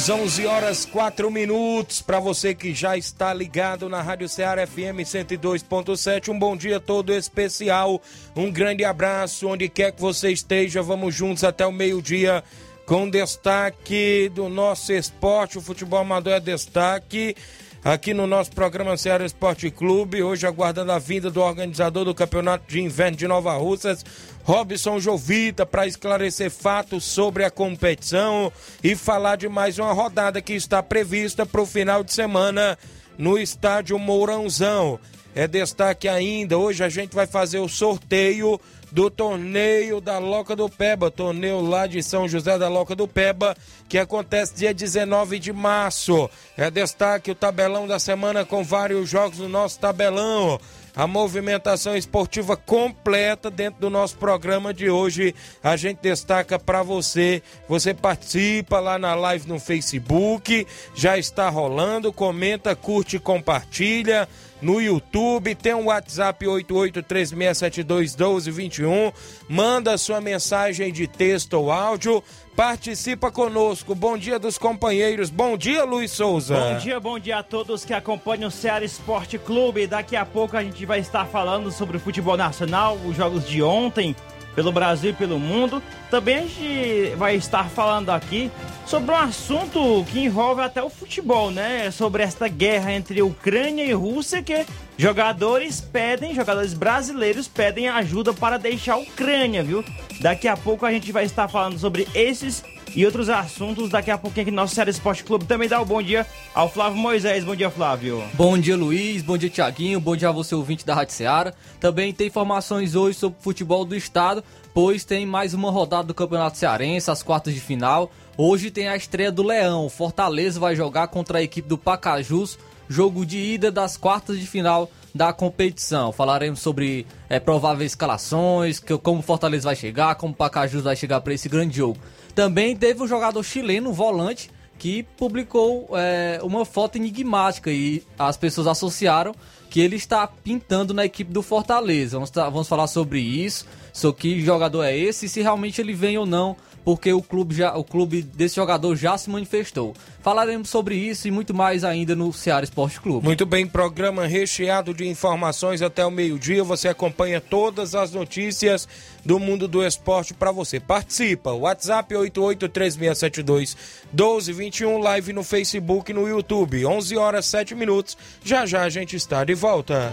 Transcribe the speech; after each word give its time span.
horas, 0.00 0.08
11 0.08 0.46
horas, 0.46 0.86
4 0.86 1.30
minutos. 1.30 2.00
Para 2.00 2.18
você 2.18 2.54
que 2.54 2.72
já 2.72 2.96
está 2.96 3.34
ligado 3.34 3.86
na 3.88 4.00
Rádio 4.00 4.28
Ceará 4.30 4.66
FM 4.66 5.04
102.7, 5.04 6.30
um 6.30 6.38
bom 6.38 6.56
dia 6.56 6.80
todo 6.80 7.12
especial. 7.12 8.00
Um 8.34 8.50
grande 8.50 8.82
abraço 8.82 9.46
onde 9.48 9.68
quer 9.68 9.92
que 9.92 10.00
você 10.00 10.30
esteja. 10.30 10.80
Vamos 10.80 11.14
juntos 11.14 11.44
até 11.44 11.66
o 11.66 11.72
meio-dia 11.72 12.42
com 12.86 13.10
destaque 13.10 14.30
do 14.34 14.48
nosso 14.48 14.90
esporte. 14.92 15.58
O 15.58 15.60
futebol 15.60 15.98
amador 15.98 16.32
é 16.32 16.40
destaque 16.40 17.36
aqui 17.84 18.12
no 18.12 18.26
nosso 18.26 18.50
programa 18.52 18.96
Ceará 18.96 19.24
Esporte 19.24 19.70
Clube. 19.70 20.22
Hoje 20.22 20.46
aguardando 20.46 20.92
a 20.92 20.98
vinda 20.98 21.30
do 21.30 21.40
organizador 21.40 22.04
do 22.04 22.14
Campeonato 22.14 22.64
de 22.68 22.80
Inverno 22.80 23.16
de 23.16 23.26
Nova 23.26 23.54
Russas, 23.54 24.04
Robson 24.44 25.00
Jovita 25.00 25.64
para 25.64 25.86
esclarecer 25.86 26.50
fatos 26.50 27.04
sobre 27.04 27.44
a 27.44 27.50
competição 27.50 28.52
e 28.82 28.94
falar 28.94 29.36
de 29.36 29.48
mais 29.48 29.78
uma 29.78 29.92
rodada 29.92 30.42
que 30.42 30.52
está 30.52 30.82
prevista 30.82 31.46
para 31.46 31.62
o 31.62 31.66
final 31.66 32.04
de 32.04 32.12
semana 32.12 32.78
no 33.16 33.38
estádio 33.38 33.98
Mourãozão. 33.98 34.98
É 35.34 35.46
destaque 35.46 36.08
ainda, 36.08 36.58
hoje 36.58 36.82
a 36.82 36.88
gente 36.88 37.14
vai 37.14 37.26
fazer 37.26 37.60
o 37.60 37.68
sorteio 37.68 38.60
do 38.90 39.10
torneio 39.10 40.00
da 40.00 40.18
Loca 40.18 40.56
do 40.56 40.68
Peba, 40.68 41.10
torneio 41.10 41.60
lá 41.60 41.86
de 41.86 42.02
São 42.02 42.28
José 42.28 42.58
da 42.58 42.68
Loca 42.68 42.94
do 42.94 43.06
Peba, 43.06 43.56
que 43.88 43.98
acontece 43.98 44.54
dia 44.54 44.74
19 44.74 45.38
de 45.38 45.52
março. 45.52 46.28
É 46.56 46.70
destaque 46.70 47.30
o 47.30 47.34
tabelão 47.34 47.86
da 47.86 47.98
semana 47.98 48.44
com 48.44 48.64
vários 48.64 49.08
jogos 49.08 49.38
no 49.38 49.48
nosso 49.48 49.78
tabelão 49.78 50.58
a 50.94 51.06
movimentação 51.06 51.96
esportiva 51.96 52.56
completa 52.56 53.50
dentro 53.50 53.80
do 53.80 53.90
nosso 53.90 54.16
programa 54.16 54.74
de 54.74 54.90
hoje. 54.90 55.34
A 55.62 55.76
gente 55.76 55.98
destaca 56.02 56.58
para 56.58 56.82
você. 56.82 57.42
Você 57.68 57.94
participa 57.94 58.80
lá 58.80 58.98
na 58.98 59.14
live 59.14 59.48
no 59.48 59.58
Facebook, 59.58 60.66
já 60.94 61.16
está 61.16 61.48
rolando, 61.48 62.12
comenta, 62.12 62.74
curte 62.74 63.18
compartilha 63.18 64.28
no 64.62 64.80
YouTube, 64.80 65.54
tem 65.54 65.74
um 65.74 65.84
WhatsApp 65.86 66.46
8836721221, 66.46 69.12
manda 69.48 69.98
sua 69.98 70.20
mensagem 70.20 70.92
de 70.92 71.06
texto 71.06 71.54
ou 71.54 71.72
áudio, 71.72 72.22
participa 72.54 73.30
conosco. 73.30 73.94
Bom 73.94 74.18
dia 74.18 74.38
dos 74.38 74.58
companheiros. 74.58 75.30
Bom 75.30 75.56
dia, 75.56 75.84
Luiz 75.84 76.10
Souza. 76.10 76.54
Bom 76.54 76.76
dia, 76.78 77.00
bom 77.00 77.18
dia 77.18 77.38
a 77.38 77.42
todos 77.42 77.82
que 77.84 77.94
acompanham 77.94 78.48
o 78.48 78.50
Ceará 78.50 78.84
Esporte 78.84 79.38
Clube. 79.38 79.86
Daqui 79.86 80.16
a 80.16 80.26
pouco 80.26 80.56
a 80.56 80.62
gente 80.62 80.84
vai 80.84 81.00
estar 81.00 81.24
falando 81.26 81.72
sobre 81.72 81.96
o 81.96 82.00
futebol 82.00 82.36
nacional, 82.36 82.98
os 83.06 83.16
jogos 83.16 83.48
de 83.48 83.62
ontem, 83.62 84.14
pelo 84.60 84.72
Brasil 84.72 85.10
e 85.10 85.14
pelo 85.14 85.38
mundo. 85.38 85.82
Também 86.10 86.36
a 86.36 86.40
gente 86.42 87.16
vai 87.16 87.34
estar 87.34 87.70
falando 87.70 88.10
aqui 88.10 88.50
sobre 88.84 89.10
um 89.10 89.16
assunto 89.16 90.04
que 90.10 90.20
envolve 90.20 90.60
até 90.60 90.82
o 90.82 90.90
futebol, 90.90 91.50
né? 91.50 91.90
Sobre 91.90 92.22
esta 92.22 92.46
guerra 92.46 92.92
entre 92.92 93.22
Ucrânia 93.22 93.84
e 93.84 93.92
Rússia, 93.92 94.42
que 94.42 94.66
jogadores 94.98 95.80
pedem, 95.80 96.34
jogadores 96.34 96.74
brasileiros 96.74 97.48
pedem 97.48 97.88
ajuda 97.88 98.34
para 98.34 98.58
deixar 98.58 98.94
a 98.94 98.98
Ucrânia, 98.98 99.62
viu? 99.62 99.82
Daqui 100.20 100.46
a 100.46 100.58
pouco 100.58 100.84
a 100.84 100.92
gente 100.92 101.10
vai 101.10 101.24
estar 101.24 101.48
falando 101.48 101.78
sobre 101.78 102.06
esses 102.14 102.62
e 102.94 103.06
outros 103.06 103.28
assuntos 103.28 103.88
daqui 103.88 104.10
a 104.10 104.18
pouquinho 104.18 104.42
aqui 104.42 104.50
no 104.50 104.56
nosso 104.56 104.74
Série 104.74 104.90
Esporte 104.90 105.24
Clube. 105.24 105.44
Também 105.44 105.68
dá 105.68 105.80
o 105.80 105.82
um 105.82 105.86
bom 105.86 106.02
dia 106.02 106.26
ao 106.54 106.68
Flávio 106.68 106.98
Moisés. 106.98 107.44
Bom 107.44 107.54
dia, 107.54 107.70
Flávio. 107.70 108.22
Bom 108.34 108.58
dia, 108.58 108.76
Luiz. 108.76 109.22
Bom 109.22 109.36
dia, 109.36 109.50
Tiaguinho. 109.50 110.00
Bom 110.00 110.16
dia 110.16 110.28
a 110.28 110.32
você, 110.32 110.54
ouvinte 110.54 110.84
da 110.84 110.94
Rádio 110.94 111.14
Seara. 111.14 111.54
Também 111.78 112.12
tem 112.12 112.26
informações 112.26 112.94
hoje 112.94 113.18
sobre 113.18 113.38
o 113.38 113.42
futebol 113.42 113.84
do 113.84 113.94
estado, 113.94 114.42
pois 114.74 115.04
tem 115.04 115.24
mais 115.24 115.54
uma 115.54 115.70
rodada 115.70 116.04
do 116.04 116.14
Campeonato 116.14 116.58
Cearense, 116.58 117.10
as 117.10 117.22
quartas 117.22 117.54
de 117.54 117.60
final. 117.60 118.10
Hoje 118.36 118.70
tem 118.70 118.88
a 118.88 118.96
estreia 118.96 119.30
do 119.30 119.42
Leão. 119.42 119.88
Fortaleza 119.88 120.58
vai 120.58 120.74
jogar 120.74 121.08
contra 121.08 121.38
a 121.38 121.42
equipe 121.42 121.68
do 121.68 121.78
Pacajus, 121.78 122.58
jogo 122.88 123.24
de 123.24 123.38
ida 123.38 123.70
das 123.70 123.96
quartas 123.96 124.38
de 124.38 124.46
final 124.46 124.90
da 125.14 125.32
competição. 125.32 126.12
Falaremos 126.12 126.60
sobre 126.60 127.06
é, 127.28 127.38
prováveis 127.38 127.92
escalações, 127.92 128.78
que, 128.78 128.96
como 128.98 129.22
Fortaleza 129.22 129.68
vai 129.68 129.76
chegar, 129.76 130.14
como 130.14 130.34
Pacajus 130.34 130.82
vai 130.82 130.96
chegar 130.96 131.20
para 131.20 131.34
esse 131.34 131.48
grande 131.48 131.76
jogo. 131.76 131.98
Também 132.40 132.74
teve 132.74 133.02
um 133.02 133.06
jogador 133.06 133.42
chileno, 133.42 133.90
um 133.90 133.92
volante, 133.92 134.50
que 134.78 135.02
publicou 135.02 135.90
é, 135.92 136.40
uma 136.42 136.64
foto 136.64 136.96
enigmática 136.96 137.70
e 137.70 138.02
as 138.18 138.38
pessoas 138.38 138.66
associaram 138.66 139.34
que 139.68 139.78
ele 139.78 139.96
está 139.96 140.26
pintando 140.26 140.94
na 140.94 141.04
equipe 141.04 141.30
do 141.30 141.42
Fortaleza. 141.42 142.16
Vamos, 142.16 142.30
vamos 142.30 142.66
falar 142.66 142.86
sobre 142.86 143.20
isso, 143.20 143.66
sobre 143.92 144.22
que 144.22 144.40
jogador 144.40 144.84
é 144.84 144.96
esse, 144.96 145.28
se 145.28 145.42
realmente 145.42 145.82
ele 145.82 145.92
vem 145.92 146.16
ou 146.16 146.24
não 146.24 146.56
porque 146.90 147.12
o 147.12 147.22
clube, 147.22 147.54
já, 147.54 147.72
o 147.76 147.84
clube 147.84 148.20
desse 148.20 148.56
jogador 148.56 148.96
já 148.96 149.16
se 149.16 149.30
manifestou. 149.30 149.94
Falaremos 150.22 150.68
sobre 150.68 150.96
isso 150.96 151.28
e 151.28 151.30
muito 151.30 151.54
mais 151.54 151.84
ainda 151.84 152.16
no 152.16 152.32
Ceará 152.32 152.64
Esporte 152.64 153.00
Clube. 153.00 153.24
Muito 153.24 153.46
bem, 153.46 153.64
programa 153.64 154.26
recheado 154.26 154.92
de 154.92 155.06
informações 155.06 155.82
até 155.82 156.04
o 156.04 156.10
meio-dia. 156.10 156.64
Você 156.64 156.88
acompanha 156.88 157.40
todas 157.40 157.94
as 157.94 158.10
notícias 158.10 158.88
do 159.24 159.38
mundo 159.38 159.68
do 159.68 159.86
esporte 159.86 160.34
para 160.34 160.50
você. 160.50 160.80
Participa, 160.80 161.52
WhatsApp 161.52 162.12
883672 162.12 163.76
1221, 164.12 164.98
live 164.98 165.32
no 165.32 165.44
Facebook 165.44 166.10
e 166.10 166.14
no 166.14 166.28
YouTube. 166.28 166.84
11 166.84 167.16
horas 167.16 167.46
7 167.46 167.72
minutos. 167.76 168.18
Já 168.42 168.66
já 168.66 168.82
a 168.82 168.88
gente 168.88 169.14
está 169.14 169.44
de 169.44 169.54
volta. 169.54 170.12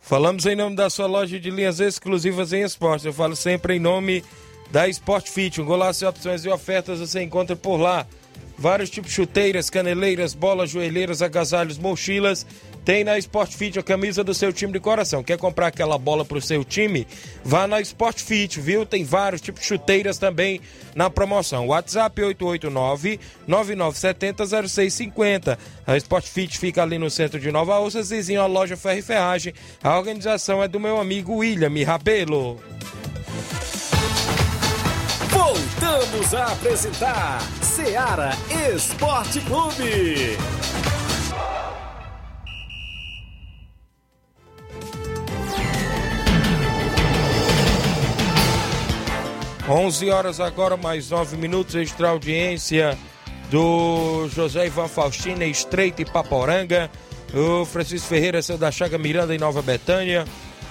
Falamos 0.00 0.46
em 0.46 0.54
nome 0.54 0.76
da 0.76 0.88
sua 0.88 1.06
loja 1.06 1.38
de 1.38 1.50
linhas 1.50 1.80
exclusivas 1.80 2.52
em 2.52 2.62
esportes. 2.62 3.04
Eu 3.04 3.12
falo 3.12 3.34
sempre 3.34 3.74
em 3.74 3.80
nome 3.80 4.22
da 4.70 4.88
Sport 4.88 5.28
Fit. 5.28 5.60
Um 5.60 5.64
golaço 5.64 6.00
de 6.00 6.06
opções 6.06 6.44
e 6.44 6.48
ofertas 6.48 7.00
você 7.00 7.22
encontra 7.22 7.56
por 7.56 7.76
lá. 7.76 8.06
Vários 8.56 8.88
tipos 8.88 9.10
de 9.10 9.16
chuteiras, 9.16 9.68
caneleiras, 9.68 10.32
bolas, 10.32 10.70
joelheiras, 10.70 11.22
agasalhos, 11.22 11.76
mochilas 11.76 12.46
tem 12.86 13.02
na 13.02 13.18
Sport 13.18 13.52
Fit 13.52 13.78
a 13.80 13.82
camisa 13.82 14.22
do 14.22 14.32
seu 14.32 14.52
time 14.52 14.72
de 14.72 14.78
coração. 14.78 15.24
Quer 15.24 15.36
comprar 15.36 15.66
aquela 15.66 15.98
bola 15.98 16.24
pro 16.24 16.40
seu 16.40 16.64
time? 16.64 17.04
Vá 17.44 17.66
na 17.66 17.80
Sport 17.80 18.20
Fit, 18.20 18.60
viu? 18.60 18.86
Tem 18.86 19.02
vários 19.02 19.40
tipos 19.40 19.62
de 19.62 19.66
chuteiras 19.66 20.18
também 20.18 20.60
na 20.94 21.10
promoção. 21.10 21.66
WhatsApp 21.66 22.22
889-9970-0650. 23.48 25.58
A 25.84 25.96
Sport 25.96 26.26
Fit 26.26 26.60
fica 26.60 26.84
ali 26.84 26.96
no 26.96 27.10
centro 27.10 27.40
de 27.40 27.50
Nova 27.50 27.76
Ossas, 27.80 28.10
vizinho 28.10 28.40
à 28.40 28.46
loja 28.46 28.76
Ferro 28.76 29.02
Ferragem. 29.02 29.52
A 29.82 29.98
organização 29.98 30.62
é 30.62 30.68
do 30.68 30.78
meu 30.78 31.00
amigo 31.00 31.38
William 31.38 31.72
Rabelo. 31.84 32.60
Voltamos 35.28 36.34
a 36.34 36.52
apresentar 36.52 37.42
Seara 37.60 38.30
Esporte 38.72 39.40
Clube. 39.40 40.38
11 49.68 50.10
horas 50.10 50.40
agora, 50.40 50.76
mais 50.76 51.10
9 51.10 51.36
minutos, 51.36 51.74
extra 51.74 52.10
audiência 52.10 52.96
do 53.50 54.28
José 54.28 54.66
Ivan 54.66 54.86
Faustina, 54.86 55.44
Estreito 55.44 56.00
e 56.00 56.04
Paporanga, 56.04 56.88
o 57.34 57.64
Francisco 57.64 58.06
Ferreira, 58.06 58.40
seu 58.42 58.56
da 58.56 58.70
Chaga 58.70 58.96
Miranda 58.96 59.34
em 59.34 59.38
Nova 59.38 59.60
Betânia, 59.62 60.24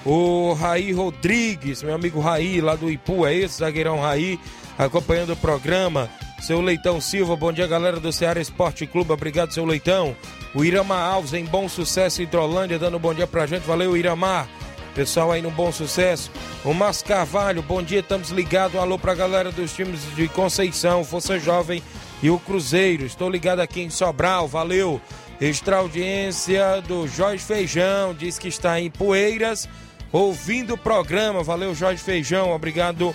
o 0.04 0.54
Raí 0.54 0.92
Rodrigues, 0.92 1.82
meu 1.82 1.94
amigo 1.94 2.20
Raí, 2.20 2.60
lá 2.62 2.74
do 2.74 2.90
Ipu, 2.90 3.26
é 3.26 3.34
esse, 3.34 3.58
zagueirão 3.58 4.00
Raí, 4.00 4.40
acompanhando 4.78 5.34
o 5.34 5.36
programa. 5.36 6.08
Seu 6.40 6.60
Leitão 6.60 7.00
Silva, 7.00 7.36
bom 7.36 7.52
dia 7.52 7.66
galera 7.66 7.98
do 7.98 8.12
Ceará 8.12 8.40
Esporte 8.40 8.86
Clube, 8.86 9.12
obrigado 9.12 9.52
seu 9.52 9.64
Leitão. 9.64 10.16
O 10.54 10.64
Irama 10.64 10.98
Alves 10.98 11.34
em 11.34 11.44
Bom 11.44 11.68
Sucesso 11.68 12.22
Hidrolândia, 12.22 12.78
dando 12.78 12.96
um 12.96 13.00
bom 13.00 13.12
dia 13.12 13.26
pra 13.26 13.46
gente, 13.46 13.66
valeu 13.66 13.96
Iramar. 13.96 14.48
Pessoal 14.96 15.30
aí 15.30 15.42
no 15.42 15.50
Bom 15.50 15.70
Sucesso. 15.70 16.30
O 16.64 16.72
Márcio 16.72 17.06
Carvalho, 17.06 17.60
bom 17.60 17.82
dia, 17.82 18.00
estamos 18.00 18.30
ligados. 18.30 18.74
Um 18.74 18.80
alô 18.80 18.98
pra 18.98 19.14
galera 19.14 19.52
dos 19.52 19.74
times 19.74 20.00
de 20.16 20.26
Conceição, 20.26 21.04
Força 21.04 21.38
Jovem 21.38 21.82
e 22.22 22.30
o 22.30 22.38
Cruzeiro. 22.38 23.04
Estou 23.04 23.28
ligado 23.28 23.60
aqui 23.60 23.82
em 23.82 23.90
Sobral, 23.90 24.48
valeu. 24.48 24.98
Extra 25.38 25.76
audiência 25.76 26.80
do 26.88 27.06
Jorge 27.06 27.44
Feijão, 27.44 28.14
diz 28.14 28.38
que 28.38 28.48
está 28.48 28.80
em 28.80 28.90
Poeiras, 28.90 29.68
ouvindo 30.10 30.72
o 30.72 30.78
programa. 30.78 31.42
Valeu, 31.42 31.74
Jorge 31.74 32.02
Feijão, 32.02 32.52
obrigado 32.52 33.14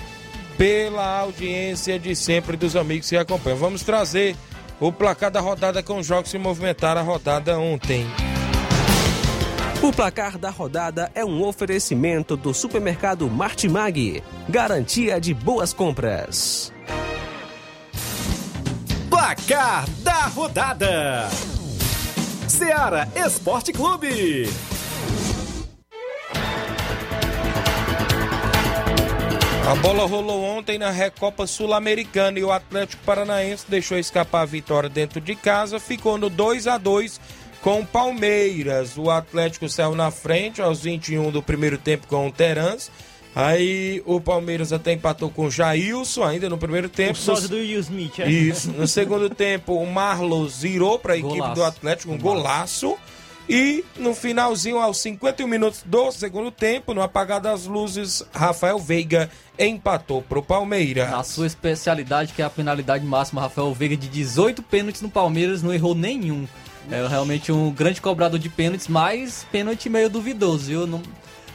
pela 0.59 1.17
audiência 1.17 1.97
de 1.97 2.15
sempre 2.15 2.55
dos 2.55 2.75
amigos 2.75 3.09
que 3.09 3.17
acompanham. 3.17 3.57
Vamos 3.57 3.81
trazer 3.81 4.35
o 4.79 4.91
placar 4.91 5.31
da 5.31 5.39
rodada 5.39 5.81
com 5.81 5.97
os 5.97 6.05
jogos 6.05 6.31
que 6.31 6.37
movimentaram 6.37 7.01
a 7.01 7.03
rodada 7.03 7.57
ontem. 7.57 8.05
O 9.83 9.91
placar 9.91 10.37
da 10.37 10.51
rodada 10.51 11.11
é 11.15 11.25
um 11.25 11.43
oferecimento 11.43 12.37
do 12.37 12.53
supermercado 12.53 13.27
Martimag. 13.27 14.21
Garantia 14.47 15.19
de 15.19 15.33
boas 15.33 15.73
compras. 15.73 16.71
Placar 19.09 19.89
da 20.01 20.27
rodada: 20.27 21.27
Seara 22.47 23.09
Esporte 23.15 23.73
Clube. 23.73 24.47
A 29.67 29.75
bola 29.75 30.05
rolou 30.05 30.43
ontem 30.43 30.77
na 30.77 30.91
Recopa 30.91 31.47
Sul-Americana 31.47 32.37
e 32.37 32.43
o 32.43 32.51
Atlético 32.51 33.01
Paranaense 33.03 33.65
deixou 33.69 33.97
escapar 33.97 34.41
a 34.41 34.45
vitória 34.45 34.89
dentro 34.89 35.21
de 35.21 35.33
casa, 35.33 35.79
ficou 35.79 36.17
no 36.17 36.29
2 36.29 36.67
a 36.67 36.77
2 36.77 37.21
com 37.61 37.81
o 37.81 37.85
Palmeiras. 37.85 38.97
O 38.97 39.09
Atlético 39.09 39.67
saiu 39.69 39.95
na 39.95 40.11
frente 40.11 40.61
aos 40.61 40.81
21 40.81 41.31
do 41.31 41.41
primeiro 41.41 41.77
tempo 41.77 42.07
com 42.07 42.27
o 42.27 42.31
Terans. 42.31 42.91
Aí 43.33 44.03
o 44.05 44.19
Palmeiras 44.19 44.73
até 44.73 44.91
empatou 44.91 45.29
com 45.29 45.45
o 45.45 45.51
Jailson 45.51 46.23
ainda 46.23 46.49
no 46.49 46.57
primeiro 46.57 46.89
tempo. 46.89 47.17
O 47.17 47.47
do 47.47 47.55
Will 47.55 47.79
Smith, 47.79 48.19
é? 48.19 48.29
Isso. 48.29 48.71
No 48.71 48.85
segundo 48.85 49.29
tempo, 49.29 49.75
o 49.75 49.89
Marlos 49.89 50.61
virou 50.61 50.99
para 50.99 51.13
a 51.13 51.17
equipe 51.17 51.53
do 51.53 51.63
Atlético, 51.63 52.11
um 52.11 52.17
golaço. 52.17 52.97
E 53.49 53.83
no 53.97 54.13
finalzinho, 54.13 54.79
aos 54.79 54.97
51 54.97 55.47
minutos 55.47 55.81
do 55.85 56.11
segundo 56.11 56.51
tempo, 56.51 56.93
no 56.93 57.01
apagar 57.01 57.41
das 57.41 57.65
luzes, 57.65 58.23
Rafael 58.33 58.79
Veiga 58.79 59.29
empatou 59.57 60.21
para 60.21 60.39
o 60.39 60.43
Palmeiras. 60.43 61.09
Na 61.09 61.23
sua 61.23 61.47
especialidade, 61.47 62.33
que 62.33 62.41
é 62.41 62.45
a 62.45 62.49
penalidade 62.49 63.05
máxima, 63.05 63.41
Rafael 63.41 63.73
Veiga 63.73 63.97
de 63.97 64.07
18 64.07 64.61
pênaltis 64.63 65.01
no 65.01 65.09
Palmeiras, 65.09 65.63
não 65.63 65.73
errou 65.73 65.95
nenhum. 65.95 66.47
É 66.89 67.07
realmente 67.07 67.51
um 67.51 67.71
grande 67.71 68.01
cobrador 68.01 68.39
de 68.39 68.49
pênaltis, 68.49 68.87
mas 68.87 69.45
pênalti 69.51 69.89
meio 69.89 70.09
duvidoso, 70.09 70.65
viu? 70.65 70.87
Não, 70.87 71.01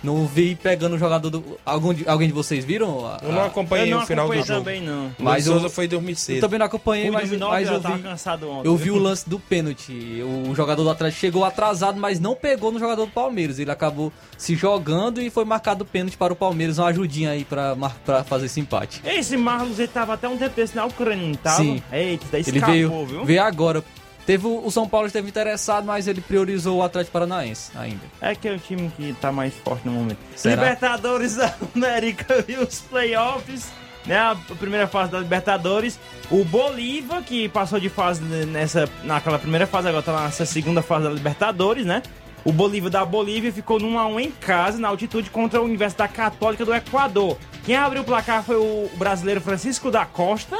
não 0.02 0.26
vi 0.26 0.54
pegando 0.54 0.94
o 0.94 0.98
jogador 0.98 1.30
do. 1.30 1.58
Algum 1.64 1.92
de, 1.92 2.08
alguém 2.08 2.28
de 2.28 2.34
vocês 2.34 2.64
viram? 2.64 3.06
A, 3.06 3.18
eu 3.22 3.32
não 3.32 3.44
acompanhei 3.44 3.92
eu 3.92 3.96
não 3.96 4.04
o 4.04 4.06
final 4.06 4.28
do 4.28 4.34
jogo. 4.34 4.46
também, 4.46 4.80
não. 4.80 5.10
Mas 5.18 5.48
o 5.48 5.52
Souza 5.52 5.68
foi 5.68 5.88
dormir 5.88 6.14
cedo. 6.16 6.36
Eu 6.36 6.40
também 6.42 6.58
não 6.58 6.66
acompanhei, 6.66 7.10
mas, 7.10 7.30
mas 7.30 7.68
eu, 7.68 7.80
vi, 7.80 8.02
cansado 8.02 8.48
ontem. 8.48 8.68
eu 8.68 8.76
vi 8.76 8.90
o 8.90 8.98
lance 8.98 9.28
do 9.28 9.38
pênalti. 9.40 10.22
O 10.48 10.54
jogador 10.54 10.84
do 10.84 10.90
Atlético 10.90 11.20
chegou 11.20 11.44
atrasado, 11.44 11.98
mas 11.98 12.20
não 12.20 12.34
pegou 12.34 12.70
no 12.70 12.78
jogador 12.78 13.06
do 13.06 13.12
Palmeiras. 13.12 13.58
Ele 13.58 13.70
acabou 13.70 14.12
se 14.38 14.54
jogando 14.54 15.20
e 15.20 15.28
foi 15.28 15.44
marcado 15.44 15.82
o 15.82 15.86
pênalti 15.86 16.16
para 16.16 16.32
o 16.32 16.36
Palmeiras. 16.36 16.78
Uma 16.78 16.88
ajudinha 16.88 17.30
aí 17.30 17.44
para 17.44 18.24
fazer 18.24 18.46
esse 18.46 18.60
empate. 18.60 19.02
Esse 19.04 19.36
Marlos, 19.36 19.78
ele 19.78 19.88
tava 19.88 20.14
até 20.14 20.28
um 20.28 20.36
tempo 20.36 20.54
desse 20.54 20.76
na 20.76 20.84
Ucrânia, 20.84 21.26
não 21.26 21.34
tava? 21.34 21.56
Sim. 21.56 21.82
Eita, 21.92 22.26
daí 22.30 22.44
ele 22.46 22.58
escapou, 22.58 22.74
veio, 22.74 23.06
viu? 23.06 23.24
veio 23.24 23.42
agora 23.42 23.82
Teve 24.26 24.46
o 24.48 24.68
São 24.72 24.88
Paulo 24.88 25.06
esteve 25.06 25.28
interessado, 25.28 25.84
mas 25.84 26.08
ele 26.08 26.20
priorizou 26.20 26.78
o 26.78 26.82
Atlético 26.82 27.12
Paranaense 27.12 27.70
ainda. 27.76 28.00
É 28.20 28.34
que 28.34 28.48
é 28.48 28.52
o 28.52 28.58
time 28.58 28.90
que 28.96 29.14
tá 29.20 29.30
mais 29.30 29.54
forte 29.54 29.86
no 29.86 29.92
momento. 29.92 30.18
Será? 30.34 30.64
Libertadores 30.64 31.36
da 31.36 31.54
América 31.74 32.44
e 32.48 32.56
os 32.56 32.80
playoffs, 32.80 33.70
né? 34.04 34.18
A 34.18 34.36
primeira 34.58 34.88
fase 34.88 35.12
da 35.12 35.20
Libertadores. 35.20 36.00
O 36.28 36.44
Bolívar, 36.44 37.22
que 37.22 37.48
passou 37.48 37.78
de 37.78 37.88
fase 37.88 38.20
nessa, 38.22 38.88
naquela 39.04 39.38
primeira 39.38 39.64
fase, 39.64 39.86
agora 39.88 40.02
tá 40.02 40.24
nessa 40.24 40.44
segunda 40.44 40.82
fase 40.82 41.04
da 41.04 41.10
Libertadores, 41.10 41.86
né? 41.86 42.02
O 42.44 42.52
Bolívar 42.52 42.90
da 42.90 43.04
Bolívia 43.04 43.52
ficou 43.52 43.78
num 43.78 43.96
a 43.98 44.06
1 44.06 44.20
em 44.20 44.30
casa, 44.30 44.78
na 44.78 44.88
altitude, 44.88 45.30
contra 45.30 45.60
a 45.60 45.62
Universidade 45.62 46.12
Católica 46.12 46.64
do 46.64 46.74
Equador. 46.74 47.36
Quem 47.64 47.76
abriu 47.76 48.02
o 48.02 48.04
placar 48.04 48.42
foi 48.44 48.56
o 48.56 48.88
brasileiro 48.96 49.40
Francisco 49.40 49.90
da 49.90 50.04
Costa. 50.04 50.56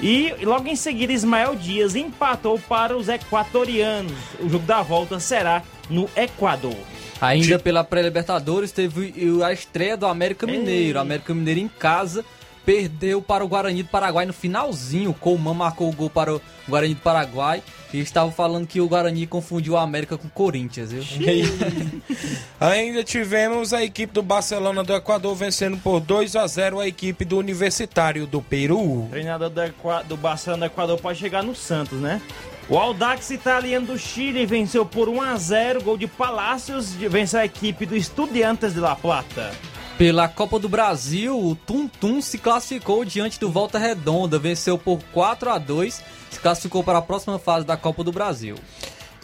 E 0.00 0.34
logo 0.42 0.68
em 0.68 0.76
seguida, 0.76 1.12
Ismael 1.12 1.54
Dias 1.56 1.96
empatou 1.96 2.58
para 2.58 2.96
os 2.96 3.08
equatorianos. 3.08 4.12
O 4.40 4.48
jogo 4.48 4.66
da 4.66 4.82
volta 4.82 5.18
será 5.18 5.62
no 5.88 6.08
Equador. 6.14 6.76
Ainda 7.20 7.58
pela 7.58 7.82
pré-Libertadores, 7.82 8.72
teve 8.72 9.14
a 9.42 9.52
estreia 9.52 9.96
do 9.96 10.06
América 10.06 10.46
Mineiro. 10.46 10.98
O 10.98 11.02
América 11.02 11.32
Mineiro 11.32 11.60
em 11.60 11.68
casa 11.68 12.24
perdeu 12.66 13.22
para 13.22 13.44
o 13.44 13.48
Guarani 13.48 13.84
do 13.84 13.88
Paraguai 13.88 14.26
no 14.26 14.32
finalzinho. 14.32 15.10
O 15.10 15.14
Colman 15.14 15.54
marcou 15.54 15.88
o 15.88 15.92
gol 15.92 16.10
para 16.10 16.34
o 16.34 16.42
Guarani 16.68 16.94
do 16.94 17.00
Paraguai. 17.00 17.62
E 17.94 18.00
estavam 18.00 18.32
falando 18.32 18.66
que 18.66 18.80
o 18.80 18.88
Guarani 18.88 19.26
confundiu 19.26 19.74
o 19.74 19.76
América 19.76 20.18
com 20.18 20.26
o 20.26 20.30
Corinthians, 20.30 20.90
viu? 20.90 21.02
Ainda 22.58 23.04
tivemos 23.04 23.72
a 23.72 23.82
equipe 23.84 24.12
do 24.12 24.22
Barcelona 24.22 24.82
do 24.82 24.92
Equador 24.92 25.34
vencendo 25.36 25.78
por 25.78 26.00
2 26.00 26.34
a 26.34 26.46
0 26.46 26.80
a 26.80 26.88
equipe 26.88 27.24
do 27.24 27.38
Universitário 27.38 28.26
do 28.26 28.42
Peru. 28.42 29.04
O 29.04 29.08
treinador 29.10 29.48
do, 29.48 29.62
Equa... 29.62 30.02
do 30.02 30.16
Barcelona 30.16 30.66
do 30.66 30.72
Equador 30.72 30.98
pode 31.00 31.20
chegar 31.20 31.44
no 31.44 31.54
Santos, 31.54 31.98
né? 32.00 32.20
O 32.68 32.76
Audax 32.76 33.30
italiano 33.30 33.86
do 33.86 33.96
Chile 33.96 34.44
venceu 34.44 34.84
por 34.84 35.08
1 35.08 35.22
a 35.22 35.36
0 35.36 35.82
gol 35.84 35.96
de 35.96 36.08
Palácios, 36.08 36.92
venceu 36.92 37.38
a 37.38 37.44
equipe 37.44 37.86
do 37.86 37.96
Estudiantes 37.96 38.74
de 38.74 38.80
La 38.80 38.96
Plata. 38.96 39.52
Pela 39.98 40.28
Copa 40.28 40.58
do 40.58 40.68
Brasil, 40.68 41.38
o 41.38 41.54
Tum 41.54 41.88
Tum 41.88 42.20
se 42.20 42.36
classificou 42.36 43.02
diante 43.02 43.40
do 43.40 43.50
Volta 43.50 43.78
Redonda, 43.78 44.38
venceu 44.38 44.76
por 44.76 45.02
4 45.12 45.50
a 45.50 45.56
2 45.56 46.02
se 46.30 46.40
classificou 46.40 46.84
para 46.84 46.98
a 46.98 47.02
próxima 47.02 47.38
fase 47.38 47.64
da 47.64 47.78
Copa 47.78 48.04
do 48.04 48.12
Brasil. 48.12 48.56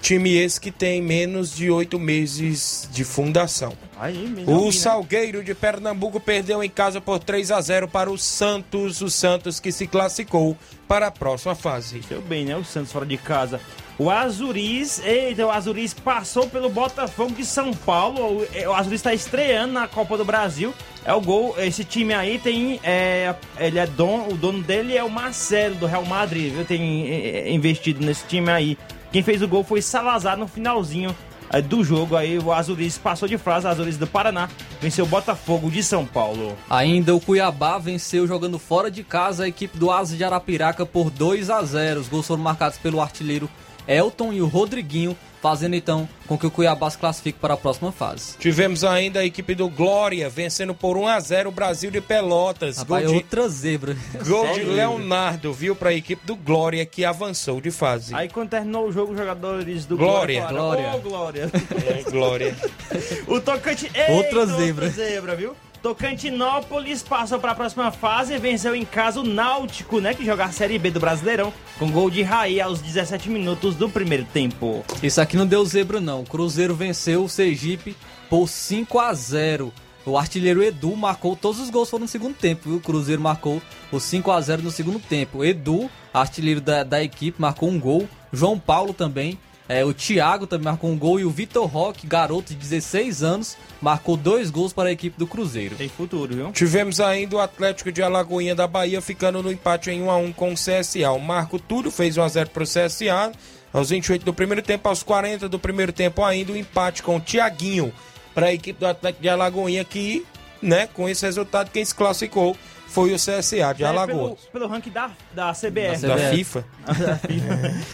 Time 0.00 0.34
esse 0.34 0.60
que 0.60 0.72
tem 0.72 1.00
menos 1.00 1.54
de 1.54 1.70
oito 1.70 1.98
meses 1.98 2.88
de 2.90 3.04
fundação. 3.04 3.72
Aí, 4.00 4.44
o 4.48 4.72
Salgueiro 4.72 5.44
de 5.44 5.54
Pernambuco 5.54 6.18
perdeu 6.18 6.64
em 6.64 6.70
casa 6.70 7.00
por 7.00 7.20
3 7.20 7.52
a 7.52 7.60
0 7.60 7.86
para 7.86 8.10
o 8.10 8.18
Santos. 8.18 9.00
O 9.00 9.08
Santos 9.08 9.60
que 9.60 9.70
se 9.70 9.86
classificou 9.86 10.56
para 10.88 11.06
a 11.06 11.10
próxima 11.10 11.54
fase. 11.54 12.00
Deu 12.08 12.20
bem, 12.20 12.46
né? 12.46 12.56
O 12.56 12.64
Santos 12.64 12.90
fora 12.90 13.06
de 13.06 13.16
casa. 13.16 13.60
O 14.02 14.10
Azuris, 14.10 15.00
eita, 15.04 15.46
o 15.46 15.50
Azuris 15.52 15.94
passou 15.94 16.48
pelo 16.48 16.68
Botafogo 16.68 17.30
de 17.36 17.46
São 17.46 17.72
Paulo. 17.72 18.44
O 18.66 18.72
Azuris 18.72 18.98
está 18.98 19.14
estreando 19.14 19.74
na 19.74 19.86
Copa 19.86 20.18
do 20.18 20.24
Brasil. 20.24 20.74
É 21.04 21.14
o 21.14 21.20
gol. 21.20 21.54
Esse 21.56 21.84
time 21.84 22.12
aí 22.12 22.36
tem. 22.36 22.80
É, 22.82 23.32
ele 23.56 23.78
é 23.78 23.86
dono, 23.86 24.32
o 24.32 24.36
dono 24.36 24.60
dele 24.60 24.96
é 24.96 25.04
o 25.04 25.08
Marcelo 25.08 25.76
do 25.76 25.86
Real 25.86 26.04
Madrid, 26.04 26.52
viu? 26.52 26.64
Tem 26.64 27.06
é, 27.08 27.52
investido 27.52 28.04
nesse 28.04 28.26
time 28.26 28.50
aí. 28.50 28.76
Quem 29.12 29.22
fez 29.22 29.40
o 29.40 29.46
gol 29.46 29.62
foi 29.62 29.80
Salazar 29.80 30.36
no 30.36 30.48
finalzinho 30.48 31.14
é, 31.52 31.62
do 31.62 31.84
jogo. 31.84 32.16
Aí 32.16 32.40
o 32.40 32.52
Azuris 32.52 32.98
passou 32.98 33.28
de 33.28 33.38
frase. 33.38 33.68
O 33.68 33.70
Azuris 33.70 33.98
do 33.98 34.06
Paraná 34.08 34.50
venceu 34.80 35.04
o 35.04 35.08
Botafogo 35.08 35.70
de 35.70 35.80
São 35.80 36.04
Paulo. 36.04 36.58
Ainda 36.68 37.14
o 37.14 37.20
Cuiabá 37.20 37.78
venceu 37.78 38.26
jogando 38.26 38.58
fora 38.58 38.90
de 38.90 39.04
casa 39.04 39.44
a 39.44 39.48
equipe 39.48 39.78
do 39.78 39.92
Asa 39.92 40.16
de 40.16 40.24
Arapiraca 40.24 40.84
por 40.84 41.08
2 41.08 41.50
a 41.50 41.62
0. 41.62 42.00
Os 42.00 42.08
gols 42.08 42.26
foram 42.26 42.42
marcados 42.42 42.78
pelo 42.78 43.00
artilheiro 43.00 43.48
Elton 43.86 44.32
e 44.32 44.40
o 44.42 44.46
Rodriguinho, 44.46 45.16
fazendo 45.40 45.74
então 45.74 46.08
com 46.28 46.38
que 46.38 46.46
o 46.46 46.50
Cuiabá 46.50 46.88
se 46.88 46.96
classifique 46.96 47.38
para 47.38 47.54
a 47.54 47.56
próxima 47.56 47.90
fase. 47.90 48.36
Tivemos 48.38 48.84
ainda 48.84 49.20
a 49.20 49.24
equipe 49.24 49.54
do 49.54 49.68
Glória 49.68 50.28
vencendo 50.28 50.72
por 50.74 50.96
1 50.96 51.08
a 51.08 51.20
0 51.20 51.48
o 51.48 51.52
Brasil 51.52 51.90
de 51.90 52.00
Pelotas. 52.00 52.78
Rapaz, 52.78 53.04
gol 53.04 53.12
de, 53.12 53.18
outra 53.18 53.48
zebra. 53.48 53.96
gol 54.26 54.52
de? 54.54 54.62
Leonardo, 54.62 55.52
viu, 55.52 55.74
para 55.74 55.90
a 55.90 55.94
equipe 55.94 56.24
do 56.24 56.36
Glória 56.36 56.86
que 56.86 57.04
avançou 57.04 57.60
de 57.60 57.70
fase. 57.70 58.14
Aí 58.14 58.28
quando 58.28 58.50
terminou 58.50 58.86
o 58.86 58.92
jogo, 58.92 59.12
os 59.12 59.18
jogadores 59.18 59.84
do 59.84 59.96
Glória. 59.96 60.42
falaram, 60.42 60.56
Glória. 60.58 60.94
Ô, 60.94 61.00
Glória. 61.00 61.50
É, 61.86 62.02
Glória. 62.10 62.56
o 63.26 63.40
Tocante... 63.40 63.90
Outra 64.08 64.40
Eita, 64.42 64.46
zebra. 64.46 64.88
zebra, 64.90 65.34
viu? 65.36 65.56
Tocantinópolis 65.82 67.02
passou 67.02 67.40
para 67.40 67.50
a 67.50 67.54
próxima 67.56 67.90
fase 67.90 68.32
e 68.32 68.38
venceu 68.38 68.72
em 68.72 68.84
casa 68.84 69.18
o 69.18 69.24
Náutico, 69.24 69.98
né? 70.00 70.14
Que 70.14 70.24
joga 70.24 70.44
a 70.44 70.52
Série 70.52 70.78
B 70.78 70.92
do 70.92 71.00
Brasileirão, 71.00 71.52
com 71.76 71.90
gol 71.90 72.08
de 72.08 72.22
Raí 72.22 72.60
aos 72.60 72.80
17 72.80 73.28
minutos 73.28 73.74
do 73.74 73.90
primeiro 73.90 74.24
tempo. 74.32 74.84
Isso 75.02 75.20
aqui 75.20 75.36
não 75.36 75.44
deu 75.44 75.64
zebra, 75.64 76.00
não. 76.00 76.22
Cruzeiro 76.22 76.72
venceu 76.72 77.24
o 77.24 77.28
Sergipe 77.28 77.96
por 78.30 78.48
5 78.48 78.98
a 79.00 79.12
0 79.12 79.72
O 80.06 80.16
artilheiro 80.16 80.62
Edu 80.62 80.96
marcou 80.96 81.34
todos 81.34 81.58
os 81.58 81.68
gols 81.68 81.90
foram 81.90 82.02
no 82.02 82.08
segundo 82.08 82.34
tempo? 82.34 82.70
O 82.70 82.80
Cruzeiro 82.80 83.20
marcou 83.20 83.60
o 83.90 83.98
5 83.98 84.30
a 84.30 84.40
0 84.40 84.62
no 84.62 84.70
segundo 84.70 85.00
tempo. 85.00 85.44
Edu, 85.44 85.90
artilheiro 86.14 86.60
da, 86.60 86.84
da 86.84 87.02
equipe, 87.02 87.40
marcou 87.40 87.68
um 87.68 87.80
gol. 87.80 88.08
João 88.32 88.56
Paulo 88.56 88.94
também. 88.94 89.36
É, 89.68 89.84
o 89.84 89.94
Thiago 89.94 90.46
também 90.46 90.64
marcou 90.66 90.90
um 90.90 90.98
gol. 90.98 91.20
E 91.20 91.24
o 91.24 91.30
Vitor 91.30 91.66
Roque, 91.66 92.06
garoto 92.06 92.52
de 92.52 92.56
16 92.56 93.22
anos, 93.22 93.56
marcou 93.80 94.16
dois 94.16 94.50
gols 94.50 94.72
para 94.72 94.88
a 94.88 94.92
equipe 94.92 95.18
do 95.18 95.26
Cruzeiro. 95.26 95.76
Tem 95.76 95.88
futuro, 95.88 96.34
viu? 96.34 96.52
Tivemos 96.52 97.00
ainda 97.00 97.36
o 97.36 97.40
Atlético 97.40 97.92
de 97.92 98.02
Alagoinha 98.02 98.54
da 98.54 98.66
Bahia 98.66 99.00
ficando 99.00 99.42
no 99.42 99.50
empate 99.50 99.90
em 99.90 100.02
1 100.02 100.10
a 100.10 100.16
1 100.16 100.32
com 100.32 100.52
o 100.52 100.54
CSA. 100.54 101.10
O 101.12 101.20
Marco 101.20 101.58
Túlio 101.58 101.90
fez 101.90 102.16
1 102.16 102.22
a 102.22 102.28
0 102.28 102.50
para 102.50 102.62
o 102.62 102.66
CSA. 102.66 103.32
Aos 103.72 103.88
28 103.88 104.24
do 104.24 104.34
primeiro 104.34 104.60
tempo, 104.60 104.88
aos 104.88 105.02
40 105.02 105.48
do 105.48 105.58
primeiro 105.58 105.92
tempo 105.92 106.22
ainda 106.22 106.52
o 106.52 106.56
empate 106.56 107.02
com 107.02 107.16
o 107.16 107.20
Tiaguinho 107.20 107.92
para 108.34 108.46
a 108.46 108.52
equipe 108.52 108.78
do 108.78 108.86
Atlético 108.86 109.22
de 109.22 109.28
Alagoinha 109.30 109.82
que, 109.84 110.26
né, 110.60 110.86
com 110.92 111.08
esse 111.08 111.24
resultado 111.24 111.70
quem 111.70 111.84
se 111.84 111.94
classificou 111.94 112.56
foi 112.92 113.12
o 113.12 113.16
CSA 113.16 113.72
de 113.74 113.82
É, 113.82 113.86
Alagoas. 113.86 114.40
pelo, 114.40 114.52
pelo 114.52 114.66
ranking 114.68 114.90
da, 114.90 115.10
da 115.34 115.52
CBF. 115.52 116.06
Da 116.06 116.14
CBF. 116.16 116.36
FIFA. 116.36 116.64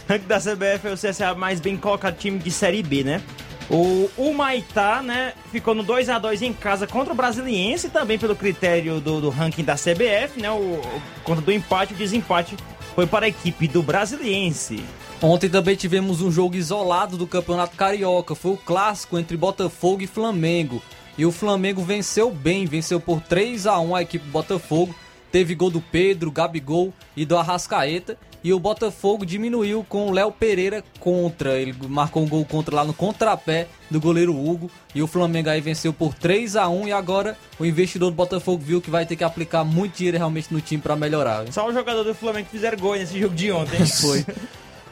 ranking 0.08 0.26
da 0.26 0.38
CBF 0.38 0.86
é 0.88 0.92
o 0.92 0.96
CSA 0.96 1.34
mais 1.34 1.60
bem 1.60 1.76
colocado 1.76 2.16
time 2.16 2.38
de 2.38 2.50
Série 2.50 2.82
B, 2.82 3.04
né? 3.04 3.22
O 3.70 4.08
Humaitá, 4.16 5.02
né, 5.02 5.34
ficou 5.52 5.74
no 5.74 5.82
2 5.82 6.08
a 6.08 6.18
2 6.18 6.40
em 6.40 6.54
casa 6.54 6.86
contra 6.86 7.12
o 7.12 7.16
Brasiliense, 7.16 7.90
também 7.90 8.18
pelo 8.18 8.34
critério 8.34 8.98
do, 8.98 9.20
do 9.20 9.28
ranking 9.28 9.62
da 9.62 9.74
CBF, 9.74 10.40
né? 10.40 10.50
O, 10.50 10.54
o 10.54 11.02
conta 11.22 11.42
do 11.42 11.52
empate, 11.52 11.92
o 11.92 11.96
desempate 11.96 12.56
foi 12.94 13.06
para 13.06 13.26
a 13.26 13.28
equipe 13.28 13.68
do 13.68 13.82
Brasiliense. 13.82 14.82
Ontem 15.20 15.50
também 15.50 15.76
tivemos 15.76 16.22
um 16.22 16.30
jogo 16.30 16.56
isolado 16.56 17.16
do 17.18 17.26
Campeonato 17.26 17.76
Carioca. 17.76 18.34
Foi 18.34 18.52
o 18.52 18.56
clássico 18.56 19.18
entre 19.18 19.36
Botafogo 19.36 20.02
e 20.02 20.06
Flamengo. 20.06 20.80
E 21.18 21.26
o 21.26 21.32
Flamengo 21.32 21.82
venceu 21.82 22.30
bem, 22.30 22.64
venceu 22.64 23.00
por 23.00 23.20
3 23.20 23.66
a 23.66 23.80
1 23.80 23.96
a 23.96 24.02
equipe 24.02 24.24
do 24.24 24.30
Botafogo. 24.30 24.94
Teve 25.32 25.54
gol 25.54 25.68
do 25.68 25.80
Pedro, 25.80 26.30
Gabigol 26.30 26.94
e 27.16 27.26
do 27.26 27.36
Arrascaeta. 27.36 28.16
E 28.42 28.52
o 28.52 28.60
Botafogo 28.60 29.26
diminuiu 29.26 29.84
com 29.88 30.06
o 30.06 30.12
Léo 30.12 30.30
Pereira 30.30 30.82
contra. 31.00 31.58
Ele 31.58 31.74
marcou 31.88 32.22
um 32.22 32.28
gol 32.28 32.44
contra 32.44 32.76
lá 32.76 32.84
no 32.84 32.94
contrapé 32.94 33.66
do 33.90 34.00
goleiro 34.00 34.32
Hugo. 34.32 34.70
E 34.94 35.02
o 35.02 35.08
Flamengo 35.08 35.50
aí 35.50 35.60
venceu 35.60 35.92
por 35.92 36.14
3 36.14 36.54
a 36.54 36.68
1 36.68 36.88
E 36.88 36.92
agora 36.92 37.36
o 37.58 37.66
investidor 37.66 38.10
do 38.10 38.14
Botafogo 38.14 38.62
viu 38.64 38.80
que 38.80 38.88
vai 38.88 39.04
ter 39.04 39.16
que 39.16 39.24
aplicar 39.24 39.64
muito 39.64 39.96
dinheiro 39.96 40.18
realmente 40.18 40.54
no 40.54 40.60
time 40.60 40.80
para 40.80 40.94
melhorar. 40.94 41.42
viu? 41.42 41.52
Só 41.52 41.68
o 41.68 41.72
jogador 41.72 42.04
do 42.04 42.14
Flamengo 42.14 42.46
fizeram 42.48 42.78
gol 42.78 42.94
nesse 42.94 43.18
jogo 43.18 43.34
de 43.34 43.50
ontem. 43.50 43.84
Foi. 44.00 44.24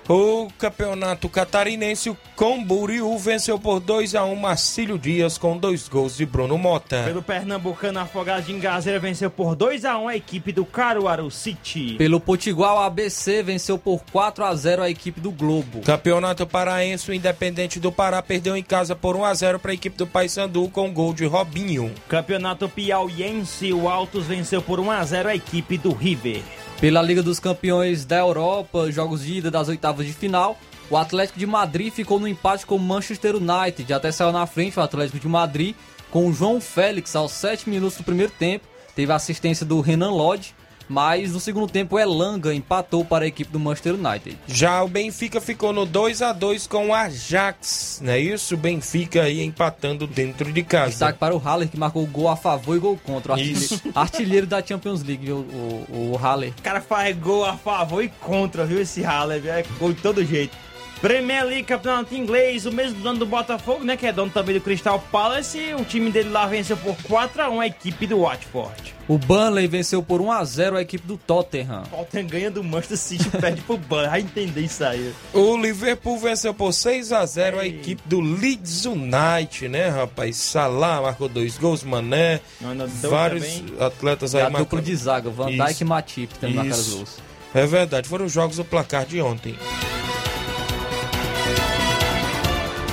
O 0.08 0.46
campeonato 0.56 1.28
catarinense, 1.28 2.08
o 2.08 2.16
Camboriú 2.36 3.18
venceu 3.18 3.58
por 3.58 3.80
2 3.80 4.14
a 4.14 4.24
1 4.24 4.36
Marcílio 4.36 4.96
Dias 4.96 5.36
com 5.36 5.58
dois 5.58 5.88
gols 5.88 6.16
de 6.16 6.24
Bruno 6.24 6.56
Mota. 6.56 7.02
Pelo 7.02 7.22
Pernambucano, 7.22 7.98
Afogados 7.98 8.46
de 8.46 8.52
Engazeira 8.52 9.00
venceu 9.00 9.28
por 9.32 9.56
2 9.56 9.84
a 9.84 9.98
1 9.98 10.08
a 10.08 10.16
equipe 10.16 10.52
do 10.52 10.64
Caruaru 10.64 11.28
City. 11.28 11.96
Pelo 11.98 12.20
Potiguar, 12.20 12.76
o 12.76 12.78
ABC 12.78 13.42
venceu 13.42 13.76
por 13.78 14.00
4 14.12 14.44
a 14.44 14.54
0 14.54 14.82
a 14.84 14.90
equipe 14.90 15.20
do 15.20 15.32
Globo. 15.32 15.80
Campeonato 15.80 16.46
Paraense, 16.46 17.10
o 17.10 17.14
Independente 17.14 17.80
do 17.80 17.90
Pará 17.90 18.22
perdeu 18.22 18.56
em 18.56 18.62
casa 18.62 18.94
por 18.94 19.16
1 19.16 19.24
a 19.24 19.34
0 19.34 19.58
para 19.58 19.72
a 19.72 19.74
equipe 19.74 19.96
do 19.96 20.06
Paysandu 20.06 20.68
com 20.68 20.92
gol 20.92 21.12
de 21.12 21.26
Robinho. 21.26 21.92
Campeonato 22.08 22.68
Piauiense, 22.68 23.72
o 23.72 23.88
Altos 23.88 24.26
venceu 24.26 24.62
por 24.62 24.78
1 24.78 24.88
a 24.88 25.04
0 25.04 25.28
a 25.30 25.34
equipe 25.34 25.76
do 25.76 25.92
River. 25.92 26.42
Pela 26.80 27.00
Liga 27.00 27.22
dos 27.22 27.40
Campeões 27.40 28.04
da 28.04 28.18
Europa, 28.18 28.92
jogos 28.92 29.24
de 29.24 29.38
ida 29.38 29.50
das 29.50 29.68
oitavas 29.68 30.06
de 30.06 30.12
final, 30.12 30.58
o 30.90 30.96
Atlético 30.96 31.38
de 31.38 31.46
Madrid 31.46 31.90
ficou 31.90 32.20
no 32.20 32.28
empate 32.28 32.66
com 32.66 32.76
o 32.76 32.78
Manchester 32.78 33.34
United. 33.36 33.90
Até 33.94 34.12
saiu 34.12 34.30
na 34.30 34.46
frente 34.46 34.78
o 34.78 34.82
Atlético 34.82 35.18
de 35.18 35.26
Madrid 35.26 35.74
com 36.10 36.28
o 36.28 36.32
João 36.34 36.60
Félix 36.60 37.16
aos 37.16 37.32
7 37.32 37.70
minutos 37.70 37.96
do 37.96 38.04
primeiro 38.04 38.30
tempo. 38.38 38.66
Teve 38.94 39.10
a 39.10 39.16
assistência 39.16 39.64
do 39.64 39.80
Renan 39.80 40.10
Lodge, 40.10 40.54
mas 40.88 41.32
no 41.32 41.40
segundo 41.40 41.70
tempo 41.70 41.96
o 41.96 41.98
Elanga 41.98 42.54
empatou 42.54 43.04
para 43.04 43.24
a 43.24 43.28
equipe 43.28 43.50
do 43.50 43.58
Manchester 43.60 43.94
United. 43.94 44.38
Já 44.46 44.82
o 44.82 44.88
Benfica 44.88 45.40
ficou 45.40 45.72
no 45.72 45.84
2 45.86 46.22
a 46.22 46.32
2 46.32 46.66
com 46.66 46.88
o 46.88 46.94
Ajax, 46.94 48.00
não 48.02 48.12
é 48.12 48.18
isso? 48.20 48.54
O 48.54 48.58
Benfica 48.58 49.22
aí 49.22 49.42
empatando 49.42 50.06
dentro 50.06 50.52
de 50.52 50.62
casa. 50.62 50.90
Destaque 50.90 51.18
para 51.18 51.34
o 51.34 51.38
Haller, 51.38 51.68
que 51.68 51.78
marcou 51.78 52.06
gol 52.06 52.28
a 52.28 52.36
favor 52.36 52.76
e 52.76 52.80
gol 52.80 52.98
contra. 53.04 53.34
O 53.34 53.38
Isso. 53.38 53.74
artilheiro, 53.74 53.92
artilheiro 53.98 54.46
da 54.46 54.62
Champions 54.64 55.02
League, 55.02 55.26
viu? 55.26 55.36
o, 55.38 56.12
o 56.12 56.16
Haller. 56.16 56.52
O 56.58 56.62
cara 56.62 56.80
faz 56.80 57.16
gol 57.16 57.44
a 57.44 57.56
favor 57.56 58.02
e 58.02 58.08
contra, 58.08 58.64
viu? 58.64 58.80
Esse 58.80 59.02
Haller, 59.02 59.40
viu? 59.40 59.52
é 59.52 59.62
gol 59.78 59.92
de 59.92 60.00
todo 60.00 60.24
jeito. 60.24 60.56
Premier 61.00 61.44
League, 61.44 61.64
campeonato 61.64 62.14
inglês, 62.14 62.64
o 62.64 62.72
mesmo 62.72 63.00
dono 63.00 63.18
do 63.18 63.26
Botafogo, 63.26 63.84
né? 63.84 63.96
Que 63.96 64.06
é 64.06 64.12
dono 64.12 64.30
também 64.30 64.54
do 64.54 64.60
Crystal 64.60 64.98
Palace. 65.12 65.74
O 65.78 65.84
time 65.84 66.10
dele 66.10 66.30
lá 66.30 66.46
venceu 66.46 66.76
por 66.76 66.96
4x1 66.96 67.60
a 67.60 67.66
equipe 67.66 68.06
do 68.06 68.20
Watford. 68.22 68.94
O 69.06 69.18
Burnley 69.18 69.68
venceu 69.68 70.02
por 70.02 70.20
1 70.20 70.32
a 70.32 70.42
0 70.44 70.76
a 70.76 70.82
equipe 70.82 71.06
do 71.06 71.16
Tottenham. 71.16 71.82
O 71.92 71.96
Tottenham 71.98 72.26
ganha 72.26 72.50
do 72.50 72.64
Manchester 72.64 72.98
City 72.98 73.28
e 73.28 73.30
perde 73.38 73.60
pro 73.60 73.76
Burnley. 73.76 74.08
Vai 74.10 74.20
entender 74.20 74.62
isso 74.62 74.82
aí. 74.84 75.12
O 75.32 75.56
Liverpool 75.56 76.18
venceu 76.18 76.52
por 76.54 76.72
6 76.72 77.12
a 77.12 77.24
0 77.24 77.60
a 77.60 77.66
equipe 77.66 78.02
do 78.06 78.20
Leeds 78.20 78.86
United, 78.86 79.68
né, 79.68 79.88
rapaz? 79.88 80.36
Salah 80.36 81.02
marcou 81.02 81.28
dois 81.28 81.56
gols, 81.58 81.84
Mané, 81.84 82.40
Não, 82.60 82.74
não, 82.74 82.88
deu 82.88 83.10
vários 83.10 83.46
também. 83.46 83.74
atletas 83.80 84.32
E 84.32 84.38
aí 84.38 84.42
a 84.42 84.48
dupla 84.48 84.82
de 84.82 84.96
zaga, 84.96 85.30
Van 85.30 85.50
Isso. 85.50 85.64
Dijk 85.64 85.80
e 85.82 85.84
Matip 85.84 86.34
também 86.40 86.56
marcaram 86.56 86.80
os 86.80 86.86
Isso. 86.86 86.96
gols. 86.96 87.16
É 87.54 87.64
verdade, 87.66 88.08
foram 88.08 88.24
os 88.24 88.32
jogos 88.32 88.56
do 88.56 88.64
placar 88.64 89.04
de 89.06 89.20
ontem. 89.20 89.54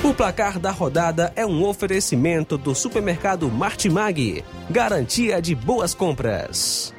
O 0.04 0.12
placar 0.12 0.58
da 0.58 0.70
rodada 0.70 1.32
é 1.34 1.46
um 1.46 1.64
oferecimento 1.64 2.58
do 2.58 2.74
supermercado 2.74 3.50
Martimag. 3.50 4.44
Garantia 4.68 5.40
de 5.40 5.54
boas 5.54 5.94
compras. 5.94 6.92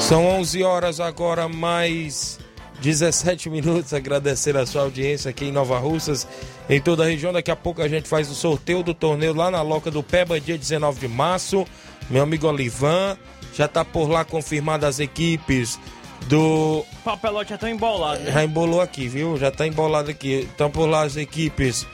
São 0.00 0.24
11 0.24 0.62
horas 0.62 0.98
agora, 0.98 1.46
mais 1.46 2.38
17 2.80 3.50
minutos. 3.50 3.92
Agradecer 3.92 4.56
a 4.56 4.64
sua 4.64 4.80
audiência 4.80 5.28
aqui 5.28 5.44
em 5.44 5.52
Nova 5.52 5.78
Russas, 5.78 6.26
em 6.70 6.80
toda 6.80 7.02
a 7.02 7.06
região. 7.06 7.34
Daqui 7.34 7.50
a 7.50 7.56
pouco 7.56 7.82
a 7.82 7.88
gente 7.88 8.08
faz 8.08 8.30
o 8.30 8.34
sorteio 8.34 8.82
do 8.82 8.94
torneio 8.94 9.34
lá 9.34 9.50
na 9.50 9.60
Loca 9.60 9.90
do 9.90 10.02
Peba, 10.02 10.40
dia 10.40 10.56
19 10.56 11.00
de 11.00 11.08
março. 11.08 11.66
Meu 12.08 12.22
amigo 12.22 12.46
Olivan 12.46 13.18
já 13.54 13.68
tá 13.68 13.84
por 13.84 14.08
lá 14.08 14.24
confirmado 14.24 14.86
as 14.86 15.00
equipes 15.00 15.78
do 16.26 16.78
O 16.80 16.86
papelote 17.04 17.52
é 17.52 17.56
tão 17.56 17.68
embolado, 17.68 18.20
né? 18.22 18.32
já 18.32 18.44
embolou 18.44 18.80
aqui, 18.80 19.08
viu? 19.08 19.36
Já 19.36 19.50
tá 19.50 19.66
embolado 19.66 20.10
aqui. 20.10 20.48
Estão 20.50 20.70
por 20.70 20.86
lá 20.86 21.02
as 21.02 21.16
equipes. 21.16 21.86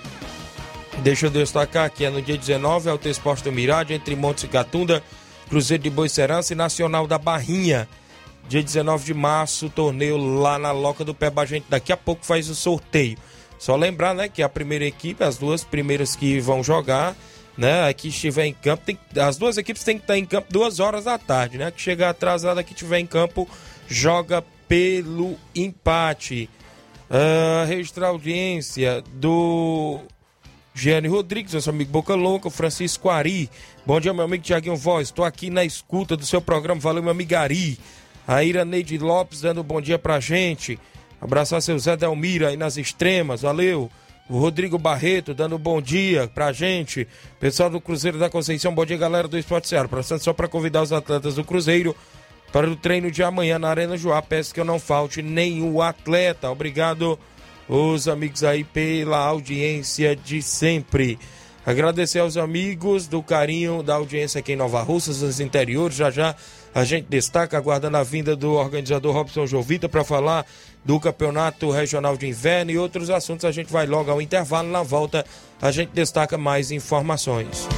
Deixa 1.02 1.26
eu 1.26 1.30
destacar 1.30 1.90
que 1.90 2.04
é 2.04 2.10
no 2.10 2.20
dia 2.20 2.36
19, 2.36 2.90
Alto 2.90 3.08
Esporte 3.08 3.44
do 3.44 3.52
Mirade, 3.52 3.94
entre 3.94 4.14
Montes 4.14 4.44
e 4.44 4.48
Catunda, 4.48 5.02
Cruzeiro 5.48 5.82
de 5.82 5.90
Boicerança 5.90 6.52
e 6.52 6.56
Nacional 6.56 7.06
da 7.06 7.18
Barrinha. 7.18 7.88
Dia 8.48 8.62
19 8.62 9.04
de 9.04 9.14
março, 9.14 9.70
torneio 9.70 10.16
lá 10.16 10.58
na 10.58 10.72
Loca 10.72 11.04
do 11.04 11.14
Peba. 11.14 11.42
A 11.42 11.46
gente 11.46 11.66
daqui 11.68 11.92
a 11.92 11.96
pouco 11.96 12.26
faz 12.26 12.48
o 12.48 12.54
sorteio. 12.54 13.16
Só 13.58 13.76
lembrar, 13.76 14.14
né, 14.14 14.28
que 14.28 14.42
a 14.42 14.48
primeira 14.48 14.84
equipe, 14.84 15.22
as 15.22 15.36
duas 15.36 15.62
primeiras 15.62 16.16
que 16.16 16.40
vão 16.40 16.62
jogar, 16.62 17.14
né, 17.60 17.92
que 17.92 18.08
estiver 18.08 18.46
em 18.46 18.54
campo, 18.54 18.86
tem, 18.86 18.98
as 19.20 19.36
duas 19.36 19.58
equipes 19.58 19.84
têm 19.84 19.98
que 19.98 20.04
estar 20.04 20.16
em 20.16 20.24
campo 20.24 20.50
duas 20.50 20.80
horas 20.80 21.04
da 21.04 21.18
tarde, 21.18 21.58
né? 21.58 21.70
Que 21.70 21.78
chegar 21.78 22.08
atrasada, 22.08 22.64
que 22.64 22.72
estiver 22.72 22.98
em 22.98 23.06
campo, 23.06 23.46
joga 23.86 24.42
pelo 24.66 25.36
empate. 25.54 26.48
Ah, 27.10 27.66
registrar 27.68 28.08
audiência 28.08 29.04
do 29.12 30.00
Gianni 30.74 31.06
Rodrigues, 31.06 31.52
nosso 31.52 31.68
amigo 31.68 31.90
Boca 31.90 32.14
Louca, 32.14 32.48
Francisco 32.48 33.10
Ari. 33.10 33.50
Bom 33.84 34.00
dia, 34.00 34.14
meu 34.14 34.24
amigo 34.24 34.42
Tiaguinho 34.42 34.74
Voz. 34.74 35.08
Estou 35.08 35.26
aqui 35.26 35.50
na 35.50 35.62
escuta 35.62 36.16
do 36.16 36.24
seu 36.24 36.40
programa. 36.40 36.80
Valeu, 36.80 37.02
meu 37.02 37.12
amigo 37.12 37.36
Ari. 37.36 37.78
A 38.26 38.42
Ira 38.42 38.64
Neide 38.64 38.96
Lopes 38.96 39.42
dando 39.42 39.60
um 39.60 39.64
bom 39.64 39.82
dia 39.82 39.98
pra 39.98 40.18
gente. 40.18 40.78
Abraçar 41.20 41.60
seu 41.60 41.78
Zé 41.78 41.94
Delmira 41.94 42.48
aí 42.48 42.56
nas 42.56 42.78
extremas. 42.78 43.42
Valeu. 43.42 43.90
O 44.30 44.38
Rodrigo 44.38 44.78
Barreto 44.78 45.34
dando 45.34 45.58
bom 45.58 45.82
dia 45.82 46.30
pra 46.32 46.52
gente. 46.52 47.04
Pessoal 47.40 47.68
do 47.68 47.80
Cruzeiro 47.80 48.16
da 48.16 48.30
Conceição, 48.30 48.72
bom 48.72 48.86
dia, 48.86 48.96
galera 48.96 49.26
do 49.26 49.36
Esporte 49.36 49.66
Ceará. 49.66 49.88
Passando 49.88 50.20
só 50.20 50.32
pra 50.32 50.46
convidar 50.46 50.82
os 50.82 50.92
atletas 50.92 51.34
do 51.34 51.42
Cruzeiro 51.42 51.96
para 52.52 52.70
o 52.70 52.76
treino 52.76 53.10
de 53.10 53.24
amanhã 53.24 53.58
na 53.58 53.68
Arena 53.68 53.96
Joá. 53.96 54.22
Peço 54.22 54.54
que 54.54 54.60
eu 54.60 54.64
não 54.64 54.78
falte 54.78 55.20
nenhum 55.20 55.82
atleta. 55.82 56.48
Obrigado, 56.48 57.18
os 57.68 58.06
amigos 58.06 58.44
aí, 58.44 58.62
pela 58.62 59.18
audiência 59.18 60.14
de 60.14 60.40
sempre. 60.40 61.18
Agradecer 61.66 62.20
aos 62.20 62.36
amigos 62.36 63.08
do 63.08 63.24
carinho 63.24 63.82
da 63.82 63.96
audiência 63.96 64.38
aqui 64.38 64.52
em 64.52 64.56
Nova 64.56 64.80
Russas, 64.80 65.22
nos 65.22 65.40
interiores. 65.40 65.96
Já 65.96 66.08
já 66.08 66.36
a 66.74 66.84
gente 66.84 67.06
destaca, 67.08 67.56
aguardando 67.56 67.96
a 67.96 68.02
vinda 68.02 68.36
do 68.36 68.52
organizador 68.52 69.14
Robson 69.14 69.46
Jovita 69.46 69.88
para 69.88 70.04
falar 70.04 70.46
do 70.84 70.98
Campeonato 71.00 71.70
Regional 71.70 72.16
de 72.16 72.28
Inverno 72.28 72.70
e 72.70 72.78
outros 72.78 73.10
assuntos. 73.10 73.44
A 73.44 73.52
gente 73.52 73.72
vai 73.72 73.86
logo 73.86 74.10
ao 74.10 74.22
intervalo. 74.22 74.68
Na 74.68 74.82
volta, 74.82 75.24
a 75.60 75.70
gente 75.70 75.90
destaca 75.90 76.38
mais 76.38 76.70
informações. 76.70 77.68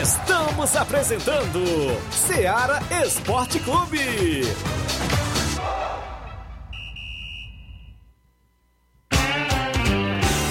Estamos 0.00 0.76
apresentando 0.76 1.60
Seara 2.10 2.80
Esporte 3.04 3.58
Clube. 3.60 4.42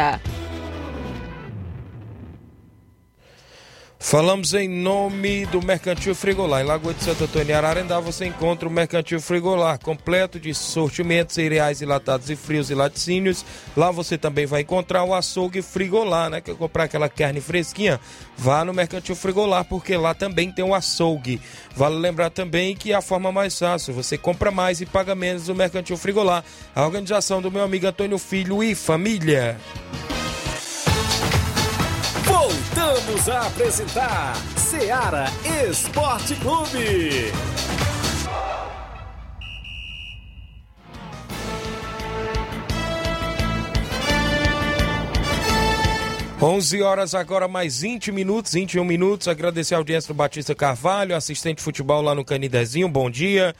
Yeah. 0.00 0.18
Falamos 4.02 4.54
em 4.54 4.66
nome 4.66 5.44
do 5.46 5.62
Mercantil 5.62 6.14
Frigolar. 6.14 6.62
Em 6.62 6.64
Lagoa 6.64 6.94
de 6.94 7.04
Santo 7.04 7.24
Antônio, 7.24 7.54
Ararendá, 7.54 8.00
você 8.00 8.24
encontra 8.24 8.66
o 8.66 8.72
Mercantil 8.72 9.20
Frigolar, 9.20 9.78
completo 9.78 10.40
de 10.40 10.54
sortimentos, 10.54 11.34
cereais 11.34 11.82
enlatados 11.82 12.30
e 12.30 12.34
frios 12.34 12.70
e 12.70 12.74
laticínios. 12.74 13.44
Lá 13.76 13.90
você 13.90 14.16
também 14.16 14.46
vai 14.46 14.62
encontrar 14.62 15.04
o 15.04 15.14
açougue 15.14 15.60
Frigolar, 15.60 16.30
né? 16.30 16.40
Quer 16.40 16.56
comprar 16.56 16.84
aquela 16.84 17.10
carne 17.10 17.42
fresquinha? 17.42 18.00
Vá 18.36 18.64
no 18.64 18.72
Mercantil 18.72 19.14
Frigolar, 19.14 19.64
porque 19.66 19.96
lá 19.96 20.14
também 20.14 20.50
tem 20.50 20.64
o 20.64 20.74
açougue. 20.74 21.40
Vale 21.76 21.96
lembrar 21.96 22.30
também 22.30 22.74
que 22.74 22.92
é 22.92 22.96
a 22.96 23.02
forma 23.02 23.30
mais 23.30 23.56
fácil, 23.56 23.92
você 23.92 24.16
compra 24.16 24.50
mais 24.50 24.80
e 24.80 24.86
paga 24.86 25.14
menos 25.14 25.46
no 25.46 25.54
Mercantil 25.54 25.98
Frigolar. 25.98 26.42
A 26.74 26.84
organização 26.84 27.42
do 27.42 27.52
meu 27.52 27.62
amigo 27.62 27.86
Antônio 27.86 28.18
Filho 28.18 28.62
e 28.62 28.74
família. 28.74 29.58
Voltamos 32.90 33.28
a 33.28 33.46
apresentar 33.46 34.34
Seara 34.56 35.26
Esporte 35.70 36.34
Clube. 36.34 37.30
11 46.42 46.82
horas 46.82 47.14
agora, 47.14 47.46
mais 47.46 47.80
20 47.80 48.10
minutos, 48.10 48.54
21 48.54 48.84
minutos. 48.84 49.28
Agradecer 49.28 49.76
a 49.76 49.78
audiência 49.78 50.12
do 50.12 50.16
Batista 50.16 50.52
Carvalho, 50.52 51.14
assistente 51.14 51.58
de 51.58 51.62
futebol 51.62 52.02
lá 52.02 52.12
no 52.12 52.24
Canidezinho. 52.24 52.88
Bom 52.88 53.08
dia. 53.08 53.54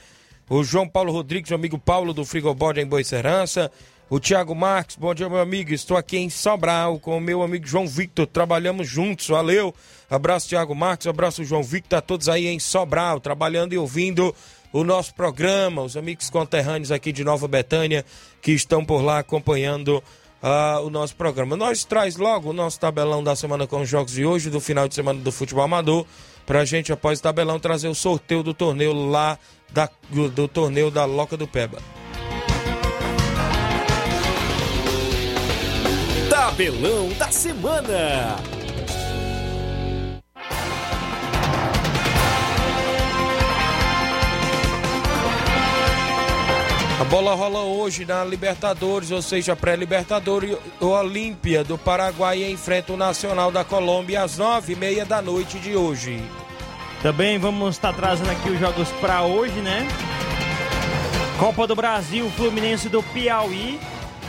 O 0.49 0.61
João 0.61 0.89
Paulo 0.89 1.13
Rodrigues, 1.13 1.51
o 1.51 1.55
amigo 1.55 1.79
Paulo 1.79 2.13
do 2.13 2.25
Frigobode 2.25 2.81
em 2.81 2.85
Boicerança. 2.85 3.71
O 4.11 4.19
Tiago 4.19 4.53
Marques, 4.53 4.97
bom 4.97 5.15
dia, 5.15 5.29
meu 5.29 5.39
amigo. 5.39 5.73
Estou 5.73 5.95
aqui 5.95 6.17
em 6.17 6.29
Sobral 6.29 6.99
com 6.99 7.17
o 7.17 7.21
meu 7.21 7.41
amigo 7.41 7.65
João 7.65 7.87
Victor. 7.87 8.27
Trabalhamos 8.27 8.85
juntos, 8.85 9.25
valeu. 9.29 9.73
Abraço, 10.09 10.49
Tiago 10.49 10.75
Marques. 10.75 11.07
Abraço, 11.07 11.45
João 11.45 11.63
Victor. 11.63 11.99
A 11.99 12.01
todos 12.01 12.27
aí 12.27 12.45
em 12.45 12.59
Sobral, 12.59 13.21
trabalhando 13.21 13.71
e 13.71 13.77
ouvindo 13.77 14.35
o 14.73 14.83
nosso 14.83 15.15
programa. 15.15 15.81
Os 15.81 15.95
amigos 15.95 16.29
conterrâneos 16.29 16.91
aqui 16.91 17.13
de 17.13 17.23
Nova 17.23 17.47
Betânia 17.47 18.05
que 18.41 18.51
estão 18.51 18.83
por 18.83 19.01
lá 19.01 19.19
acompanhando 19.19 20.03
uh, 20.43 20.85
o 20.85 20.89
nosso 20.89 21.15
programa. 21.15 21.55
Nós 21.55 21.85
traz 21.85 22.17
logo 22.17 22.49
o 22.49 22.53
nosso 22.53 22.81
tabelão 22.81 23.23
da 23.23 23.33
semana 23.33 23.65
com 23.65 23.79
os 23.79 23.87
jogos 23.87 24.11
de 24.11 24.25
hoje, 24.25 24.49
do 24.49 24.59
final 24.59 24.89
de 24.89 24.95
semana 24.95 25.21
do 25.21 25.31
futebol 25.31 25.63
amador, 25.63 26.05
pra 26.45 26.65
gente, 26.65 26.91
após 26.91 27.19
o 27.19 27.23
tabelão, 27.23 27.61
trazer 27.61 27.87
o 27.87 27.95
sorteio 27.95 28.43
do 28.43 28.53
torneio 28.53 28.91
lá 28.91 29.39
da, 29.71 29.89
do, 30.09 30.29
do 30.29 30.49
torneio 30.49 30.91
da 30.91 31.05
Loca 31.05 31.37
do 31.37 31.47
Peba. 31.47 32.00
Tabelão 36.41 37.09
da 37.19 37.29
semana. 37.29 38.35
A 46.99 47.03
bola 47.03 47.35
rola 47.35 47.59
hoje 47.59 48.05
na 48.05 48.23
Libertadores, 48.23 49.11
ou 49.11 49.21
seja, 49.21 49.55
pré-Libertadores. 49.55 50.57
O 50.79 50.87
Olímpia 50.87 51.63
do 51.63 51.77
Paraguai 51.77 52.43
enfrenta 52.51 52.93
o 52.93 52.97
Nacional 52.97 53.51
da 53.51 53.63
Colômbia 53.63 54.23
às 54.23 54.39
nove 54.39 54.73
e 54.73 54.75
meia 54.75 55.05
da 55.05 55.21
noite 55.21 55.59
de 55.59 55.75
hoje. 55.75 56.19
Também 57.03 57.37
vamos 57.37 57.75
estar 57.75 57.93
trazendo 57.93 58.31
aqui 58.31 58.49
os 58.49 58.59
jogos 58.59 58.89
para 58.99 59.21
hoje, 59.21 59.61
né? 59.61 59.87
Copa 61.37 61.67
do 61.67 61.75
Brasil, 61.75 62.27
Fluminense 62.31 62.89
do 62.89 63.03
Piauí 63.03 63.79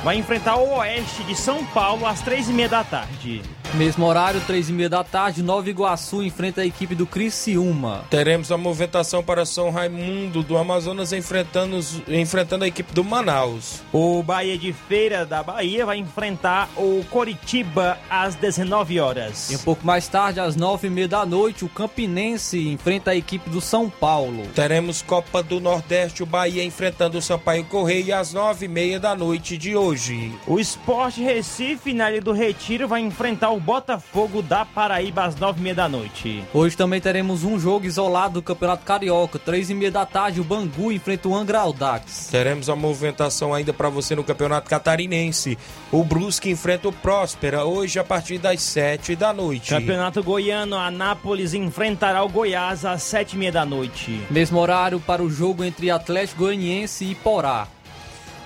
vai 0.03 0.17
enfrentar 0.17 0.57
o 0.57 0.79
Oeste 0.79 1.23
de 1.25 1.35
São 1.35 1.65
Paulo 1.67 2.07
às 2.07 2.21
três 2.21 2.49
e 2.49 2.53
meia 2.53 2.69
da 2.69 2.85
tarde. 2.85 3.43
Mesmo 3.75 4.05
horário, 4.05 4.39
três 4.47 4.69
e 4.69 4.73
meia 4.73 4.89
da 4.91 5.03
tarde, 5.03 5.43
Nova 5.43 5.71
Iguaçu 5.71 6.23
enfrenta 6.23 6.61
a 6.61 6.67
equipe 6.67 6.95
do 6.95 7.07
Criciúma. 7.07 8.05
Teremos 8.11 8.53
a 8.53 8.59
movimentação 8.59 9.25
para 9.25 9.47
São 9.47 9.71
Raimundo 9.71 10.43
do 10.43 10.59
Amazonas 10.59 11.11
enfrentando, 11.11 11.81
enfrentando 12.07 12.65
a 12.65 12.69
equipe 12.69 12.93
do 12.93 13.03
Manaus. 13.03 13.81
O 13.91 14.23
Bahia 14.23 14.59
de 14.59 14.75
Feira 14.75 15.25
da 15.25 15.43
Bahia 15.43 15.87
vai 15.87 15.97
enfrentar 15.97 16.69
o 16.77 17.03
Coritiba 17.09 17.99
às 18.11 18.35
19 18.35 19.01
horas. 19.01 19.51
E 19.51 19.57
um 19.57 19.61
pouco 19.61 19.87
mais 19.87 20.07
tarde, 20.07 20.39
às 20.39 20.55
nove 20.55 20.89
e 20.89 20.91
meia 20.91 21.09
da 21.09 21.25
noite, 21.25 21.65
o 21.65 21.69
Campinense 21.69 22.69
enfrenta 22.69 23.13
a 23.13 23.17
equipe 23.17 23.49
do 23.49 23.61
São 23.63 23.89
Paulo. 23.89 24.47
Teremos 24.55 25.01
Copa 25.01 25.43
do 25.43 25.61
Nordeste, 25.61 26.23
o 26.23 26.27
Bahia 26.27 26.63
enfrentando 26.63 27.17
o 27.17 27.23
Sampaio 27.23 27.65
Correia 27.65 28.19
às 28.19 28.35
nove 28.35 28.67
e 28.67 28.69
meia 28.69 29.01
da 29.01 29.15
noite 29.15 29.57
de 29.57 29.75
hoje. 29.75 30.31
O 30.47 30.61
Esporte 30.61 31.23
Recife, 31.23 31.95
na 31.95 32.11
Ilha 32.11 32.21
do 32.21 32.33
Retiro, 32.33 32.87
vai 32.87 33.01
enfrentar 33.01 33.49
o 33.51 33.62
Botafogo 33.63 34.43
da 34.43 34.65
Paraíba 34.65 35.25
às 35.25 35.37
nove 35.37 35.61
e 35.61 35.63
meia 35.63 35.75
da 35.75 35.89
noite. 35.89 36.43
Hoje 36.53 36.77
também 36.77 37.01
teremos 37.01 37.45
um 37.45 37.59
jogo 37.59 37.87
isolado 37.87 38.35
do 38.35 38.43
Campeonato 38.43 38.85
Carioca. 38.85 39.39
Três 39.39 39.71
e 39.71 39.75
meia 39.75 39.91
da 39.91 40.05
tarde, 40.05 40.41
o 40.41 40.45
Bangu 40.45 40.91
enfrenta 40.91 41.29
o 41.29 41.35
Angra 41.35 41.61
Aldax. 41.61 42.29
Teremos 42.31 42.69
a 42.69 42.75
movimentação 42.75 43.55
ainda 43.55 43.73
para 43.73 43.89
você 43.89 44.17
no 44.17 44.25
Campeonato 44.25 44.69
Catarinense. 44.69 45.57
O 45.93 46.03
Brusque 46.03 46.51
enfrenta 46.51 46.89
o 46.89 46.93
Próspera 46.93 47.65
hoje 47.65 47.99
a 47.99 48.05
partir 48.05 48.39
das 48.39 48.61
sete 48.63 49.15
da 49.15 49.33
noite. 49.33 49.71
Campeonato 49.71 50.23
Goiano, 50.23 50.77
Anápolis 50.77 51.55
enfrentará 51.55 52.23
o 52.25 52.29
Goiás 52.29 52.85
às 52.85 53.03
sete 53.03 53.35
e 53.35 53.39
meia 53.39 53.53
da 53.53 53.65
noite. 53.65 54.21
Mesmo 54.29 54.59
horário 54.59 54.99
para 54.99 55.23
o 55.23 55.31
jogo 55.31 55.63
entre 55.63 55.91
Atlético 55.91 56.41
Goianiense 56.41 57.05
e 57.05 57.15
Porá. 57.15 57.69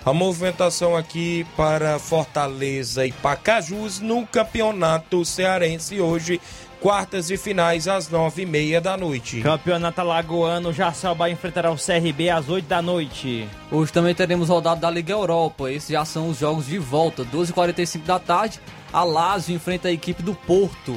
A 0.07 0.13
movimentação 0.13 0.95
aqui 0.95 1.45
para 1.57 1.99
Fortaleza 1.99 3.05
e 3.05 3.11
Pacajus 3.11 3.99
no 3.99 4.25
Campeonato 4.25 5.25
Cearense 5.25 6.01
hoje, 6.01 6.41
quartas 6.81 7.29
e 7.29 7.37
finais 7.37 7.89
às 7.89 8.09
nove 8.09 8.43
e 8.43 8.47
meia 8.47 8.81
da 8.81 8.97
noite. 8.97 9.41
Campeonato 9.41 10.01
Alagoano, 10.01 10.73
Jaçalba 10.73 11.29
enfrentará 11.29 11.73
o 11.73 11.77
CRB 11.77 12.31
às 12.31 12.49
oito 12.49 12.69
da 12.69 12.81
noite. 12.81 13.49
Hoje 13.69 13.93
também 13.93 14.15
teremos 14.15 14.49
rodada 14.49 14.83
da 14.83 14.89
Liga 14.89 15.13
Europa. 15.13 15.73
Esses 15.73 15.89
já 15.91 16.05
são 16.05 16.29
os 16.29 16.39
jogos 16.39 16.67
de 16.67 16.79
volta. 16.79 17.25
12h45 17.25 18.05
da 18.05 18.21
tarde, 18.21 18.61
a 18.93 19.03
Lazio 19.03 19.57
enfrenta 19.57 19.89
a 19.89 19.93
equipe 19.93 20.23
do 20.23 20.37
Porto. 20.37 20.97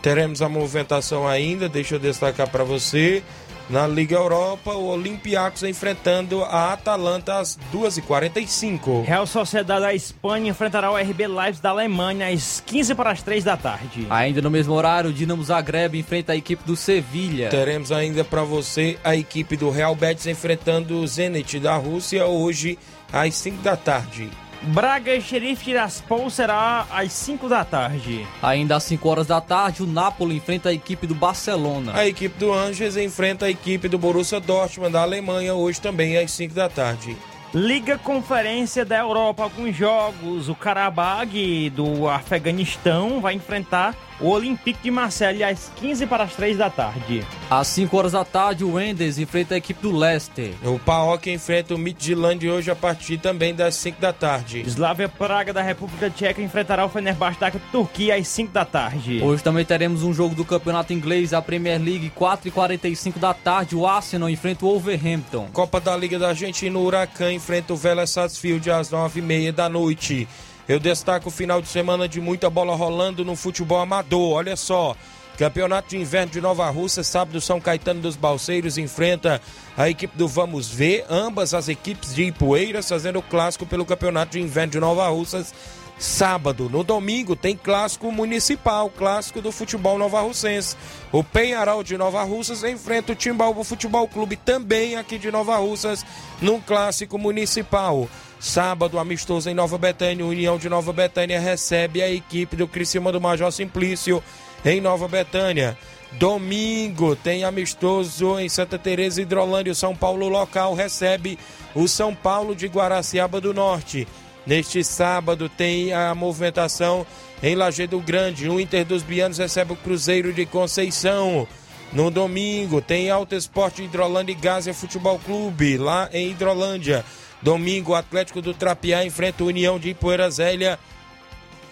Teremos 0.00 0.40
a 0.40 0.48
movimentação 0.48 1.28
ainda, 1.28 1.68
deixa 1.68 1.96
eu 1.96 1.98
destacar 1.98 2.48
para 2.48 2.64
você. 2.64 3.22
Na 3.70 3.86
Liga 3.86 4.16
Europa, 4.16 4.72
o 4.72 4.86
Olympiacos 4.86 5.62
enfrentando 5.62 6.42
a 6.42 6.72
Atalanta 6.72 7.38
às 7.38 7.58
2h45. 7.70 9.04
Real 9.04 9.26
Sociedade 9.26 9.82
da 9.82 9.94
Espanha 9.94 10.50
enfrentará 10.50 10.90
o 10.90 10.96
RB 10.96 11.26
Leipzig 11.26 11.62
da 11.62 11.68
Alemanha 11.68 12.28
às 12.28 12.62
15 12.64 12.94
para 12.94 13.10
as 13.10 13.22
3 13.22 13.44
da 13.44 13.58
tarde. 13.58 14.06
Ainda 14.08 14.40
no 14.40 14.50
mesmo 14.50 14.72
horário, 14.72 15.10
o 15.10 15.12
Dinamo 15.12 15.44
Zagreb 15.44 15.98
enfrenta 15.98 16.32
a 16.32 16.36
equipe 16.36 16.64
do 16.64 16.76
Sevilha. 16.76 17.50
Teremos 17.50 17.92
ainda 17.92 18.24
para 18.24 18.42
você 18.42 18.98
a 19.04 19.14
equipe 19.14 19.54
do 19.54 19.68
Real 19.68 19.94
Betis 19.94 20.26
enfrentando 20.26 21.00
o 21.00 21.06
Zenit 21.06 21.60
da 21.60 21.76
Rússia 21.76 22.26
hoje 22.26 22.78
às 23.12 23.34
5 23.34 23.62
da 23.62 23.76
tarde. 23.76 24.30
Braga 24.60 25.14
e 25.14 25.20
Xerife 25.20 25.64
Tiraspol 25.64 26.28
será 26.30 26.86
às 26.90 27.12
5 27.12 27.48
da 27.48 27.64
tarde. 27.64 28.26
Ainda 28.42 28.76
às 28.76 28.82
5 28.84 29.08
horas 29.08 29.26
da 29.26 29.40
tarde, 29.40 29.82
o 29.82 29.86
Napoli 29.86 30.36
enfrenta 30.36 30.68
a 30.68 30.72
equipe 30.72 31.06
do 31.06 31.14
Barcelona. 31.14 31.92
A 31.94 32.06
equipe 32.06 32.38
do 32.38 32.52
Angers 32.52 32.96
enfrenta 32.96 33.46
a 33.46 33.50
equipe 33.50 33.88
do 33.88 33.98
Borussia 33.98 34.40
Dortmund 34.40 34.92
da 34.92 35.02
Alemanha 35.02 35.54
hoje 35.54 35.80
também 35.80 36.18
às 36.18 36.32
5 36.32 36.54
da 36.54 36.68
tarde. 36.68 37.16
Liga 37.54 37.96
Conferência 37.96 38.84
da 38.84 38.98
Europa, 38.98 39.42
alguns 39.42 39.74
jogos. 39.74 40.48
O 40.48 40.54
Karabag 40.54 41.70
do 41.70 42.08
Afeganistão 42.08 43.20
vai 43.20 43.34
enfrentar 43.34 43.94
o 44.20 44.28
Olympique 44.28 44.82
de 44.82 44.90
Marseille 44.90 45.44
às 45.44 45.70
15 45.76 46.06
para 46.06 46.24
as 46.24 46.34
3 46.34 46.56
da 46.56 46.70
tarde. 46.70 47.24
Às 47.50 47.68
5 47.68 47.96
horas 47.96 48.12
da 48.12 48.24
tarde, 48.24 48.64
o 48.64 48.80
Enders 48.80 49.18
enfrenta 49.18 49.54
a 49.54 49.58
equipe 49.58 49.80
do 49.80 49.96
Leicester. 49.96 50.52
O 50.64 50.78
PAOK 50.78 51.30
enfrenta 51.30 51.74
o 51.74 51.78
Midtjylland 51.78 52.48
hoje 52.48 52.70
a 52.70 52.76
partir 52.76 53.18
também 53.18 53.54
das 53.54 53.74
5 53.76 54.00
da 54.00 54.12
tarde. 54.12 54.62
Slavia 54.66 55.08
Praga 55.08 55.52
da 55.52 55.62
República 55.62 56.10
Tcheca 56.10 56.42
enfrentará 56.42 56.84
o 56.84 56.88
Fenerbahçe 56.88 57.40
da 57.40 57.50
Turquia 57.50 58.16
às 58.16 58.26
5 58.28 58.52
da 58.52 58.64
tarde. 58.64 59.20
Hoje 59.22 59.42
também 59.42 59.64
teremos 59.64 60.02
um 60.02 60.12
jogo 60.12 60.34
do 60.34 60.44
Campeonato 60.44 60.92
Inglês, 60.92 61.32
a 61.32 61.40
Premier 61.40 61.80
League, 61.80 62.12
4h45 62.18 63.18
da 63.18 63.32
tarde. 63.32 63.76
O 63.76 63.86
Arsenal 63.86 64.28
enfrenta 64.28 64.64
o 64.64 64.68
Wolverhampton. 64.68 65.48
Copa 65.52 65.80
da 65.80 65.96
Liga 65.96 66.18
da 66.18 66.28
Argentina, 66.28 66.78
o 66.78 66.84
Huracan 66.84 67.32
enfrenta 67.32 67.72
o 67.72 67.76
Vélez 67.76 68.10
Sarsfield 68.10 68.70
às 68.70 68.90
9h30 68.90 69.52
da 69.52 69.68
noite. 69.68 70.28
Eu 70.68 70.78
destaco 70.78 71.28
o 71.28 71.32
final 71.32 71.62
de 71.62 71.68
semana 71.68 72.06
de 72.06 72.20
muita 72.20 72.50
bola 72.50 72.76
rolando 72.76 73.24
no 73.24 73.34
futebol 73.34 73.80
amador. 73.80 74.34
Olha 74.34 74.54
só. 74.54 74.94
Campeonato 75.38 75.90
de 75.90 75.96
Inverno 75.96 76.32
de 76.32 76.40
Nova 76.40 76.68
Rússia, 76.68 77.04
sábado 77.04 77.40
São 77.40 77.60
Caetano 77.60 78.00
dos 78.00 78.16
Balseiros 78.16 78.76
enfrenta 78.76 79.40
a 79.76 79.88
equipe 79.88 80.18
do 80.18 80.26
Vamos 80.26 80.68
Ver, 80.68 81.06
ambas 81.08 81.54
as 81.54 81.68
equipes 81.68 82.12
de 82.12 82.24
Ipueiras 82.24 82.88
fazendo 82.88 83.20
o 83.20 83.22
clássico 83.22 83.64
pelo 83.64 83.86
Campeonato 83.86 84.32
de 84.32 84.40
Inverno 84.40 84.72
de 84.72 84.80
Nova 84.80 85.06
Russas 85.08 85.54
sábado. 85.98 86.68
No 86.70 86.84
domingo 86.84 87.34
tem 87.34 87.56
clássico 87.56 88.10
municipal, 88.12 88.88
clássico 88.90 89.42
do 89.42 89.50
futebol 89.50 89.98
nova 89.98 90.20
russense. 90.20 90.76
O 91.10 91.24
Penharal 91.24 91.82
de 91.82 91.96
Nova 91.96 92.22
Russas 92.22 92.62
enfrenta 92.62 93.12
o 93.12 93.16
Timbaúba 93.16 93.64
Futebol 93.64 94.06
Clube 94.06 94.36
também 94.36 94.96
aqui 94.96 95.18
de 95.18 95.30
Nova 95.30 95.56
Russas 95.56 96.04
num 96.40 96.60
clássico 96.60 97.18
municipal. 97.18 98.08
Sábado, 98.38 98.98
amistoso 98.98 99.50
em 99.50 99.54
Nova 99.54 99.76
Betânia, 99.76 100.24
União 100.24 100.58
de 100.58 100.68
Nova 100.68 100.92
Betânia 100.92 101.40
recebe 101.40 102.00
a 102.00 102.08
equipe 102.08 102.54
do 102.54 102.68
Criciúma 102.68 103.10
do 103.10 103.20
Major 103.20 103.50
Simplício 103.50 104.22
em 104.64 104.80
Nova 104.80 105.08
Betânia. 105.08 105.76
Domingo 106.12 107.14
tem 107.16 107.44
amistoso 107.44 108.38
em 108.38 108.48
Santa 108.48 108.78
Teresa 108.78 109.20
Hidrolândia. 109.20 109.72
O 109.72 109.76
São 109.76 109.94
Paulo 109.94 110.28
local 110.28 110.72
recebe 110.72 111.38
o 111.74 111.86
São 111.86 112.14
Paulo 112.14 112.54
de 112.54 112.66
Guaraciaba 112.66 113.40
do 113.40 113.52
Norte. 113.52 114.06
Neste 114.48 114.82
sábado 114.82 115.46
tem 115.46 115.92
a 115.92 116.14
movimentação 116.14 117.06
em 117.42 117.54
Lajeado 117.54 118.00
Grande. 118.00 118.48
O 118.48 118.58
Inter 118.58 118.82
dos 118.82 119.02
Bianos 119.02 119.36
recebe 119.36 119.74
o 119.74 119.76
Cruzeiro 119.76 120.32
de 120.32 120.46
Conceição. 120.46 121.46
No 121.92 122.10
domingo 122.10 122.80
tem 122.80 123.10
Alto 123.10 123.34
Esporte 123.34 123.82
Hidrolândia 123.82 124.32
e 124.32 124.34
Gásia 124.34 124.72
Futebol 124.72 125.18
Clube, 125.18 125.76
lá 125.76 126.08
em 126.14 126.30
Hidrolândia. 126.30 127.04
Domingo, 127.42 127.92
o 127.92 127.94
Atlético 127.94 128.40
do 128.40 128.54
Trapiá 128.54 129.04
enfrenta 129.04 129.44
a 129.44 129.46
União 129.46 129.78
de 129.78 129.90
Ipoeira 129.90 130.30
Zélia 130.30 130.78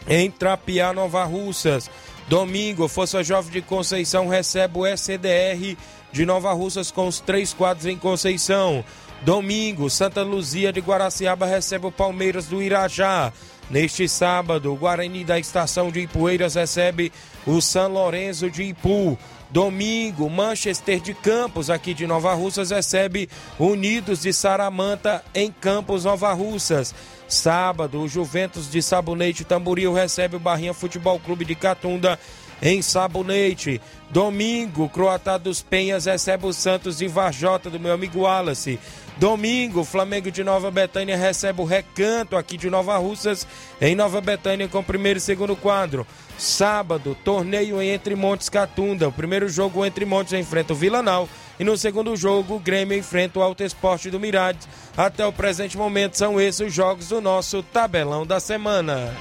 em 0.06 0.30
Trapiá, 0.30 0.92
Nova 0.92 1.24
Russas. 1.24 1.90
Domingo, 2.28 2.88
Força 2.88 3.24
Jovem 3.24 3.52
de 3.52 3.62
Conceição 3.62 4.28
recebe 4.28 4.78
o 4.78 4.86
SCDR 4.86 5.78
de 6.12 6.26
Nova 6.26 6.52
Russas 6.52 6.90
com 6.90 7.06
os 7.06 7.20
três 7.20 7.54
quadros 7.54 7.86
em 7.86 7.96
Conceição. 7.96 8.84
Domingo, 9.22 9.90
Santa 9.90 10.22
Luzia 10.22 10.72
de 10.72 10.80
Guaraciaba 10.80 11.46
recebe 11.46 11.86
o 11.86 11.92
Palmeiras 11.92 12.46
do 12.46 12.62
Irajá. 12.62 13.32
Neste 13.68 14.08
sábado, 14.08 14.72
o 14.72 14.76
Guarani 14.76 15.24
da 15.24 15.38
Estação 15.38 15.90
de 15.90 16.00
Ipueiras 16.00 16.54
recebe 16.54 17.12
o 17.44 17.60
São 17.60 17.88
Lourenço 17.92 18.48
de 18.48 18.62
Ipu. 18.62 19.18
Domingo, 19.50 20.28
Manchester 20.28 21.00
de 21.00 21.14
Campos, 21.14 21.70
aqui 21.70 21.94
de 21.94 22.06
Nova 22.06 22.34
Russas, 22.34 22.70
recebe 22.70 23.28
Unidos 23.58 24.22
de 24.22 24.32
Saramanta 24.32 25.24
em 25.34 25.50
Campos, 25.50 26.04
Nova 26.04 26.32
Russas. 26.32 26.94
Sábado, 27.28 28.00
o 28.00 28.08
Juventus 28.08 28.70
de 28.70 28.80
Sabonete 28.80 29.44
Tamboril 29.44 29.92
recebe 29.92 30.36
o 30.36 30.40
Barrinha 30.40 30.74
Futebol 30.74 31.18
Clube 31.18 31.44
de 31.44 31.54
Catunda 31.54 32.18
em 32.62 32.82
Sabonete. 32.82 33.80
Domingo, 34.10 34.88
Croatá 34.88 35.36
dos 35.36 35.62
Penhas 35.62 36.06
recebe 36.06 36.46
o 36.46 36.52
Santos 36.52 36.98
de 36.98 37.08
Varjota, 37.08 37.68
do 37.68 37.80
meu 37.80 37.92
amigo 37.92 38.20
Wallace. 38.20 38.78
Domingo, 39.16 39.82
Flamengo 39.82 40.30
de 40.30 40.44
Nova 40.44 40.70
Betânia 40.70 41.16
recebe 41.16 41.62
o 41.62 41.64
Recanto 41.64 42.36
aqui 42.36 42.58
de 42.58 42.68
Nova 42.68 42.98
Russas, 42.98 43.46
em 43.80 43.94
Nova 43.94 44.20
Betânia, 44.20 44.68
com 44.68 44.80
o 44.80 44.84
primeiro 44.84 45.18
e 45.18 45.22
segundo 45.22 45.56
quadro. 45.56 46.06
Sábado, 46.36 47.16
torneio 47.24 47.80
Entre 47.80 48.14
Montes 48.14 48.50
Catunda. 48.50 49.08
O 49.08 49.12
primeiro 49.12 49.48
jogo 49.48 49.86
Entre 49.86 50.04
Montes 50.04 50.34
enfrenta 50.34 50.74
o 50.74 50.76
Vilanal. 50.76 51.26
E 51.58 51.64
no 51.64 51.78
segundo 51.78 52.14
jogo, 52.14 52.56
o 52.56 52.60
Grêmio 52.60 52.98
enfrenta 52.98 53.38
o 53.38 53.42
Alto 53.42 53.62
Esporte 53.62 54.10
do 54.10 54.20
Mirades. 54.20 54.68
Até 54.94 55.26
o 55.26 55.32
presente 55.32 55.78
momento, 55.78 56.18
são 56.18 56.38
esses 56.38 56.66
os 56.66 56.74
jogos 56.74 57.08
do 57.08 57.20
nosso 57.20 57.62
tabelão 57.62 58.26
da 58.26 58.38
semana. 58.38 59.14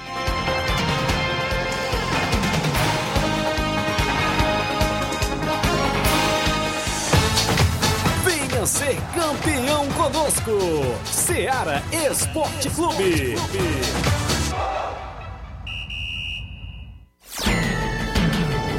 Venha 8.66 8.68
ser 8.68 8.96
campeão 9.14 9.88
conosco. 9.92 10.52
Seara 11.06 11.82
Esporte 12.10 12.70
Clube. 12.72 13.36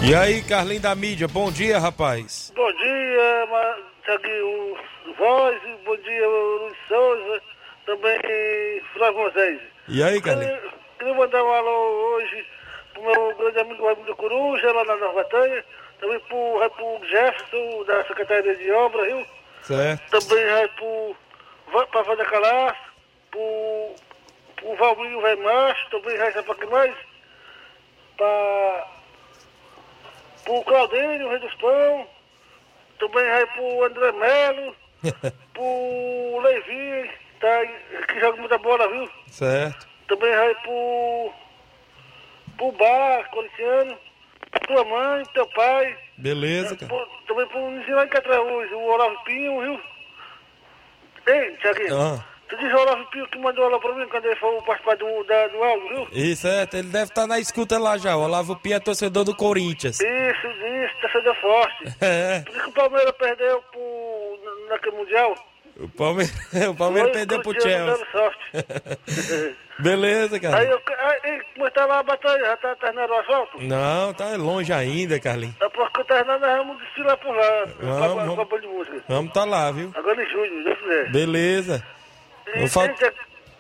E 0.05 0.15
aí, 0.15 0.43
Carlinho 0.43 0.81
da 0.81 0.95
mídia, 0.95 1.29
bom 1.29 1.51
dia, 1.53 1.79
rapaz. 1.79 2.53
Bom 2.57 2.73
dia, 2.73 3.77
Tiaguinho 4.05 4.77
Voz, 5.19 5.61
bom 5.85 5.97
dia, 5.97 6.29
Luiz 6.29 6.77
Souza, 6.89 7.43
também 7.87 8.83
Flávio 8.93 9.21
Moisés. 9.21 9.61
E 9.89 10.03
aí, 10.03 10.21
Carlinho? 10.21 10.49
Queria, 10.49 10.73
queria 10.99 11.15
mandar 11.15 11.45
um 11.45 11.53
alô 11.53 12.17
hoje 12.17 12.47
pro 12.93 13.03
meu 13.05 13.37
grande 13.37 13.59
amigo 13.61 13.87
Raimundo 13.87 14.17
Coruja, 14.17 14.73
lá 14.73 14.85
na 14.85 14.97
Nova 14.97 15.23
Betânia, 15.23 15.65
também 16.01 16.21
pro, 16.21 16.71
pro 16.71 17.09
Jefferson, 17.09 17.85
da 17.85 18.05
Secretaria 18.05 18.57
de 18.57 18.71
Obra, 18.73 19.05
viu? 19.05 19.36
Certo. 19.67 20.21
Também 20.21 20.47
vai 20.47 20.69
pro, 20.69 21.17
vai 21.73 21.87
pra 21.87 22.03
Vanda 22.03 22.25
Calaço, 22.25 22.93
pro, 23.33 23.95
pro 24.55 24.77
Valminho 24.77 25.21
Vai 25.21 25.35
Macho, 25.35 25.91
também 25.91 26.17
vai 26.17 26.33
pra 26.33 26.55
que 26.55 26.67
mais? 26.67 26.95
Pra, 28.17 28.87
pro 30.45 30.63
Claudênio, 30.63 31.27
o 31.27 31.31
Rei 31.31 31.39
dos 31.41 31.55
Pão, 31.57 32.07
também 33.01 33.29
vai 33.29 33.47
pro 33.47 33.85
André 33.85 34.13
Melo, 34.13 34.77
pro 35.53 36.41
Levi, 36.43 37.11
tá, 37.41 37.67
que 38.07 38.21
joga 38.21 38.39
muita 38.39 38.59
bola, 38.59 38.89
viu? 38.89 39.11
Certo. 39.33 39.89
Também 40.07 40.33
vai 40.33 40.55
pro, 40.63 41.33
pro 42.57 42.71
Bar, 42.71 43.31
Corinthiano, 43.31 43.99
tua 44.69 44.85
mãe, 44.85 45.25
teu 45.35 45.47
pai, 45.49 46.06
Beleza, 46.19 46.77
cara. 46.77 47.07
também 47.27 47.47
pro 47.49 47.71
Nizinho 47.71 47.97
lá 47.97 48.05
em 48.05 48.09
Catraúz, 48.09 48.73
o 48.73 48.79
Olavo 48.79 49.25
Pinho, 49.25 49.61
viu? 49.61 49.81
Ei, 51.27 51.57
Tiaguinho, 51.57 51.97
Ah. 52.01 52.25
tu 52.49 52.57
diz 52.57 52.73
o 52.73 52.77
Olavo 52.77 53.05
Pinho 53.11 53.27
que 53.29 53.39
mandou 53.39 53.69
lá 53.69 53.79
pra 53.79 53.93
mim 53.95 54.07
quando 54.09 54.25
ele 54.27 54.37
for 54.37 54.63
participar 54.65 54.97
do, 54.97 55.25
da, 55.25 55.49
do 55.49 55.63
áudio, 55.63 55.89
viu? 55.89 56.09
Isso, 56.13 56.47
é, 56.47 56.63
ele 56.73 56.89
deve 56.89 57.05
estar 57.11 57.27
na 57.27 57.39
escuta 57.39 57.79
lá 57.79 57.99
já. 57.99 58.17
O 58.17 58.23
Olavo 58.23 58.57
Pia 58.57 58.77
é 58.77 58.81
torcedor 58.81 59.25
do 59.25 59.35
Corinthians. 59.35 59.99
Isso, 60.01 60.47
isso, 60.47 61.01
torcedor 61.01 61.35
forte. 61.37 61.85
É, 62.01 62.41
Por 62.41 62.53
isso 62.55 62.63
que 62.65 62.69
o 62.71 62.73
Palmeiras 62.73 63.13
perdeu 63.13 63.63
pro, 63.73 64.39
na- 64.45 64.75
naquele 64.75 64.97
Mundial. 64.97 65.35
O 65.81 65.89
Palmeiras, 65.89 66.35
o 66.71 66.75
Palmeiras 66.75 67.13
perdeu 67.13 67.43
pro 67.43 67.61
Chelsea. 67.61 68.07
Beleza, 69.79 70.37
Aí, 70.37 70.41
cara. 70.41 70.65
eu, 70.65 70.81
aí 71.23 71.43
como 71.55 71.71
tá 71.71 71.85
lá 71.85 71.99
a 71.99 72.03
batalha? 72.03 72.47
Já 72.47 72.57
tá 72.57 72.75
terminando 72.77 73.11
o 73.11 73.15
asfalto? 73.15 73.61
Não, 73.63 74.15
tá 74.15 74.35
longe 74.37 74.73
ainda, 74.73 75.21
Carlinhos. 75.21 75.55
É 75.61 75.69
porque 75.69 76.03
terminando, 76.05 76.41
nós 76.41 76.57
vamos 76.57 76.79
desfilar 76.83 77.17
por 77.19 77.37
lá. 77.37 77.65
Vamos, 77.79 77.79
com 77.79 78.05
a- 78.05 78.09
com 78.09 78.21
a 78.21 78.25
vamos. 78.25 78.37
banda 78.49 78.61
de 78.61 78.67
música. 78.69 79.05
Vamos 79.07 79.33
tá 79.35 79.45
lá, 79.45 79.71
viu? 79.71 79.93
Agora 79.95 80.23
em 80.25 80.31
julho, 80.31 80.65
Deus 80.65 80.79
quiser. 80.79 81.13
Beleza. 81.13 81.87
E- 82.55 83.13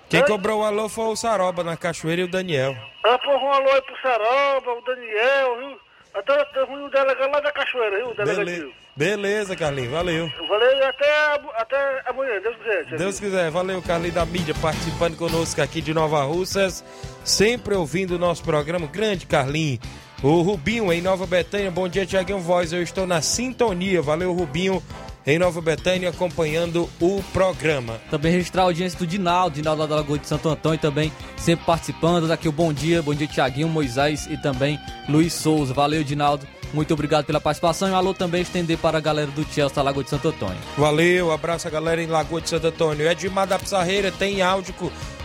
Quem 0.08 0.20
Oi? 0.22 0.26
cobrou 0.26 0.60
o 0.60 0.64
alô 0.64 0.88
foi 0.88 1.04
o 1.06 1.16
Saroba 1.16 1.62
na 1.62 1.76
Cachoeira 1.76 2.22
e 2.22 2.24
o 2.24 2.28
Daniel. 2.28 2.74
Ah, 3.04 3.18
porra, 3.18 3.44
um 3.44 3.52
alô 3.52 3.70
aí 3.72 3.82
pro 3.82 4.00
Saroba, 4.00 4.72
o 4.72 4.80
Daniel, 4.86 5.56
viu? 5.58 5.80
Até 6.16 6.32
o 6.62 6.88
delegado 6.88 7.30
lá 7.30 7.40
da 7.40 7.52
Cachoeira, 7.52 7.96
viu? 7.98 8.08
O 8.08 8.14
Beleza. 8.14 8.68
Beleza 8.96 9.54
Carlinhos. 9.54 9.92
Valeu. 9.92 10.30
Valeu 10.48 10.78
e 10.78 10.82
até, 10.82 11.40
até 11.58 12.02
amanhã, 12.06 12.40
Deus 12.40 12.56
quiser. 12.56 12.96
Deus 12.96 13.20
quiser, 13.20 13.50
valeu 13.50 13.82
Carlinhos 13.82 14.14
da 14.14 14.24
mídia 14.24 14.54
participando 14.54 15.16
conosco 15.16 15.60
aqui 15.60 15.82
de 15.82 15.92
Nova 15.92 16.22
Russas, 16.22 16.82
sempre 17.22 17.74
ouvindo 17.74 18.12
o 18.12 18.18
nosso 18.18 18.42
programa, 18.42 18.86
grande 18.86 19.26
Carlinhos. 19.26 19.80
O 20.22 20.40
Rubinho 20.40 20.90
em 20.90 21.02
Nova 21.02 21.26
Betânia, 21.26 21.70
bom 21.70 21.86
dia 21.86 22.06
Tiaguinho 22.06 22.38
Voz, 22.38 22.72
eu 22.72 22.82
estou 22.82 23.06
na 23.06 23.20
sintonia, 23.20 24.00
valeu 24.00 24.32
Rubinho 24.32 24.82
em 25.26 25.38
Nova 25.38 25.60
Betânia, 25.60 26.10
acompanhando 26.10 26.88
o 27.00 27.22
programa. 27.32 28.00
Também 28.10 28.32
registrar 28.32 28.62
a 28.62 28.64
audiência 28.66 28.98
do 28.98 29.06
Dinaldo, 29.06 29.56
Dinaldo 29.56 29.82
lá 29.82 29.86
da 29.88 29.96
Lagoa 29.96 30.18
de 30.18 30.28
Santo 30.28 30.48
Antônio 30.48 30.78
também 30.78 31.12
sempre 31.36 31.66
participando. 31.66 32.28
Daqui 32.28 32.48
o 32.48 32.52
bom 32.52 32.72
dia, 32.72 33.02
bom 33.02 33.14
dia 33.14 33.26
Tiaguinho, 33.26 33.68
Moisés 33.68 34.26
e 34.30 34.36
também 34.36 34.78
Luiz 35.08 35.32
Souza. 35.32 35.74
Valeu, 35.74 36.04
Dinaldo. 36.04 36.46
Muito 36.72 36.92
obrigado 36.94 37.24
pela 37.24 37.40
participação 37.40 37.88
e 37.88 37.92
um 37.92 37.96
alô 37.96 38.12
também 38.12 38.42
estender 38.42 38.76
para 38.78 38.98
a 38.98 39.00
galera 39.00 39.30
do 39.30 39.44
Chelsea 39.44 39.74
da 39.76 39.82
Lagoa 39.82 40.04
de 40.04 40.10
Santo 40.10 40.28
Antônio. 40.28 40.58
Valeu, 40.76 41.32
abraço 41.32 41.66
a 41.66 41.70
galera 41.70 42.02
em 42.02 42.06
Lagoa 42.06 42.40
de 42.40 42.48
Santo 42.48 42.66
Antônio. 42.66 43.08
Edmar 43.08 43.46
da 43.46 43.58
Pizarreira 43.58 44.12
tem 44.12 44.42
áudio 44.42 44.74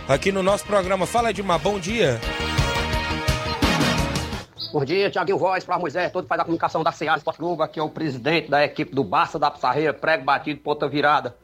aqui 0.08 0.32
no 0.32 0.42
nosso 0.42 0.64
programa. 0.64 1.06
Fala, 1.06 1.30
Edmar, 1.30 1.58
bom 1.58 1.78
dia. 1.78 2.20
Bom 4.72 4.86
dia, 4.86 5.10
Tiaguinho 5.10 5.36
Voz, 5.36 5.64
para 5.64 5.78
Moisés, 5.78 6.10
todo 6.10 6.26
faz 6.26 6.40
a 6.40 6.44
comunicação 6.44 6.82
da 6.82 6.90
Ceará 6.90 7.18
Esporte 7.18 7.36
Clube, 7.36 7.62
aqui 7.62 7.78
é 7.78 7.82
o 7.82 7.90
presidente 7.90 8.50
da 8.50 8.64
equipe 8.64 8.94
do 8.94 9.04
Barça 9.04 9.38
da 9.38 9.50
Pissarreira, 9.50 9.92
prego 9.92 10.24
batido, 10.24 10.60
ponta 10.60 10.88
virada. 10.88 11.36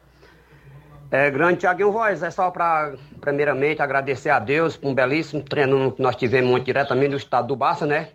É, 1.10 1.30
grande 1.30 1.58
Tiaguinho 1.58 1.92
Voz, 1.92 2.22
é 2.22 2.30
só 2.30 2.50
para, 2.50 2.94
primeiramente, 3.20 3.82
agradecer 3.82 4.30
a 4.30 4.38
Deus 4.38 4.78
por 4.78 4.88
um 4.88 4.94
belíssimo 4.94 5.42
treino 5.42 5.92
que 5.92 6.00
nós 6.00 6.16
tivemos 6.16 6.64
diretamente 6.64 7.10
no 7.10 7.16
estado 7.18 7.48
do 7.48 7.54
Barça, 7.54 7.84
né? 7.84 8.08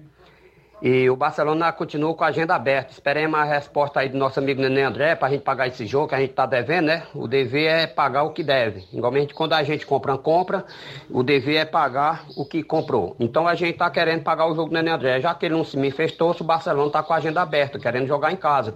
E 0.83 1.09
o 1.09 1.15
Barcelona 1.15 1.71
continua 1.71 2.13
com 2.13 2.25
a 2.25 2.27
agenda 2.27 2.53
aberta. 2.53 2.91
Esperemos 2.91 3.39
a 3.39 3.45
resposta 3.45 4.01
aí 4.01 4.09
do 4.09 4.17
nosso 4.17 4.37
amigo 4.37 4.61
Nenê 4.61 4.81
André 4.81 5.15
para 5.15 5.29
a 5.29 5.31
gente 5.31 5.41
pagar 5.41 5.65
esse 5.65 5.85
jogo 5.85 6.09
que 6.09 6.15
a 6.15 6.19
gente 6.19 6.31
está 6.31 6.45
devendo, 6.45 6.87
né? 6.87 7.03
O 7.15 7.25
dever 7.25 7.67
é 7.67 7.87
pagar 7.87 8.23
o 8.23 8.31
que 8.31 8.43
deve. 8.43 8.83
Igualmente, 8.91 9.33
quando 9.33 9.53
a 9.53 9.63
gente 9.63 9.85
compra 9.85 10.17
compra, 10.17 10.65
o 11.09 11.23
dever 11.23 11.55
é 11.55 11.63
pagar 11.63 12.25
o 12.35 12.43
que 12.43 12.61
comprou. 12.61 13.15
Então 13.17 13.47
a 13.47 13.55
gente 13.55 13.75
está 13.75 13.89
querendo 13.89 14.23
pagar 14.23 14.45
o 14.45 14.55
jogo 14.55 14.71
do 14.71 14.73
Nenê 14.73 14.91
André. 14.91 15.21
Já 15.21 15.33
que 15.33 15.45
ele 15.45 15.55
não 15.55 15.63
se 15.63 15.77
manifestou, 15.77 16.35
o 16.37 16.43
Barcelona 16.43 16.87
está 16.87 17.01
com 17.01 17.13
a 17.13 17.15
agenda 17.15 17.41
aberta, 17.41 17.79
querendo 17.79 18.05
jogar 18.05 18.33
em 18.33 18.35
casa. 18.35 18.75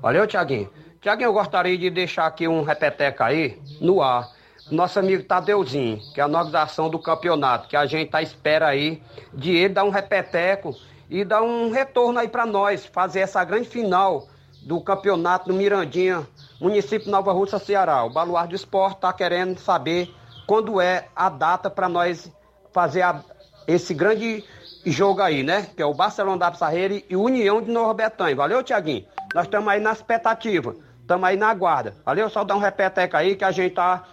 Valeu, 0.00 0.26
Tiaguinho? 0.26 0.70
Tiaguinho, 1.02 1.28
eu 1.28 1.34
gostaria 1.34 1.76
de 1.76 1.90
deixar 1.90 2.24
aqui 2.24 2.48
um 2.48 2.62
repeteca 2.62 3.26
aí 3.26 3.60
no 3.82 4.00
ar 4.00 4.30
nosso 4.70 4.98
amigo 4.98 5.22
Tadeuzinho, 5.22 6.00
que 6.14 6.22
é 6.22 6.24
a 6.24 6.26
organização 6.26 6.88
do 6.88 6.98
campeonato, 6.98 7.68
que 7.68 7.76
a 7.76 7.84
gente 7.84 8.10
tá 8.10 8.22
espera 8.22 8.66
aí 8.66 9.02
de 9.34 9.54
ele 9.54 9.74
dar 9.74 9.84
um 9.84 9.90
repeteco 9.90 10.74
e 11.08 11.24
dar 11.24 11.42
um 11.42 11.70
retorno 11.70 12.18
aí 12.18 12.28
para 12.28 12.46
nós, 12.46 12.84
fazer 12.86 13.20
essa 13.20 13.42
grande 13.44 13.68
final 13.68 14.28
do 14.62 14.80
campeonato 14.80 15.48
do 15.48 15.54
Mirandinha, 15.54 16.26
município 16.60 17.10
Nova 17.10 17.32
Rússia, 17.32 17.58
Ceará. 17.58 18.04
O 18.04 18.10
Baluar 18.10 18.48
do 18.48 18.54
Esporte 18.54 18.96
está 18.96 19.12
querendo 19.12 19.58
saber 19.58 20.12
quando 20.46 20.80
é 20.80 21.08
a 21.14 21.28
data 21.28 21.68
para 21.68 21.88
nós 21.88 22.30
fazer 22.72 23.02
a, 23.02 23.22
esse 23.66 23.92
grande 23.92 24.44
jogo 24.86 25.20
aí, 25.20 25.42
né? 25.42 25.68
Que 25.76 25.82
é 25.82 25.86
o 25.86 25.94
Barcelona 25.94 26.38
da 26.38 26.50
Pissarreira 26.50 27.02
e 27.08 27.16
União 27.16 27.60
de 27.60 27.70
Nova 27.70 27.94
Betânia. 27.94 28.36
Valeu, 28.36 28.62
Tiaguinho? 28.62 29.04
Nós 29.34 29.44
estamos 29.44 29.68
aí 29.68 29.80
na 29.80 29.92
expectativa, 29.92 30.74
estamos 31.00 31.28
aí 31.28 31.36
na 31.36 31.52
guarda. 31.54 31.94
Valeu? 32.04 32.28
Só 32.30 32.44
dar 32.44 32.56
um 32.56 32.60
repeteco 32.60 33.16
aí 33.16 33.36
que 33.36 33.44
a 33.44 33.50
gente 33.50 33.74
tá 33.74 34.04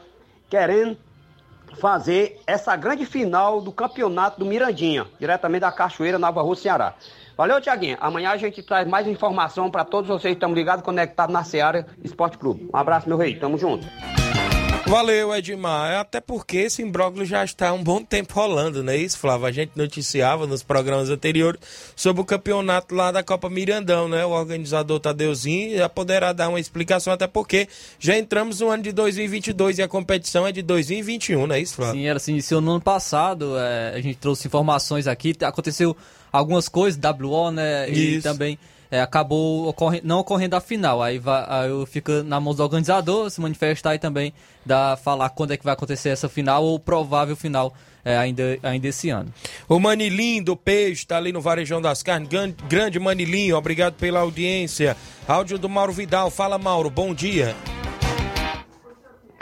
querendo 0.50 0.98
fazer 1.80 2.40
essa 2.46 2.76
grande 2.76 3.06
final 3.06 3.62
do 3.62 3.72
campeonato 3.72 4.40
do 4.40 4.46
Mirandinha, 4.46 5.06
diretamente 5.20 5.62
da 5.62 5.72
Cachoeira, 5.72 6.20
Nova 6.20 6.42
Rússia, 6.42 6.64
Ceará. 6.64 6.94
Valeu, 7.38 7.60
Tiaguinho. 7.60 7.98
Amanhã 8.00 8.32
a 8.32 8.38
gente 8.38 8.62
traz 8.62 8.88
mais 8.88 9.08
informação 9.08 9.70
para 9.72 9.84
todos 9.84 10.08
vocês 10.08 10.34
que 10.34 10.38
estão 10.38 10.54
ligados, 10.54 10.84
conectados 10.84 11.34
na 11.34 11.44
Seara 11.44 11.88
Esporte 12.04 12.38
Clube. 12.38 12.70
Um 12.74 12.78
abraço, 12.78 13.08
meu 13.08 13.18
rei. 13.18 13.36
Tamo 13.36 13.58
junto. 13.58 13.88
Valeu, 14.92 15.34
Edmar. 15.34 16.02
Até 16.02 16.20
porque 16.20 16.58
esse 16.58 16.82
imbróglio 16.82 17.26
já 17.26 17.46
está 17.46 17.70
há 17.70 17.74
um 17.74 17.82
bom 17.82 18.04
tempo 18.04 18.34
rolando, 18.34 18.84
não 18.84 18.92
é 18.92 18.98
isso, 18.98 19.18
Flávio? 19.18 19.48
A 19.48 19.52
gente 19.52 19.72
noticiava 19.74 20.46
nos 20.46 20.64
programas 20.64 21.10
anteriores 21.10 21.62
sobre 21.96 22.22
o 22.22 22.26
campeonato 22.26 22.94
lá 22.94 23.10
da 23.10 23.24
Copa 23.24 23.50
Mirandão, 23.50 24.10
né? 24.10 24.26
O 24.26 24.32
organizador 24.32 25.00
Tadeuzinho 25.00 25.78
já 25.78 25.88
poderá 25.88 26.34
dar 26.34 26.50
uma 26.50 26.60
explicação, 26.60 27.14
até 27.14 27.26
porque 27.26 27.70
já 27.98 28.18
entramos 28.18 28.60
no 28.60 28.68
ano 28.68 28.84
de 28.84 28.92
2022 28.92 29.78
e 29.78 29.82
a 29.82 29.88
competição 29.88 30.46
é 30.46 30.52
de 30.52 30.62
2021, 30.62 31.48
não 31.48 31.56
é 31.56 31.62
isso, 31.62 31.76
Flávio? 31.76 32.02
Sim, 32.02 32.08
ela 32.08 32.20
se 32.20 32.32
iniciou 32.32 32.60
no 32.60 32.72
ano 32.72 32.82
passado, 32.82 33.58
é, 33.58 33.94
a 33.96 34.02
gente 34.02 34.18
trouxe 34.18 34.46
informações 34.46 35.08
aqui, 35.08 35.34
aconteceu 35.42 35.96
algumas 36.30 36.68
coisas, 36.68 37.00
WO, 37.02 37.50
né? 37.50 37.90
E 37.90 38.16
isso. 38.18 38.24
também 38.24 38.60
é, 38.92 39.00
acabou 39.00 39.70
ocorre, 39.70 40.02
não 40.04 40.20
ocorrendo 40.20 40.58
a 40.58 40.62
final. 40.62 41.02
Aí, 41.02 41.18
vai, 41.18 41.46
aí 41.48 41.86
fica 41.88 42.22
na 42.24 42.42
mão 42.42 42.54
do 42.54 42.62
organizador 42.62 43.30
se 43.30 43.40
manifestar 43.40 43.96
e 43.96 44.00
também 44.00 44.34
da, 44.66 44.98
falar 44.98 45.30
quando 45.30 45.52
é 45.52 45.58
que 45.58 45.64
vai 45.64 45.74
acontecer 45.74 46.10
essa 46.10 46.28
final 46.28 46.62
ou 46.66 46.78
provável 46.78 47.36
final 47.36 47.74
é, 48.04 48.18
ainda, 48.18 48.60
ainda 48.62 48.88
esse 48.90 49.10
ano. 49.10 49.34
O 49.70 49.80
Manilim 49.80 50.44
do 50.44 50.58
Peixe 50.58 51.04
está 51.04 51.16
ali 51.16 51.32
no 51.32 51.40
Varejão 51.40 51.82
das 51.82 52.04
Carnes. 52.04 52.28
Grande, 52.28 52.58
grande 52.68 53.00
Manilim, 53.00 53.54
obrigado 53.54 53.94
pela 53.94 54.20
audiência. 54.20 54.98
Áudio 55.26 55.58
do 55.58 55.70
Mauro 55.70 55.94
Vidal. 55.94 56.30
Fala, 56.30 56.58
Mauro, 56.58 56.90
bom 56.90 57.14
dia. 57.14 57.56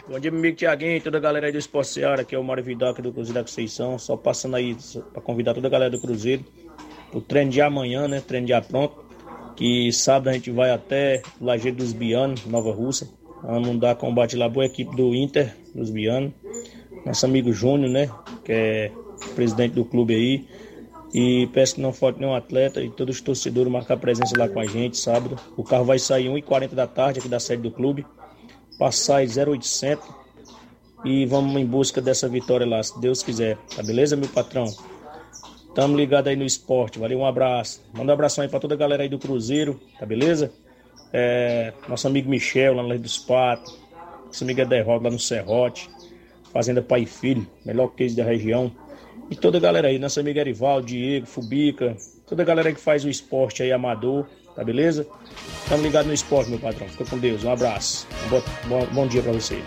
Bom 0.08 0.18
dia, 0.18 0.30
meu 0.30 0.40
amigo 0.40 0.56
Tiaguinho, 0.56 1.00
toda 1.00 1.18
a 1.18 1.20
galera 1.20 1.46
aí 1.46 1.52
do 1.52 1.58
Esporte 1.58 1.90
Seara, 1.90 2.22
aqui 2.22 2.34
é 2.34 2.38
o 2.38 2.42
Mário 2.42 2.64
Vidal 2.64 2.90
aqui 2.90 3.00
do 3.00 3.12
Cruzeiro 3.12 3.34
da 3.34 3.44
Conceição. 3.44 3.98
Só 3.98 4.16
passando 4.16 4.56
aí 4.56 4.76
para 5.12 5.22
convidar 5.22 5.54
toda 5.54 5.66
a 5.66 5.70
galera 5.70 5.90
do 5.90 6.00
Cruzeiro 6.00 6.44
o 7.12 7.20
treino 7.20 7.50
de 7.50 7.60
amanhã, 7.60 8.06
né? 8.06 8.20
Treino 8.20 8.46
de 8.46 8.60
pronto 8.62 9.09
que 9.56 9.92
sábado 9.92 10.28
a 10.28 10.32
gente 10.32 10.50
vai 10.50 10.70
até 10.70 11.22
Lajeiro 11.40 11.78
dos 11.78 11.92
Bianos, 11.92 12.44
Nova 12.46 12.72
Rússia. 12.72 13.08
Vamos 13.42 13.78
dar 13.78 13.94
combate 13.94 14.36
lá 14.36 14.48
boa 14.48 14.66
equipe 14.66 14.94
do 14.94 15.14
Inter, 15.14 15.54
dos 15.74 15.90
Bianos. 15.90 16.32
Nosso 17.04 17.24
amigo 17.24 17.52
Júnior, 17.52 17.90
né? 17.90 18.10
Que 18.44 18.52
é 18.52 18.92
presidente 19.34 19.74
do 19.74 19.84
clube 19.84 20.14
aí. 20.14 20.46
E 21.12 21.48
peço 21.48 21.74
que 21.74 21.80
não 21.80 21.92
falte 21.92 22.20
nenhum 22.20 22.34
atleta 22.34 22.80
e 22.82 22.90
todos 22.90 23.16
os 23.16 23.22
torcedores 23.22 23.72
marcar 23.72 23.96
presença 23.96 24.38
lá 24.38 24.48
com 24.48 24.60
a 24.60 24.66
gente 24.66 24.96
sábado. 24.96 25.36
O 25.56 25.64
carro 25.64 25.84
vai 25.84 25.98
sair 25.98 26.28
1h40 26.28 26.74
da 26.74 26.86
tarde 26.86 27.18
aqui 27.18 27.28
da 27.28 27.40
sede 27.40 27.62
do 27.62 27.70
clube. 27.70 28.06
Passar 28.78 29.22
0800 29.22 30.06
e 31.04 31.26
vamos 31.26 31.60
em 31.60 31.66
busca 31.66 32.00
dessa 32.00 32.28
vitória 32.28 32.66
lá, 32.66 32.82
se 32.82 32.98
Deus 33.00 33.22
quiser. 33.22 33.56
Tá 33.74 33.82
beleza, 33.82 34.16
meu 34.16 34.28
patrão? 34.28 34.66
Tamo 35.80 35.96
ligado 35.96 36.28
aí 36.28 36.36
no 36.36 36.44
esporte. 36.44 36.98
Valeu, 36.98 37.20
um 37.20 37.24
abraço. 37.24 37.80
Manda 37.94 38.12
um 38.12 38.14
abração 38.14 38.42
aí 38.42 38.50
pra 38.50 38.60
toda 38.60 38.74
a 38.74 38.76
galera 38.76 39.02
aí 39.02 39.08
do 39.08 39.18
Cruzeiro, 39.18 39.80
tá 39.98 40.04
beleza? 40.04 40.52
É, 41.10 41.72
nosso 41.88 42.06
amigo 42.06 42.28
Michel, 42.28 42.74
lá 42.74 42.82
no 42.82 42.88
Leite 42.90 43.00
dos 43.00 43.16
Patos. 43.16 43.80
Nosso 44.26 44.44
amigo 44.44 44.60
Ederaldo 44.60 45.04
lá 45.04 45.10
no 45.10 45.18
Serrote. 45.18 45.88
Fazenda 46.52 46.82
Pai 46.82 47.04
e 47.04 47.06
Filho, 47.06 47.46
melhor 47.64 47.88
queijo 47.94 48.14
da 48.14 48.22
região. 48.24 48.70
E 49.30 49.34
toda 49.34 49.56
a 49.56 49.60
galera 49.60 49.88
aí, 49.88 49.98
nosso 49.98 50.20
amigo 50.20 50.38
Erival, 50.38 50.82
Diego, 50.82 51.24
Fubica, 51.24 51.96
toda 52.28 52.42
a 52.42 52.44
galera 52.44 52.74
que 52.74 52.80
faz 52.80 53.02
o 53.02 53.08
esporte 53.08 53.62
aí 53.62 53.72
amador, 53.72 54.26
tá 54.54 54.62
beleza? 54.62 55.06
Tamo 55.66 55.82
ligado 55.82 56.08
no 56.08 56.12
esporte, 56.12 56.50
meu 56.50 56.58
patrão. 56.58 56.88
Fica 56.88 57.06
com 57.06 57.16
Deus, 57.16 57.42
um 57.42 57.52
abraço. 57.52 58.06
Um 58.26 58.28
bom, 58.28 58.42
bom, 58.66 58.86
bom 58.92 59.06
dia 59.06 59.22
pra 59.22 59.32
você. 59.32 59.62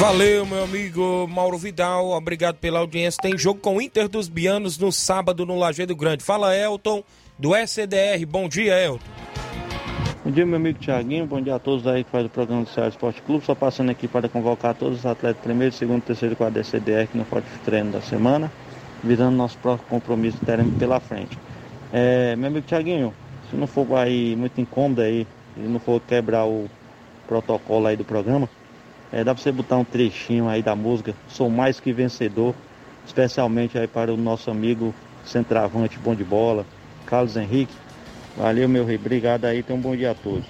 Valeu, 0.00 0.46
meu 0.46 0.64
amigo 0.64 1.28
Mauro 1.28 1.58
Vidal. 1.58 2.12
Obrigado 2.12 2.56
pela 2.56 2.78
audiência. 2.78 3.20
Tem 3.20 3.36
jogo 3.36 3.60
com 3.60 3.76
o 3.76 3.82
Inter 3.82 4.08
dos 4.08 4.30
Bianos 4.30 4.78
no 4.78 4.90
sábado 4.90 5.44
no 5.44 5.58
Lajeado 5.58 5.94
Grande. 5.94 6.24
Fala, 6.24 6.56
Elton, 6.56 7.04
do 7.38 7.54
SDR. 7.54 8.24
Bom 8.26 8.48
dia, 8.48 8.82
Elton. 8.82 9.04
Bom 10.24 10.30
dia, 10.30 10.46
meu 10.46 10.56
amigo 10.56 10.78
Tiaguinho. 10.78 11.26
Bom 11.26 11.42
dia 11.42 11.54
a 11.54 11.58
todos 11.58 11.86
aí 11.86 12.02
que 12.02 12.10
faz 12.10 12.24
o 12.24 12.30
programa 12.30 12.62
do 12.62 12.70
Ceará 12.70 12.88
Esporte 12.88 13.20
Clube. 13.20 13.44
Só 13.44 13.54
passando 13.54 13.90
aqui 13.90 14.08
para 14.08 14.26
convocar 14.26 14.74
todos 14.74 15.00
os 15.00 15.06
atletas 15.06 15.42
primeiro, 15.42 15.74
segundo, 15.74 16.00
terceiro 16.00 16.32
e 16.32 16.36
quarto 16.36 16.54
da 16.54 16.60
SDR 16.62 17.06
que 17.06 17.18
não 17.18 17.26
pode 17.26 17.44
treino 17.66 17.92
da 17.92 18.00
semana, 18.00 18.50
visando 19.04 19.36
nosso 19.36 19.58
próximo 19.58 19.86
compromisso 19.90 20.38
que 20.38 20.46
teremos 20.46 20.78
pela 20.78 20.98
frente. 20.98 21.38
É, 21.92 22.34
meu 22.36 22.48
amigo 22.48 22.66
Tiaguinho, 22.66 23.12
se 23.50 23.56
não 23.56 23.66
for 23.66 23.86
aí 23.96 24.34
muito 24.34 24.58
incômodo 24.58 25.02
aí, 25.02 25.26
e 25.58 25.60
não 25.60 25.78
for 25.78 26.00
quebrar 26.00 26.46
o 26.46 26.70
protocolo 27.28 27.86
aí 27.86 27.98
do 27.98 28.04
programa, 28.04 28.48
é, 29.12 29.24
dá 29.24 29.34
pra 29.34 29.42
você 29.42 29.50
botar 29.50 29.76
um 29.76 29.84
trechinho 29.84 30.48
aí 30.48 30.62
da 30.62 30.76
música 30.76 31.14
Sou 31.28 31.50
Mais 31.50 31.80
Que 31.80 31.92
Vencedor, 31.92 32.54
especialmente 33.06 33.78
aí 33.78 33.86
para 33.86 34.12
o 34.12 34.16
nosso 34.16 34.50
amigo 34.50 34.94
centroavante 35.24 35.98
bom 35.98 36.14
de 36.14 36.24
bola, 36.24 36.64
Carlos 37.06 37.36
Henrique. 37.36 37.74
Valeu, 38.36 38.68
meu 38.68 38.84
rei. 38.84 38.96
Obrigado 38.96 39.44
aí. 39.44 39.62
Tenha 39.62 39.78
um 39.78 39.82
bom 39.82 39.94
dia 39.94 40.12
a 40.12 40.14
todos. 40.14 40.44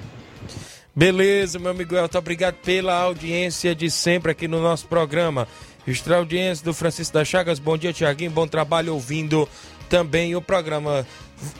Beleza, 0.94 1.58
meu 1.58 1.70
amigo 1.70 1.96
Elton. 1.96 2.18
Obrigado 2.18 2.56
pela 2.56 2.94
audiência 2.94 3.74
de 3.74 3.90
sempre 3.90 4.32
aqui 4.32 4.46
no 4.46 4.60
nosso 4.60 4.86
programa. 4.86 5.48
Extra 5.86 6.16
audiência 6.16 6.64
do 6.64 6.74
Francisco 6.74 7.14
das 7.14 7.26
Chagas. 7.26 7.58
Bom 7.58 7.76
dia, 7.76 7.92
Tiaguinho. 7.92 8.30
Bom 8.30 8.46
trabalho 8.46 8.92
ouvindo 8.92 9.48
também 9.88 10.36
o 10.36 10.42
programa. 10.42 11.06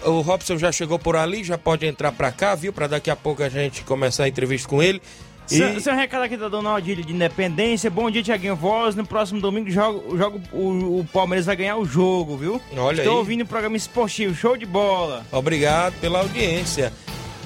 O 0.05 0.21
Robson 0.21 0.59
já 0.59 0.71
chegou 0.71 0.99
por 0.99 1.17
ali, 1.17 1.43
já 1.43 1.57
pode 1.57 1.87
entrar 1.87 2.13
para 2.13 2.31
cá, 2.31 2.55
viu? 2.55 2.73
Para 2.73 2.87
daqui 2.87 3.11
a 3.11 3.17
pouco 3.17 3.43
a 3.43 3.49
gente 3.49 3.83
começar 3.83 4.25
a 4.25 4.29
entrevista 4.29 4.69
com 4.69 4.83
ele. 4.83 5.01
E... 5.51 5.81
Seu, 5.81 5.95
recado 5.95 6.23
aqui 6.23 6.37
da 6.37 6.49
Dona 6.49 6.75
Odília 6.75 7.05
de 7.05 7.13
Independência. 7.13 7.91
Bom 7.91 8.11
dia, 8.11 8.23
Tiaguinho 8.23 8.55
Voz. 8.55 8.95
No 8.95 9.05
próximo 9.05 9.41
domingo 9.41 9.69
jogo, 9.71 10.17
jogo, 10.17 10.41
o, 10.53 11.01
o 11.01 11.09
Palmeiras 11.13 11.47
vai 11.47 11.57
ganhar 11.57 11.77
o 11.77 11.85
jogo, 11.85 12.37
viu? 12.37 12.61
Olha 12.77 13.01
Estou 13.01 13.15
aí. 13.15 13.19
ouvindo 13.19 13.43
o 13.43 13.47
programa 13.47 13.77
esportivo. 13.77 14.35
Show 14.35 14.57
de 14.57 14.65
bola. 14.65 15.27
Obrigado 15.33 15.95
pela 16.01 16.21
audiência. 16.21 16.93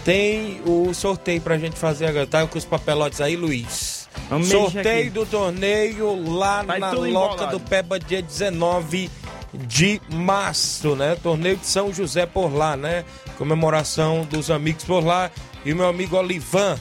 Tem 0.04 0.60
o 0.66 0.92
sorteio 0.92 1.40
pra 1.40 1.56
gente 1.56 1.76
fazer 1.76 2.06
agora. 2.06 2.26
Tá 2.26 2.46
com 2.46 2.58
os 2.58 2.64
papelotes 2.64 3.22
aí, 3.22 3.36
Luiz. 3.36 4.06
Vamos 4.28 4.48
sorteio 4.48 5.10
do 5.10 5.26
torneio 5.26 6.36
lá 6.36 6.62
Vai 6.62 6.78
na 6.78 6.92
Loca 6.92 7.08
embolado. 7.08 7.58
do 7.58 7.60
Peba, 7.60 7.98
dia 7.98 8.20
19 8.22 9.10
de 9.54 10.00
março, 10.12 10.94
né? 10.94 11.16
Torneio 11.22 11.56
de 11.56 11.66
São 11.66 11.92
José 11.92 12.26
por 12.26 12.52
lá, 12.54 12.76
né? 12.76 13.04
Comemoração 13.38 14.26
dos 14.26 14.50
amigos 14.50 14.84
por 14.84 15.04
lá. 15.04 15.30
E 15.64 15.72
o 15.72 15.76
meu 15.76 15.88
amigo 15.88 16.16
Olivan 16.16 16.78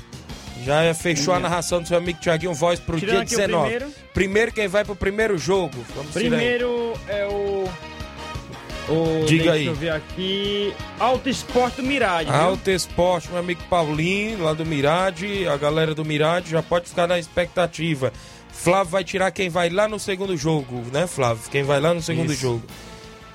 Já 0.65 0.93
fechou 0.93 1.34
a 1.34 1.39
narração 1.39 1.82
do 1.82 1.88
seu 1.88 1.97
amigo 1.97 2.19
Tiaguinho 2.19 2.54
Voz 2.54 2.80
pro 2.80 2.99
Tirando 2.99 3.15
dia 3.15 3.21
aqui 3.23 3.36
o 3.36 3.38
19. 3.38 3.69
primeiro. 3.69 3.93
Primeiro 4.13 4.52
quem 4.52 4.67
vai 4.67 4.86
pro 4.86 4.95
primeiro 4.95 5.38
jogo? 5.38 5.84
Vamos 5.95 6.15
aí. 6.15 6.30
Primeiro 6.30 6.93
é 7.08 7.26
o. 7.26 7.67
o 8.89 9.26
Diga 9.26 9.43
deixa 9.43 9.54
aí. 9.54 9.65
eu 9.65 9.76
ver 9.76 9.89
aqui. 9.91 10.73
Alto 10.99 11.30
Esporte 11.30 11.78
do 11.78 11.84
Mirade. 11.84 12.30
Alto 12.30 12.69
Esporte, 12.69 13.30
meu 13.30 13.39
amigo 13.39 13.62
Paulinho, 13.69 14.43
lá 14.43 14.54
do 14.54 14.65
Mirade, 14.65 15.47
a 15.47 15.58
galera 15.58 15.93
do 15.93 16.06
Mirade 16.06 16.49
já 16.52 16.62
pode 16.63 16.89
ficar 16.89 17.08
na 17.08 17.19
expectativa. 17.19 18.12
Flávio 18.52 18.91
vai 18.91 19.04
tirar 19.04 19.32
quem 19.32 19.49
vai 19.49 19.69
lá 19.69 19.88
no 19.88 19.99
segundo 19.99 20.38
jogo, 20.38 20.84
né, 20.93 21.08
Flávio? 21.08 21.43
Quem 21.49 21.63
vai 21.63 21.82
lá 21.82 21.93
no 21.93 22.02
segundo 22.02 22.32
Isso. 22.32 22.41
jogo. 22.41 22.63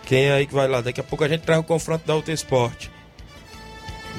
Quem 0.07 0.27
é 0.27 0.33
aí 0.33 0.47
que 0.47 0.55
vai 0.55 0.69
lá? 0.69 0.81
Daqui 0.81 1.01
a 1.01 1.05
pouco 1.05 1.25
a 1.25 1.29
gente 1.29 1.43
traz 1.43 1.61
o 1.61 1.64
confronto 1.64 2.07
da 2.07 2.14
Alto 2.14 2.31
Esporte. 2.31 2.91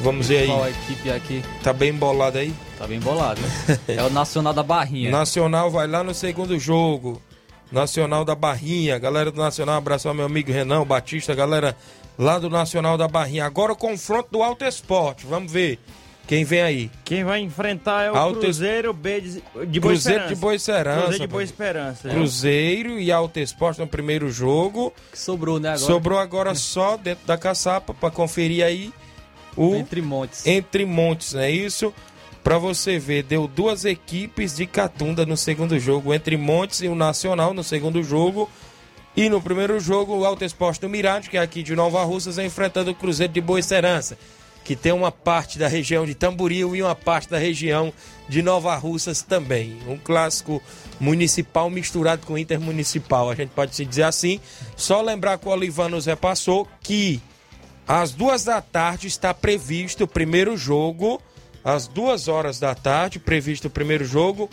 Vamos 0.02 0.28
ver 0.28 0.45
Qual 0.45 0.62
a 0.63 0.65
aí. 0.67 0.74
equipe 0.84 1.10
aqui? 1.10 1.43
Tá 1.63 1.74
bem 1.74 1.89
embolado 1.89 2.38
aí? 2.38 2.54
Tá 2.80 2.88
bem 2.88 2.98
bolado, 3.02 3.42
né? 3.42 3.78
É 3.89 4.02
o 4.04 4.10
Nacional 4.10 4.54
da 4.54 4.63
Barrinha. 4.63 5.12
Nacional 5.12 5.70
vai 5.70 5.86
lá 5.86 6.02
no 6.02 6.13
segundo 6.13 6.58
jogo. 6.58 7.22
Nacional 7.70 8.24
da 8.24 8.34
Barrinha. 8.34 8.98
Galera 8.98 9.30
do 9.30 9.38
Nacional, 9.38 9.76
abraço 9.76 10.08
ao 10.08 10.13
meu 10.13 10.26
amigo 10.26 10.50
Renan 10.50 10.86
Batista, 10.86 11.36
galera 11.36 11.76
lá 12.18 12.39
do 12.39 12.50
Nacional 12.50 12.98
da 12.98 13.06
Barrinha. 13.06 13.44
Agora 13.44 13.74
o 13.74 13.76
confronto 13.76 14.30
do 14.32 14.42
Alto 14.42 14.63
Esporte. 14.63 15.26
Vamos 15.26 15.52
ver 15.52 15.78
quem 16.26 16.46
vem 16.46 16.62
aí. 16.62 16.92
Quem 17.04 17.26
vai 17.26 17.42
enfrentar 17.42 18.04
é 18.04 18.12
o 18.12 18.15
Alto 18.15 18.39
Cruzeiro 18.39 18.94
B 18.94 19.20
de, 19.20 19.44
de 19.68 19.80
Boa 19.82 19.92
Cruzeiro 19.92 20.20
Esperança. 20.22 20.30
de 20.30 20.36
Boa 20.39 20.56
Esperança. 20.56 21.02
Cruzeiro 21.02 21.20
de 21.20 21.28
Boa. 21.28 21.44
Esperança. 21.44 22.08
viu? 22.08 22.18
Cruzeiro 22.18 23.00
e 23.00 23.12
Alto 23.12 23.39
Esporte 23.42 23.82
no 23.82 23.88
primeiro 23.88 24.32
jogo. 24.32 24.94
Que 25.12 25.20
sobrou, 25.20 25.60
né, 25.60 25.68
agora? 25.68 25.86
Sobrou 25.86 26.18
agora 26.18 26.56
só 26.56 26.96
dentro 26.96 27.28
da 27.28 27.38
caçapa 27.38 27.94
para 27.94 28.10
conferir 28.10 28.63
aí 28.63 28.94
o 29.58 29.76
Entre 29.76 30.02
montes. 30.02 30.46
Entre 30.48 30.86
Montes, 30.86 31.34
não 31.34 31.42
é 31.42 31.52
isso? 31.52 31.94
Pra 32.43 32.58
você 32.58 32.97
ver, 32.97 33.23
deu 33.23 33.47
duas 33.47 33.86
equipes 33.86 34.56
de 34.56 34.65
Catunda 34.65 35.25
no 35.25 35.36
segundo 35.36 35.78
jogo, 35.80 36.13
Entre 36.13 36.38
Montes 36.38 36.82
e 36.82 36.88
o 36.88 36.95
Nacional 36.95 37.54
no 37.54 37.63
segundo 37.63 38.02
jogo. 38.02 38.49
E 39.15 39.28
no 39.28 39.41
primeiro 39.41 39.80
jogo, 39.80 40.15
o 40.15 40.25
Alto 40.25 40.45
Esporte 40.45 40.80
do 40.80 40.88
Mirade, 40.88 41.30
que 41.30 41.38
é 41.38 41.41
aqui 41.41 41.62
de 41.62 41.75
Nova 41.75 42.04
Russas, 42.04 42.38
enfrentando 42.38 42.91
o 42.91 42.95
Cruzeiro 42.95 43.34
de 43.34 43.41
Boa 43.41 43.60
Esperança, 43.60 44.17
que 44.63 44.75
tem 44.75 44.93
uma 44.93 45.12
parte 45.12 45.60
da 45.60 45.67
região 45.67 46.06
de 46.06 46.15
Tamboril 46.15 46.75
e 46.75 46.82
uma 46.82 46.95
parte 46.95 47.30
da 47.30 47.38
região 47.38 47.91
de 48.30 48.41
Nova 48.41 48.73
Russas 48.75 49.21
também. 49.21 49.78
Um 49.88 49.97
clássico 49.97 50.62
municipal 50.99 51.69
misturado 51.69 52.25
com 52.25 52.38
intermunicipal, 52.38 53.30
a 53.30 53.36
gente 53.36 53.49
pode 53.49 53.75
se 53.75 53.84
dizer 53.84 54.04
assim. 54.04 54.39
Só 54.78 55.02
lembrar 55.02 55.38
que 55.38 55.47
o 55.47 55.52
Olivan 55.52 55.89
nos 55.89 56.06
repassou 56.06 56.67
que 56.82 57.21
às 57.88 58.12
duas 58.12 58.43
da 58.43 58.62
tarde 58.62 59.08
está 59.08 59.34
previsto 59.34 60.04
o 60.04 60.08
primeiro 60.08 60.56
jogo. 60.56 61.21
Às 61.63 61.88
duas 61.88 62.28
horas 62.28 62.60
da 62.60 62.74
tarde, 62.74 63.19
previsto 63.19 63.67
o 63.67 63.72
primeiro 63.72 64.06
jogo. 64.06 64.50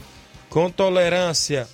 Com 0.49 0.71
tolerância. 0.71 1.69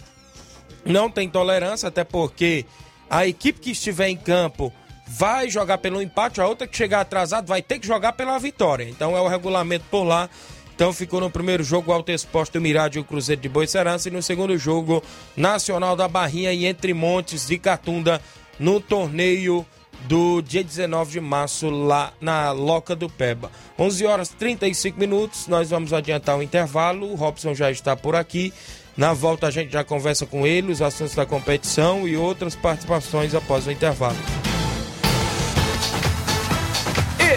Não 0.84 1.10
tem 1.10 1.28
tolerância, 1.28 1.88
até 1.88 2.02
porque 2.04 2.64
a 3.08 3.26
equipe 3.26 3.60
que 3.60 3.70
estiver 3.70 4.08
em 4.08 4.16
campo 4.16 4.72
vai 5.06 5.50
jogar 5.50 5.78
pelo 5.78 6.00
empate, 6.00 6.40
a 6.40 6.46
outra 6.46 6.66
que 6.66 6.76
chegar 6.76 7.00
atrasado 7.00 7.46
vai 7.46 7.60
ter 7.60 7.78
que 7.78 7.86
jogar 7.86 8.14
pela 8.14 8.38
vitória. 8.38 8.88
Então 8.88 9.16
é 9.16 9.20
o 9.20 9.28
regulamento 9.28 9.84
por 9.90 10.04
lá. 10.04 10.28
Então 10.74 10.92
ficou 10.92 11.20
no 11.20 11.30
primeiro 11.30 11.62
jogo 11.62 11.90
o 11.90 11.94
Alto 11.94 12.10
Esporte 12.10 12.54
do 12.54 12.60
Mirade 12.60 12.98
e 12.98 13.00
o 13.00 13.04
Cruzeiro 13.04 13.40
de 13.40 13.48
Boa 13.48 13.66
Serança. 13.66 14.08
E 14.08 14.12
no 14.12 14.22
segundo 14.22 14.56
jogo, 14.56 15.02
Nacional 15.36 15.94
da 15.94 16.08
Barrinha 16.08 16.52
e 16.52 16.64
Entre 16.64 16.94
Montes 16.94 17.46
de 17.46 17.58
Catunda 17.58 18.20
no 18.58 18.80
torneio 18.80 19.66
do 20.08 20.42
dia 20.42 20.62
19 20.62 21.12
de 21.12 21.20
março 21.20 21.70
lá 21.70 22.12
na 22.20 22.50
Loca 22.52 22.94
do 22.94 23.08
Peba. 23.08 23.50
11 23.78 24.06
horas 24.06 24.28
35 24.28 24.98
minutos, 24.98 25.48
nós 25.48 25.70
vamos 25.70 25.92
adiantar 25.92 26.36
o 26.36 26.42
intervalo. 26.42 27.10
O 27.10 27.14
Robson 27.14 27.54
já 27.54 27.70
está 27.70 27.96
por 27.96 28.14
aqui. 28.14 28.52
Na 28.96 29.12
volta 29.12 29.46
a 29.46 29.50
gente 29.50 29.72
já 29.72 29.82
conversa 29.82 30.26
com 30.26 30.46
ele, 30.46 30.70
os 30.70 30.82
assuntos 30.82 31.14
da 31.14 31.24
competição 31.24 32.06
e 32.06 32.16
outras 32.16 32.54
participações 32.54 33.34
após 33.34 33.66
o 33.66 33.70
intervalo. 33.70 34.16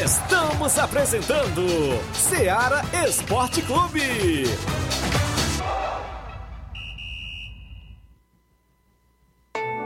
Estamos 0.04 0.78
apresentando 0.78 2.00
Seara 2.14 2.82
Esporte 3.08 3.62
Clube. 3.62 4.46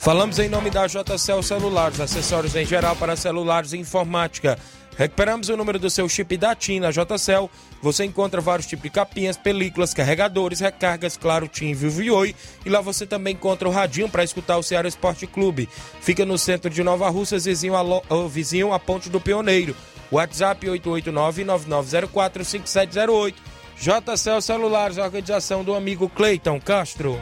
Falamos 0.00 0.38
em 0.38 0.48
nome 0.48 0.70
da 0.70 0.86
JCL 0.86 1.42
Celulares, 1.42 2.00
acessórios 2.00 2.56
em 2.56 2.64
geral 2.64 2.96
para 2.96 3.14
celulares 3.16 3.74
e 3.74 3.78
informática. 3.78 4.58
Recuperamos 4.96 5.50
o 5.50 5.56
número 5.58 5.78
do 5.78 5.90
seu 5.90 6.08
chip 6.08 6.38
da 6.38 6.54
TIM 6.54 6.80
na 6.80 6.90
JCL. 6.90 7.50
Você 7.82 8.06
encontra 8.06 8.40
vários 8.40 8.66
tipos 8.66 8.84
de 8.84 8.90
capinhas, 8.90 9.36
películas, 9.36 9.92
carregadores, 9.92 10.60
recargas, 10.60 11.18
claro, 11.18 11.46
TIM, 11.46 11.74
Vivo 11.74 12.02
e 12.02 12.10
Oi. 12.10 12.34
E 12.64 12.70
lá 12.70 12.80
você 12.80 13.04
também 13.06 13.34
encontra 13.34 13.68
o 13.68 13.70
radinho 13.70 14.08
para 14.08 14.24
escutar 14.24 14.56
o 14.56 14.62
Ceará 14.62 14.88
Esporte 14.88 15.26
Clube. 15.26 15.68
Fica 16.00 16.24
no 16.24 16.38
centro 16.38 16.70
de 16.70 16.82
Nova 16.82 17.10
Russas, 17.10 17.44
vizinho 17.44 17.76
a, 17.76 17.82
lo- 17.82 18.02
vizinho 18.28 18.72
a 18.72 18.78
Ponte 18.78 19.10
do 19.10 19.20
Pioneiro. 19.20 19.76
WhatsApp 20.10 20.66
889-9904-5708. 20.66 23.34
JCL 23.78 24.40
Celulares, 24.42 24.96
organização 24.98 25.62
do 25.62 25.74
amigo 25.74 26.08
Cleiton 26.08 26.58
Castro. 26.60 27.20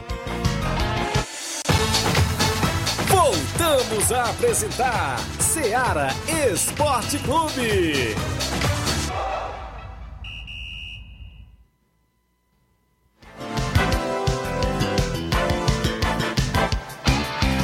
Voltamos 3.69 4.11
a 4.11 4.23
apresentar 4.31 5.19
Seara 5.39 6.07
Esporte 6.51 7.19
Clube. 7.19 8.15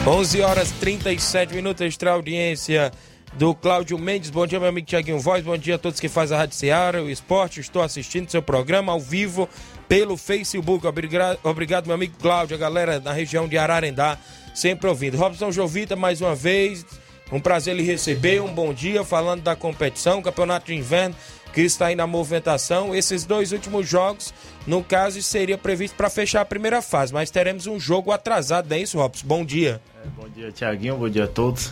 11 0.06 0.41
horas 0.44 0.72
37 0.74 1.56
minutos, 1.56 1.82
extra 1.82 2.12
audiência 2.12 2.91
do 3.34 3.56
Cláudio 3.56 3.98
Mendes. 3.98 4.30
Bom 4.30 4.46
dia, 4.46 4.60
meu 4.60 4.70
amigo 4.70 4.86
Tiaguinho 4.86 5.20
Voz. 5.20 5.44
Bom 5.44 5.58
dia 5.58 5.74
a 5.74 5.80
todos 5.80 6.00
que 6.00 6.08
fazem 6.08 6.38
a 6.38 6.41
Rádio 6.41 6.56
Seara, 6.56 7.02
o 7.02 7.10
esporte. 7.10 7.60
Estou 7.60 7.82
assistindo 7.82 8.30
seu 8.30 8.44
programa 8.44 8.91
ao 8.91 9.00
vivo 9.00 9.50
pelo 9.89 10.15
Facebook. 10.18 10.86
Obrigado, 10.86 11.88
meu 11.88 11.96
amigo 11.96 12.15
Cláudio, 12.22 12.56
a 12.56 12.60
galera 12.60 13.00
na 13.00 13.12
região 13.12 13.48
de 13.48 13.58
Ararendá, 13.58 14.20
sempre 14.56 14.89
ouvindo. 14.89 15.18
Robson 15.18 15.52
Jovita, 15.52 15.95
mais 15.95 16.22
uma 16.22 16.34
vez, 16.34 16.86
um 17.32 17.39
prazer 17.39 17.76
lhe 17.76 17.84
receber. 17.84 18.41
Um 18.41 18.53
bom 18.53 18.74
dia, 18.74 19.03
falando 19.03 19.41
da 19.41 19.56
competição, 19.56 20.22
campeonato 20.22 20.68
de 20.68 20.76
inverno 20.76 21.16
que 21.53 21.62
está 21.62 21.88
aí 21.88 21.95
na 21.95 22.08
movimentação. 22.08 22.93
Esses 22.95 23.24
dois 23.26 23.51
últimos 23.51 23.88
jogos, 23.88 24.34
no 24.66 24.84
caso, 24.84 25.22
seria 25.22 25.58
previsto 25.58 25.95
para 25.95 26.10
fechar 26.10 26.41
a 26.41 26.45
primeira 26.45 26.82
fase, 26.82 27.14
mas 27.14 27.30
teremos 27.32 27.68
um 27.68 27.80
jogo 27.80 28.12
atrasado, 28.12 28.72
é 28.74 28.80
isso, 28.80 28.97
Robson? 28.97 29.26
Bom 29.26 29.45
dia. 29.45 29.82
Bom 30.18 30.28
dia, 30.28 30.51
Tiaguinho. 30.51 30.97
Bom 30.97 31.10
dia 31.10 31.26
a 31.26 31.28
todos. 31.28 31.72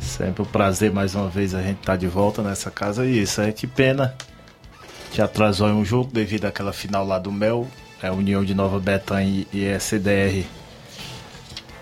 Sempre 0.00 0.42
um 0.42 0.46
prazer 0.46 0.92
mais 0.92 1.14
uma 1.14 1.28
vez 1.28 1.54
a 1.54 1.62
gente 1.62 1.78
estar 1.78 1.96
de 1.96 2.06
volta 2.06 2.42
nessa 2.42 2.70
casa. 2.70 3.06
E 3.06 3.22
isso, 3.22 3.40
é 3.40 3.52
que 3.52 3.66
pena 3.66 4.16
que 5.12 5.22
atrasou 5.22 5.68
um 5.68 5.84
jogo 5.84 6.10
devido 6.12 6.44
àquela 6.44 6.72
final 6.72 7.06
lá 7.06 7.18
do 7.18 7.32
Mel, 7.32 7.66
é 8.02 8.08
a 8.08 8.12
União 8.12 8.44
de 8.44 8.54
Nova 8.54 8.78
Betânia 8.78 9.46
e 9.52 9.64
SDR 9.64 10.44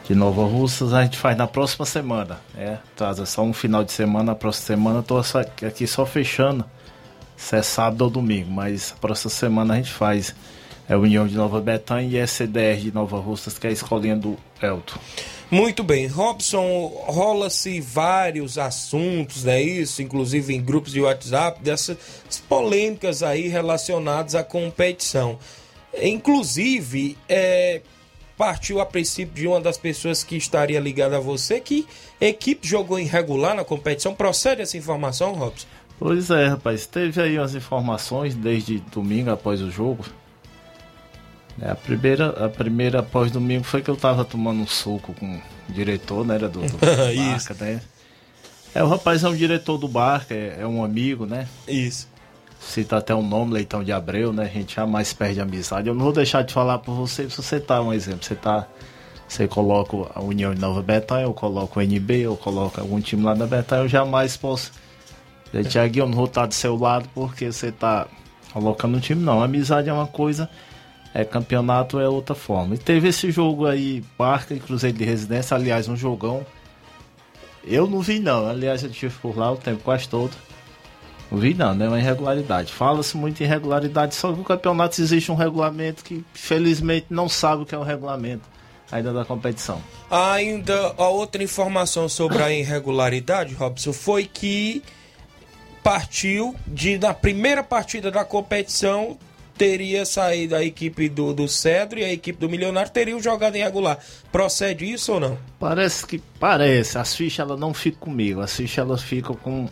de 0.08 0.14
Nova 0.14 0.44
Russas. 0.44 0.92
A 0.92 1.02
gente 1.02 1.18
faz 1.18 1.36
na 1.36 1.46
próxima 1.46 1.84
semana. 1.84 2.40
É, 2.56 2.74
atrasa 2.92 3.26
só 3.26 3.42
um 3.42 3.52
final 3.52 3.84
de 3.84 3.92
semana. 3.92 4.24
Na 4.24 4.34
próxima 4.34 4.66
semana 4.66 5.00
estou 5.00 5.22
aqui 5.66 5.86
só 5.86 6.06
fechando 6.06 6.64
se 7.36 7.56
é 7.56 7.62
sábado 7.62 8.02
ou 8.02 8.10
domingo, 8.10 8.50
mas 8.50 8.94
a 8.96 9.00
próxima 9.00 9.30
semana 9.30 9.74
a 9.74 9.76
gente 9.76 9.92
faz 9.92 10.34
é 10.88 10.96
União 10.96 11.26
de 11.26 11.34
Nova 11.34 11.60
Betânia 11.60 12.20
e 12.20 12.22
SDR 12.22 12.80
de 12.80 12.94
Nova 12.94 13.18
Russas, 13.18 13.58
que 13.58 13.66
é 13.66 13.70
a 13.70 13.72
escolinha 13.72 14.16
do 14.16 14.36
Elton. 14.62 14.98
Muito 15.50 15.82
bem, 15.82 16.06
Robson, 16.06 16.86
rola-se 17.06 17.80
vários 17.80 18.56
assuntos, 18.56 19.44
né? 19.44 19.60
Isso, 19.60 20.02
inclusive 20.02 20.54
em 20.54 20.60
grupos 20.60 20.92
de 20.92 21.00
WhatsApp, 21.00 21.62
dessas 21.62 21.96
polêmicas 22.48 23.22
aí 23.22 23.48
relacionadas 23.48 24.34
à 24.34 24.42
competição. 24.42 25.38
Inclusive, 26.00 27.16
é, 27.28 27.80
partiu 28.36 28.80
a 28.80 28.86
princípio 28.86 29.34
de 29.34 29.46
uma 29.46 29.60
das 29.60 29.78
pessoas 29.78 30.22
que 30.22 30.36
estaria 30.36 30.78
ligada 30.78 31.16
a 31.16 31.20
você 31.20 31.60
que 31.60 31.86
equipe 32.20 32.66
jogou 32.66 32.98
irregular 32.98 33.54
na 33.54 33.64
competição. 33.64 34.14
Procede 34.14 34.62
essa 34.62 34.76
informação, 34.76 35.32
Robson? 35.32 35.66
Pois 35.98 36.30
é, 36.30 36.48
rapaz. 36.48 36.86
Teve 36.86 37.20
aí 37.22 37.38
umas 37.38 37.54
informações 37.54 38.34
desde 38.34 38.78
domingo 38.92 39.30
após 39.30 39.62
o 39.62 39.70
jogo. 39.70 40.04
É, 41.60 41.70
a 41.70 41.74
primeira, 41.74 42.44
a 42.44 42.48
primeira 42.50 43.00
após 43.00 43.30
domingo 43.30 43.64
foi 43.64 43.80
que 43.80 43.88
eu 43.88 43.96
tava 43.96 44.24
tomando 44.24 44.60
um 44.60 44.66
suco 44.66 45.14
com 45.14 45.36
o 45.36 45.72
diretor, 45.72 46.26
né? 46.26 46.34
Era 46.34 46.48
do, 46.48 46.60
do 46.60 46.76
Barca, 46.78 47.56
né? 47.58 47.80
É, 48.74 48.84
o 48.84 48.88
rapaz 48.88 49.24
é 49.24 49.28
um 49.28 49.34
diretor 49.34 49.78
do 49.78 49.88
Barca, 49.88 50.34
é, 50.34 50.58
é 50.60 50.66
um 50.66 50.84
amigo, 50.84 51.24
né? 51.24 51.48
Isso. 51.66 52.08
Cita 52.60 52.96
até 52.96 53.14
o 53.14 53.22
nome, 53.22 53.54
Leitão 53.54 53.84
de 53.84 53.92
Abreu, 53.92 54.32
né? 54.32 54.44
A 54.44 54.48
gente 54.48 54.74
jamais 54.74 55.12
perde 55.12 55.40
amizade. 55.40 55.88
Eu 55.88 55.94
não 55.94 56.04
vou 56.04 56.12
deixar 56.12 56.42
de 56.42 56.52
falar 56.52 56.78
por 56.78 56.94
você, 56.94 57.28
se 57.28 57.36
você 57.36 57.60
tá 57.60 57.80
um 57.80 57.92
exemplo. 57.92 58.24
Você 58.24 58.34
tá. 58.34 58.66
Você 59.28 59.48
coloca 59.48 59.96
a 60.14 60.22
União 60.22 60.54
de 60.54 60.60
Nova 60.60 60.82
Betânia, 60.82 61.24
eu 61.24 61.34
coloco 61.34 61.80
o 61.80 61.82
NB, 61.82 62.20
eu 62.20 62.36
coloco 62.36 62.80
algum 62.80 63.00
time 63.00 63.24
lá 63.24 63.34
da 63.34 63.46
Betânia, 63.46 63.84
eu 63.84 63.88
jamais 63.88 64.36
posso. 64.36 64.70
Tiago, 65.64 65.98
eu 65.98 66.06
não 66.06 66.14
vou 66.14 66.26
estar 66.26 66.46
do 66.46 66.54
seu 66.54 66.76
lado 66.76 67.08
porque 67.14 67.50
você 67.50 67.72
tá 67.72 68.06
colocando 68.52 68.96
um 68.96 69.00
time, 69.00 69.22
não. 69.22 69.42
Amizade 69.42 69.88
é 69.88 69.92
uma 69.92 70.06
coisa, 70.06 70.48
é 71.14 71.24
campeonato 71.24 71.98
é 71.98 72.08
outra 72.08 72.34
forma. 72.34 72.74
E 72.74 72.78
teve 72.78 73.08
esse 73.08 73.30
jogo 73.30 73.66
aí, 73.66 74.04
Barca 74.18 74.54
e 74.54 74.60
Cruzeiro 74.60 74.96
de 74.96 75.04
Residência, 75.04 75.56
aliás, 75.56 75.88
um 75.88 75.96
jogão. 75.96 76.46
Eu 77.64 77.86
não 77.88 78.00
vi 78.00 78.20
não, 78.20 78.46
aliás, 78.46 78.82
eu 78.82 78.90
estive 78.90 79.14
por 79.20 79.36
lá 79.36 79.50
o 79.50 79.56
tempo 79.56 79.82
quase 79.82 80.08
todo. 80.08 80.30
Não 81.30 81.38
vi 81.38 81.54
não, 81.54 81.74
né? 81.74 81.88
Uma 81.88 81.98
irregularidade. 81.98 82.72
Fala-se 82.72 83.16
muito 83.16 83.40
em 83.42 83.46
irregularidade, 83.46 84.14
só 84.14 84.32
que 84.32 84.38
no 84.38 84.44
campeonato 84.44 85.00
existe 85.00 85.30
um 85.32 85.34
regulamento 85.34 86.04
que, 86.04 86.24
felizmente, 86.32 87.06
não 87.10 87.28
sabe 87.28 87.62
o 87.62 87.66
que 87.66 87.74
é 87.74 87.78
o 87.78 87.82
regulamento 87.82 88.56
ainda 88.90 89.12
da 89.12 89.24
competição. 89.24 89.82
Ainda 90.10 90.94
a 90.96 91.08
outra 91.08 91.42
informação 91.42 92.08
sobre 92.08 92.42
a 92.42 92.52
irregularidade, 92.52 93.54
Robson, 93.54 93.92
foi 93.92 94.24
que 94.24 94.82
partiu 95.82 96.54
de 96.66 96.98
na 96.98 97.14
primeira 97.14 97.62
partida 97.62 98.10
da 98.10 98.24
competição 98.24 99.16
teria 99.56 100.04
saído 100.04 100.54
a 100.54 100.62
equipe 100.62 101.08
do, 101.08 101.32
do 101.32 101.48
Cedro 101.48 101.98
e 101.98 102.04
a 102.04 102.12
equipe 102.12 102.38
do 102.38 102.48
Milionário 102.48 102.90
teriam 102.92 103.20
jogado 103.22 103.56
irregular. 103.56 103.98
Procede 104.30 104.84
isso 104.84 105.14
ou 105.14 105.20
não? 105.20 105.38
Parece 105.58 106.06
que 106.06 106.18
parece. 106.38 106.98
As 106.98 107.14
fichas 107.14 107.38
ela 107.38 107.56
não 107.56 107.72
ficam 107.72 108.00
comigo. 108.00 108.40
As 108.40 108.54
fichas 108.54 108.78
elas 108.78 109.02
ficam 109.02 109.34
com 109.34 109.66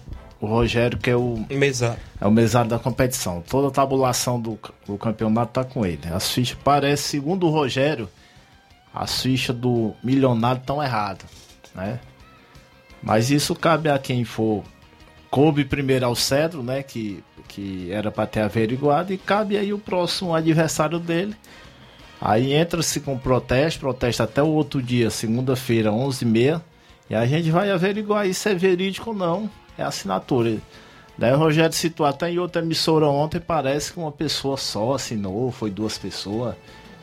o 0.45 0.47
Rogério, 0.47 0.99
que 0.99 1.11
é 1.11 1.17
o 1.17 1.45
mesário, 1.51 1.99
é 2.21 2.27
o 2.27 2.31
mesário 2.31 2.71
da 2.71 2.79
competição. 2.79 3.43
Toda 3.49 3.69
a 3.69 3.71
tabulação 3.71 4.41
do, 4.41 4.59
do 4.87 4.97
campeonato 4.99 5.53
tá 5.53 5.65
com 5.65 5.85
ele. 5.85 6.01
As 6.13 6.31
fichas 6.31 6.59
parece, 6.63 7.03
segundo 7.03 7.47
o 7.47 7.51
Rogério, 7.51 8.09
as 8.93 9.23
fichas 9.23 9.57
do 9.57 9.95
milionário 10.03 10.61
estão 10.61 10.83
erradas, 10.83 11.27
né? 11.75 11.99
Mas 13.03 13.31
isso 13.31 13.55
cabe 13.55 13.89
a 13.89 13.99
quem 13.99 14.25
for. 14.25 14.63
Coube 15.31 15.65
primeiro 15.65 16.07
ao 16.07 16.15
Cedro, 16.15 16.63
né? 16.63 16.83
Que, 16.83 17.25
que 17.49 17.91
era 17.91 18.11
para 18.11 18.27
ter 18.27 18.41
averiguado, 18.41 19.13
e 19.13 19.19
cabe 19.19 19.57
aí 19.57 19.73
o 19.73 19.79
próximo 19.79 20.35
adversário 20.35 20.99
dele. 20.99 21.35
Aí 22.21 22.53
entra-se 22.53 23.01
com 23.01 23.19
protesto, 23.19 23.81
protesto 23.81 24.23
até 24.23 24.43
o 24.43 24.49
outro 24.49 24.81
dia, 24.81 25.11
segunda-feira, 25.11 25.91
11h30, 25.91 26.63
e 27.11 27.15
a 27.15 27.27
gente 27.27 27.51
vai 27.51 27.71
averiguar 27.71 28.33
se 28.33 28.49
é 28.49 28.55
verídico 28.55 29.11
ou 29.11 29.17
não 29.17 29.51
é 29.77 29.83
assinatura. 29.83 30.59
Daí 31.17 31.33
o 31.33 31.37
Rogério 31.37 31.73
citou 31.73 32.07
até 32.07 32.31
em 32.31 32.39
outra 32.39 32.63
emissora 32.63 33.07
ontem, 33.07 33.41
parece 33.41 33.93
que 33.93 33.99
uma 33.99 34.11
pessoa 34.11 34.57
só 34.57 34.95
assinou, 34.95 35.53
foi 35.53 35.71
duas 35.71 35.97
pessoas. 35.97 36.57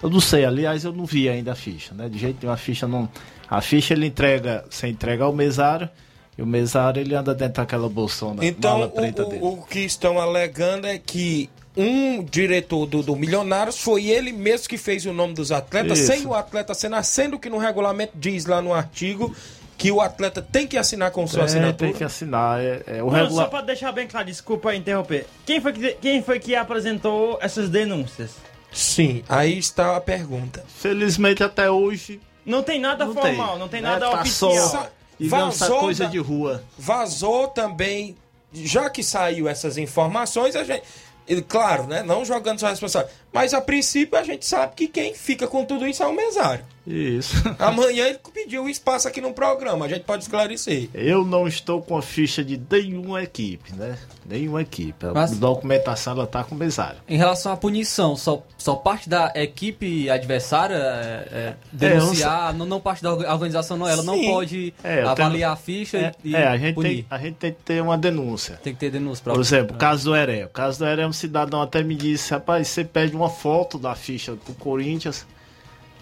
Eu 0.03 0.09
não 0.09 0.19
sei, 0.19 0.43
aliás, 0.43 0.83
eu 0.83 0.91
não 0.91 1.05
vi 1.05 1.29
ainda 1.29 1.53
a 1.53 1.55
ficha, 1.55 1.93
né? 1.93 2.09
De 2.09 2.17
jeito 2.17 2.37
nenhum, 2.41 2.53
a 2.53 2.57
ficha 2.57 2.87
não. 2.87 3.07
A 3.49 3.61
ficha 3.61 3.93
ele 3.93 4.07
entrega, 4.07 4.65
você 4.69 4.87
entrega 4.87 5.23
ao 5.23 5.33
mesário, 5.33 5.89
e 6.37 6.41
o 6.41 6.45
mesário 6.45 6.99
ele 6.99 7.13
anda 7.13 7.33
dentro 7.35 7.55
daquela 7.55 7.89
bolsona 7.89 8.43
então, 8.45 8.83
o, 8.83 8.87
dele. 8.87 9.39
o 9.41 9.57
que 9.57 9.79
estão 9.79 10.19
alegando 10.19 10.87
é 10.87 10.97
que 10.97 11.49
um 11.75 12.23
diretor 12.23 12.85
do, 12.85 13.01
do 13.01 13.15
Milionários 13.15 13.79
foi 13.79 14.07
ele 14.07 14.31
mesmo 14.31 14.67
que 14.67 14.77
fez 14.77 15.05
o 15.05 15.13
nome 15.13 15.33
dos 15.33 15.51
atletas, 15.51 15.99
Isso. 15.99 16.11
sem 16.11 16.25
o 16.25 16.33
atleta 16.33 16.71
assinar, 16.71 17.03
sendo 17.03 17.39
que 17.39 17.49
no 17.49 17.57
regulamento 17.57 18.13
diz 18.15 18.45
lá 18.45 18.61
no 18.61 18.73
artigo 18.73 19.33
que 19.81 19.91
o 19.91 19.99
atleta 19.99 20.41
tem 20.43 20.67
que 20.67 20.77
assinar 20.77 21.09
com 21.09 21.25
sua 21.25 21.41
É, 21.41 21.45
assinatura. 21.45 21.75
tem 21.89 21.93
que 21.93 22.03
assinar. 22.03 22.59
É, 22.61 22.83
é 22.85 23.03
o 23.03 23.09
Não. 23.09 23.29
Só 23.31 23.45
pra 23.47 23.61
deixar 23.61 23.91
bem 23.91 24.07
claro, 24.07 24.27
desculpa 24.27 24.75
interromper. 24.75 25.25
Quem 25.45 25.59
foi, 25.59 25.73
que, 25.73 25.93
quem 25.93 26.21
foi 26.21 26.39
que 26.39 26.55
apresentou 26.55 27.39
essas 27.41 27.67
denúncias? 27.67 28.31
Sim, 28.71 29.23
aí 29.27 29.57
está 29.57 29.97
a 29.97 30.01
pergunta. 30.01 30.63
Felizmente 30.67 31.43
até 31.43 31.69
hoje. 31.71 32.21
Não 32.45 32.61
tem 32.61 32.79
nada 32.79 33.05
Não 33.05 33.13
formal, 33.13 33.49
tem. 33.51 33.59
não 33.59 33.67
tem 33.67 33.79
É, 33.79 33.83
nada 33.83 34.09
tá 34.11 34.21
oficial. 34.21 34.51
só- 34.69 34.87
Digamos, 35.19 35.55
essa 35.61 35.69
coisa 35.71 36.05
de 36.07 36.17
rua. 36.19 36.63
Vazou 36.77 37.47
também, 37.47 38.15
já 38.53 38.89
que 38.89 39.03
saiu 39.03 39.47
essas 39.47 39.77
informações, 39.77 40.55
a 40.55 40.63
gente. 40.63 40.83
e, 41.27 41.41
Claro, 41.41 41.85
né? 41.87 42.01
Não 42.03 42.23
jogando 42.25 42.59
sua 42.59 42.69
responsabilidade. 42.69 43.19
Mas 43.33 43.53
a 43.53 43.61
princípio 43.61 44.17
a 44.17 44.23
gente 44.23 44.45
sabe 44.45 44.73
que 44.75 44.87
quem 44.87 45.13
fica 45.13 45.47
com 45.47 45.63
tudo 45.65 45.87
isso 45.87 46.03
é 46.03 46.07
o 46.07 46.13
mesário. 46.13 46.65
Isso. 46.85 47.35
Amanhã 47.59 48.07
ele 48.07 48.19
pediu 48.33 48.63
um 48.63 48.69
espaço 48.69 49.07
aqui 49.07 49.21
no 49.21 49.33
programa, 49.33 49.85
a 49.85 49.87
gente 49.87 50.01
pode 50.03 50.23
esclarecer. 50.23 50.89
Eu 50.95 51.23
não 51.23 51.47
estou 51.47 51.79
com 51.79 51.95
a 51.95 52.01
ficha 52.01 52.43
de 52.43 52.59
nenhuma 52.69 53.21
equipe, 53.21 53.71
né? 53.75 53.97
Nenhuma 54.25 54.63
equipe. 54.63 55.05
A 55.05 55.11
Mas- 55.13 55.37
documentação 55.37 56.13
ela 56.13 56.25
tá 56.25 56.43
com 56.43 56.55
o 56.55 56.57
mesário. 56.57 56.97
Em 57.07 57.17
relação 57.17 57.51
à 57.51 57.57
punição, 57.57 58.15
só, 58.17 58.41
só 58.57 58.73
parte 58.75 59.07
da 59.07 59.31
equipe 59.35 60.09
adversária 60.09 60.73
é, 60.75 61.27
é, 61.31 61.53
denunciar, 61.71 62.53
não, 62.53 62.65
não 62.65 62.79
parte 62.79 63.03
da 63.03 63.11
orga- 63.13 63.31
organização, 63.31 63.77
não. 63.77 63.87
Ela 63.87 64.01
não 64.03 64.15
Sim. 64.15 64.31
pode 64.31 64.73
É, 64.83 65.03
avaliar 65.03 65.31
tenho- 65.31 65.49
a 65.51 65.55
ficha 65.55 65.97
É, 65.97 66.11
e, 66.23 66.35
é, 66.35 66.47
a, 66.47 66.57
gente 66.57 66.73
punir. 66.75 66.89
tem, 66.89 67.05
a 67.11 67.17
gente 67.19 67.35
tem 67.35 67.51
que 67.53 67.61
ter 67.63 67.81
uma 67.81 67.97
denúncia. 67.97 68.59
Tem 68.63 68.73
que 68.73 68.79
ter 68.79 68.89
denúncia 68.89 69.23
pra 69.23 69.33
Por 69.33 69.41
exemplo, 69.41 69.75
o 69.75 69.79
caso 69.79 70.05
do 70.05 70.15
Heré. 70.15 70.45
O 70.45 70.49
caso 70.49 70.79
do 70.79 70.85
Heré, 70.87 71.05
um 71.05 71.13
cidadão 71.13 71.61
até 71.61 71.83
me 71.83 71.93
disse, 71.95 72.31
rapaz, 72.31 72.67
você 72.67 72.83
pede 72.83 73.15
uma 73.15 73.20
foto 73.29 73.77
da 73.77 73.95
ficha 73.95 74.33
pro 74.43 74.53
Corinthians, 74.55 75.25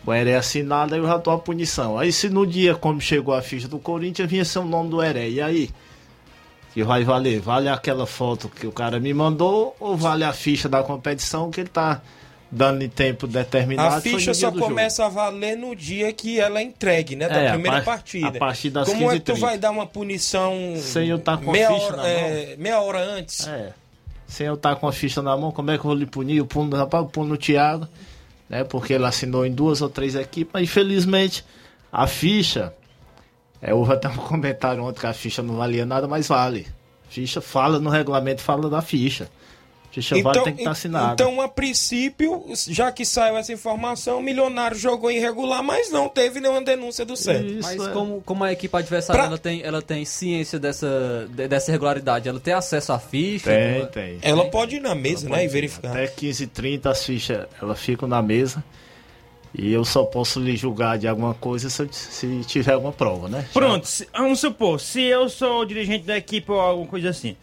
o 0.05 0.13
Heré 0.13 0.35
assinado, 0.35 0.93
aí 0.95 0.99
eu 1.01 1.05
já 1.07 1.19
tô 1.19 1.31
a 1.31 1.37
punição. 1.39 1.97
Aí 1.97 2.11
se 2.11 2.29
no 2.29 2.45
dia, 2.47 2.73
como 2.75 2.99
chegou 3.01 3.33
a 3.33 3.41
ficha 3.41 3.67
do 3.67 3.79
Corinthians, 3.79 4.29
vinha 4.29 4.45
ser 4.45 4.59
o 4.59 4.65
nome 4.65 4.89
do 4.89 5.01
Heré, 5.03 5.29
e 5.29 5.41
aí? 5.41 5.69
Que 6.73 6.83
vai 6.83 7.03
valer? 7.03 7.39
Vale 7.39 7.67
aquela 7.67 8.05
foto 8.05 8.47
que 8.47 8.65
o 8.67 8.71
cara 8.71 8.99
me 8.99 9.13
mandou 9.13 9.75
ou 9.79 9.97
vale 9.97 10.23
a 10.23 10.31
ficha 10.31 10.69
da 10.69 10.83
competição 10.83 11.49
que 11.49 11.61
ele 11.61 11.69
tá 11.69 11.99
dando 12.51 12.83
em 12.83 12.89
tempo 12.89 13.25
determinado? 13.27 13.95
A 13.95 14.01
ficha 14.01 14.33
só 14.35 14.49
do 14.51 14.59
jogo? 14.59 14.69
começa 14.69 15.03
a 15.05 15.09
valer 15.09 15.57
no 15.57 15.75
dia 15.75 16.13
que 16.13 16.39
ela 16.39 16.59
é 16.59 16.63
entregue, 16.63 17.15
né? 17.15 17.27
Da 17.27 17.39
É, 17.41 17.47
a 17.47 17.53
primeira 17.53 17.77
par- 17.77 17.95
partida. 17.95 18.27
a 18.27 18.31
partir 18.31 18.69
das 18.69 18.87
Como 18.87 19.11
é 19.11 19.15
que 19.15 19.19
tu 19.21 19.33
15h30. 19.33 19.39
vai 19.39 19.57
dar 19.57 19.71
uma 19.71 19.87
punição 19.87 20.53
Sem 20.77 21.07
eu 21.09 21.17
estar 21.17 21.37
com 21.37 21.49
a 21.49 21.53
meia, 21.53 21.67
ficha 21.73 21.85
hora, 21.97 22.07
é, 22.07 22.55
meia 22.57 22.79
hora 22.81 22.99
antes? 23.03 23.47
É. 23.47 23.73
Sem 24.29 24.45
eu 24.45 24.53
estar 24.53 24.75
com 24.75 24.87
a 24.87 24.93
ficha 24.93 25.23
na 25.23 25.35
mão, 25.35 25.51
como 25.51 25.71
é 25.71 25.73
que 25.73 25.79
eu 25.79 25.89
vou 25.89 25.95
lhe 25.95 26.05
punir? 26.05 26.37
Eu 26.37 26.45
puno, 26.45 26.77
rapaz, 26.77 27.03
eu 27.03 27.09
puno 27.09 27.29
no 27.29 27.37
Thiago, 27.37 27.87
né? 28.47 28.63
Porque 28.63 28.93
ele 28.93 29.05
assinou 29.05 29.43
em 29.43 29.51
duas 29.51 29.81
ou 29.81 29.89
três 29.89 30.13
equipes, 30.13 30.51
mas 30.53 30.63
infelizmente 30.63 31.43
a 31.91 32.05
ficha. 32.05 32.71
É, 33.59 33.73
houve 33.73 33.91
até 33.91 34.07
um 34.07 34.15
comentário 34.29 34.83
ontem 34.83 34.99
que 34.99 35.07
a 35.07 35.13
ficha 35.13 35.41
não 35.41 35.55
valia 35.55 35.83
nada, 35.83 36.07
mas 36.07 36.27
vale. 36.27 36.67
Ficha 37.09 37.41
fala 37.41 37.79
no 37.79 37.89
regulamento, 37.89 38.41
fala 38.41 38.69
da 38.69 38.83
ficha. 38.83 39.29
Ficha 40.01 40.21
vale 40.23 40.41
tem 40.43 40.53
que 40.53 40.61
estar 40.61 40.71
assinada. 40.71 41.13
então, 41.13 41.41
a 41.41 41.47
princípio, 41.47 42.45
já 42.67 42.91
que 42.91 43.05
saiu 43.05 43.37
essa 43.37 43.51
informação, 43.53 44.19
o 44.19 44.21
Milionário 44.21 44.77
jogou 44.77 45.09
irregular, 45.11 45.63
mas 45.63 45.89
não 45.91 46.07
teve 46.09 46.39
nenhuma 46.39 46.61
denúncia 46.61 47.05
do 47.05 47.15
centro. 47.15 47.57
Mas 47.61 47.87
como, 47.89 48.21
como 48.21 48.43
a 48.43 48.51
equipe 48.51 48.75
adversária 48.75 49.19
Pra- 49.21 49.27
ela, 49.27 49.37
tem, 49.37 49.61
ela 49.63 49.81
tem 49.81 50.05
ciência 50.05 50.59
dessa, 50.59 51.27
de- 51.29 51.47
dessa 51.47 51.71
irregularidade, 51.71 52.27
ela 52.29 52.39
tem 52.39 52.53
acesso 52.53 52.91
à 52.93 52.99
ficha? 52.99 53.49
Tem, 53.49 53.75
ela- 53.77 53.85
tem. 53.87 54.19
Ela 54.21 54.45
pode 54.45 54.75
ir 54.75 54.79
na 54.81 54.93
mesa, 54.95 55.27
Ela 55.27 55.37
né, 55.37 55.45
e 55.45 55.47
verificar. 55.47 55.91
Até 55.91 56.07
15h30 56.07 56.85
as 56.89 57.03
fichas 57.05 57.45
elas 57.61 57.79
ficam 57.79 58.07
na 58.07 58.21
mesa. 58.21 58.63
E 59.51 59.73
eu 59.73 59.83
só 59.83 60.03
posso 60.03 60.39
lhe 60.39 60.55
julgar 60.55 60.99
de 60.99 61.07
alguma 61.07 61.33
coisa 61.33 61.71
se, 61.71 61.87
se 61.91 62.41
tiver 62.45 62.73
alguma 62.73 62.91
prova, 62.93 63.27
né? 63.27 63.45
Pronto, 63.51 63.87
se- 63.87 64.07
vamos 64.13 64.39
supor, 64.39 64.79
se 64.79 65.01
eu 65.01 65.27
sou 65.27 65.61
o 65.61 65.65
dirigente 65.65 66.05
da 66.05 66.15
equipe 66.17 66.51
ou 66.51 66.59
alguma 66.59 66.87
coisa 66.87 67.09
assim, 67.09 67.35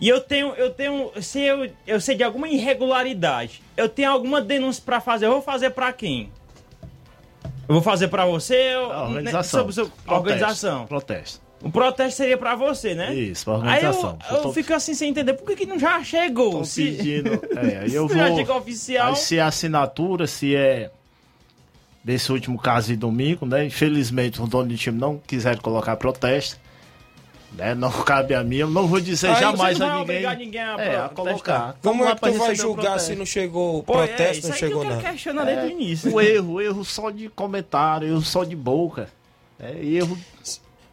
e 0.00 0.08
eu 0.08 0.20
tenho, 0.20 0.54
eu 0.54 0.70
tenho, 0.70 1.10
se 1.20 1.40
eu, 1.40 1.70
eu 1.86 2.00
sei 2.00 2.16
de 2.16 2.22
alguma 2.24 2.48
irregularidade, 2.48 3.62
eu 3.76 3.88
tenho 3.88 4.10
alguma 4.10 4.40
denúncia 4.40 4.82
pra 4.84 5.00
fazer, 5.00 5.26
eu 5.26 5.32
vou 5.32 5.42
fazer 5.42 5.70
pra 5.70 5.92
quem? 5.92 6.30
Eu 7.68 7.74
vou 7.74 7.82
fazer 7.82 8.08
pra 8.08 8.24
você 8.26 8.72
A 8.90 9.02
organização. 9.04 9.60
sobre 9.60 9.72
sua 9.74 9.84
Protesto, 9.84 10.12
organização? 10.14 10.86
Protesto. 10.86 11.40
O 11.62 11.70
protesto 11.70 12.16
seria 12.16 12.38
pra 12.38 12.54
você, 12.56 12.94
né? 12.94 13.14
Isso, 13.14 13.44
pra 13.44 13.54
Aí 13.54 13.58
eu, 13.60 13.90
organização. 13.90 14.18
eu, 14.30 14.36
Eu 14.36 14.42
tô- 14.44 14.52
fico 14.54 14.72
assim 14.72 14.94
sem 14.94 15.10
entender 15.10 15.34
por 15.34 15.46
que, 15.46 15.54
que 15.54 15.66
não 15.66 15.78
já 15.78 16.02
chegou. 16.02 16.52
Tô 16.52 16.64
Se- 16.64 16.82
pedindo. 16.82 17.30
É, 17.58 17.84
eu 17.92 18.08
vou. 18.08 18.16
já 18.16 18.34
chegou 18.34 18.56
oficial. 18.56 19.08
Aí 19.10 19.16
se 19.16 19.36
é 19.36 19.42
assinatura, 19.42 20.26
se 20.26 20.56
é 20.56 20.90
desse 22.02 22.32
último 22.32 22.58
caso 22.58 22.88
de 22.88 22.96
domingo, 22.96 23.44
né? 23.44 23.66
Infelizmente, 23.66 24.40
os 24.40 24.48
donos 24.48 24.68
de 24.68 24.78
time 24.78 24.98
não 24.98 25.18
quiseram 25.18 25.60
colocar 25.60 25.96
protesto. 25.96 26.58
Né? 27.52 27.74
Não 27.74 27.90
cabe 27.90 28.34
a 28.34 28.44
mim, 28.44 28.58
eu 28.58 28.70
não 28.70 28.86
vou 28.86 29.00
dizer 29.00 29.28
Aí 29.28 29.40
jamais 29.40 29.76
você 29.76 29.82
não 29.84 29.88
a 29.88 29.90
vai 29.90 30.00
ninguém. 30.00 30.16
obrigar 30.16 30.36
ninguém 30.36 30.60
a 30.60 30.80
é, 30.80 30.96
a 31.04 31.08
colocar. 31.08 31.76
Como 31.82 32.04
é 32.04 32.14
que 32.14 32.20
tu 32.20 32.32
vai 32.34 32.52
o 32.52 32.54
julgar 32.54 33.00
se 33.00 33.16
não 33.16 33.26
chegou 33.26 33.82
Pô, 33.82 34.02
é, 34.02 34.06
protesto, 34.06 34.38
isso 34.38 34.48
não 34.48 34.56
chegou 34.56 34.80
que 34.80 34.86
eu 34.86 34.90
nada? 34.90 35.02
quero 35.02 35.14
questionar 35.14 35.44
desde 35.44 35.66
o 35.66 35.70
início. 35.70 36.14
O 36.14 36.20
erro, 36.20 36.60
erro 36.60 36.84
só 36.84 37.10
de 37.10 37.28
comentário, 37.28 38.06
erro 38.08 38.22
só 38.22 38.44
de 38.44 38.54
boca. 38.54 39.08
É 39.58 39.72
erro. 39.84 40.16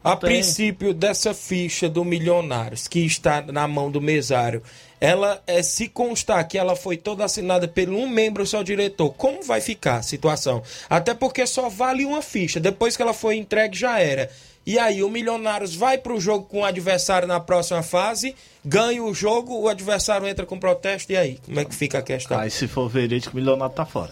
A 0.03 0.15
Tem. 0.15 0.29
princípio 0.29 0.93
dessa 0.93 1.33
ficha 1.33 1.89
do 1.89 2.03
Milionários, 2.05 2.87
que 2.87 2.99
está 3.05 3.41
na 3.41 3.67
mão 3.67 3.91
do 3.91 3.99
mesário, 4.01 4.63
ela 5.01 5.41
é 5.45 5.61
se 5.61 5.87
constar 5.87 6.47
que 6.47 6.57
ela 6.57 6.75
foi 6.75 6.97
toda 6.97 7.25
assinada 7.25 7.67
por 7.67 7.89
um 7.89 8.07
membro 8.07 8.45
só 8.47 8.63
diretor, 8.63 9.11
como 9.11 9.43
vai 9.43 9.59
ficar 9.61 9.97
a 9.97 10.01
situação? 10.01 10.63
Até 10.89 11.13
porque 11.13 11.45
só 11.45 11.69
vale 11.69 12.05
uma 12.05 12.21
ficha, 12.21 12.59
depois 12.59 12.95
que 12.95 13.01
ela 13.03 13.13
foi 13.13 13.35
entregue 13.35 13.77
já 13.77 13.99
era. 13.99 14.29
E 14.69 14.77
aí 14.77 15.01
o 15.01 15.09
Milionários 15.09 15.73
vai 15.73 15.97
pro 15.97 16.19
jogo 16.19 16.43
com 16.45 16.59
o 16.59 16.65
adversário 16.65 17.25
na 17.25 17.39
próxima 17.39 17.81
fase, 17.81 18.35
ganha 18.65 19.01
o 19.01 19.13
jogo, 19.13 19.57
o 19.61 19.69
adversário 19.69 20.27
entra 20.27 20.45
com 20.45 20.59
protesto, 20.59 21.09
e 21.13 21.15
aí? 21.15 21.39
Como 21.45 21.57
é 21.57 21.63
que 21.63 21.73
fica 21.73 21.99
a 21.99 22.01
questão? 22.01 22.37
Aí 22.37 22.51
se 22.51 22.67
for 22.67 22.89
verídico, 22.89 23.31
o 23.31 23.39
milionário 23.39 23.73
tá 23.73 23.85
fora. 23.85 24.11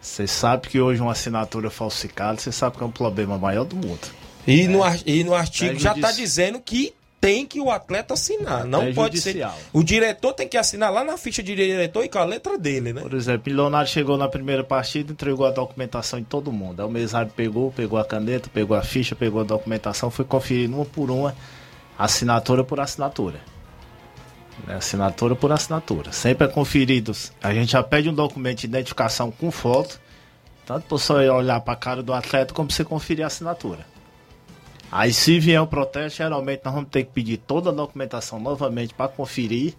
Você 0.00 0.28
sabe 0.28 0.68
que 0.68 0.80
hoje 0.80 1.00
uma 1.02 1.10
assinatura 1.10 1.70
falsificada, 1.70 2.38
você 2.40 2.52
sabe 2.52 2.76
que 2.76 2.84
é 2.84 2.86
um 2.86 2.90
problema 2.92 3.36
maior 3.36 3.64
do 3.64 3.74
mundo. 3.74 4.00
E, 4.46 4.68
no, 4.68 4.82
ar- 4.82 5.00
e 5.04 5.24
no 5.24 5.34
artigo 5.34 5.76
É 5.76 5.78
já 5.78 5.90
está 5.92 6.08
judici- 6.08 6.20
dizendo 6.22 6.60
que 6.60 6.94
tem 7.22 7.46
que 7.46 7.60
o 7.60 7.70
atleta 7.70 8.14
assinar. 8.14 8.64
Não 8.64 8.82
É 8.82 8.92
pode 8.92 9.16
judicial. 9.16 9.52
ser. 9.52 9.64
O 9.72 9.84
diretor 9.84 10.32
tem 10.32 10.48
que 10.48 10.56
assinar 10.56 10.92
lá 10.92 11.04
na 11.04 11.16
ficha 11.16 11.40
de 11.40 11.54
diretor 11.54 12.04
e 12.04 12.08
com 12.08 12.18
a 12.18 12.24
letra 12.24 12.58
dele, 12.58 12.92
né? 12.92 13.00
Por 13.00 13.14
exemplo, 13.14 13.42
o 13.46 13.48
milionário 13.50 13.88
chegou 13.88 14.18
na 14.18 14.28
primeira 14.28 14.64
partida, 14.64 15.12
entregou 15.12 15.46
a 15.46 15.52
documentação 15.52 16.18
em 16.18 16.24
todo 16.24 16.50
mundo. 16.50 16.80
Aí 16.82 16.86
o 16.86 16.90
mesário 16.90 17.30
pegou, 17.34 17.70
pegou 17.70 17.96
a 17.96 18.04
caneta, 18.04 18.50
pegou 18.52 18.76
a 18.76 18.82
ficha, 18.82 19.14
pegou 19.14 19.40
a 19.40 19.44
documentação, 19.44 20.10
foi 20.10 20.24
conferindo 20.24 20.74
uma 20.74 20.84
por 20.84 21.12
uma, 21.12 21.32
assinatura 21.96 22.64
por 22.64 22.80
assinatura. 22.80 23.38
Né, 24.66 24.74
Assinatura 24.74 25.36
por 25.36 25.52
assinatura. 25.52 26.10
Sempre 26.10 26.48
é 26.48 26.50
conferido. 26.50 27.12
A 27.40 27.54
gente 27.54 27.70
já 27.70 27.84
pede 27.84 28.08
um 28.08 28.14
documento 28.14 28.58
de 28.58 28.66
identificação 28.66 29.30
com 29.30 29.48
foto, 29.52 30.00
tanto 30.66 30.86
para 30.88 30.98
você 30.98 31.12
olhar 31.28 31.60
para 31.60 31.74
a 31.74 31.76
cara 31.76 32.02
do 32.02 32.12
atleta 32.12 32.52
como 32.52 32.66
para 32.66 32.74
você 32.76 32.84
conferir 32.84 33.22
a 33.22 33.28
assinatura. 33.28 33.91
Aí 34.92 35.12
se 35.12 35.40
vier 35.40 35.60
o 35.60 35.66
protesto, 35.66 36.18
geralmente 36.18 36.60
nós 36.64 36.74
vamos 36.74 36.90
ter 36.90 37.02
que 37.04 37.10
pedir 37.12 37.38
toda 37.38 37.70
a 37.70 37.72
documentação 37.72 38.38
novamente 38.38 38.92
para 38.92 39.08
conferir 39.08 39.74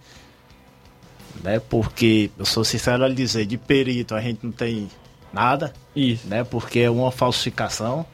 né? 1.44 1.60
Porque 1.70 2.30
eu 2.38 2.46
sou 2.46 2.64
sincero 2.64 3.04
a 3.04 3.08
lhe 3.08 3.16
dizer, 3.16 3.46
de 3.46 3.58
perito 3.58 4.14
a 4.16 4.22
gente 4.22 4.40
não 4.44 4.52
tem 4.52 4.90
nada, 5.32 5.74
Isso. 5.96 6.28
né? 6.28 6.44
Porque 6.44 6.80
é 6.80 6.90
uma 6.90 7.12
falsificação. 7.12 8.06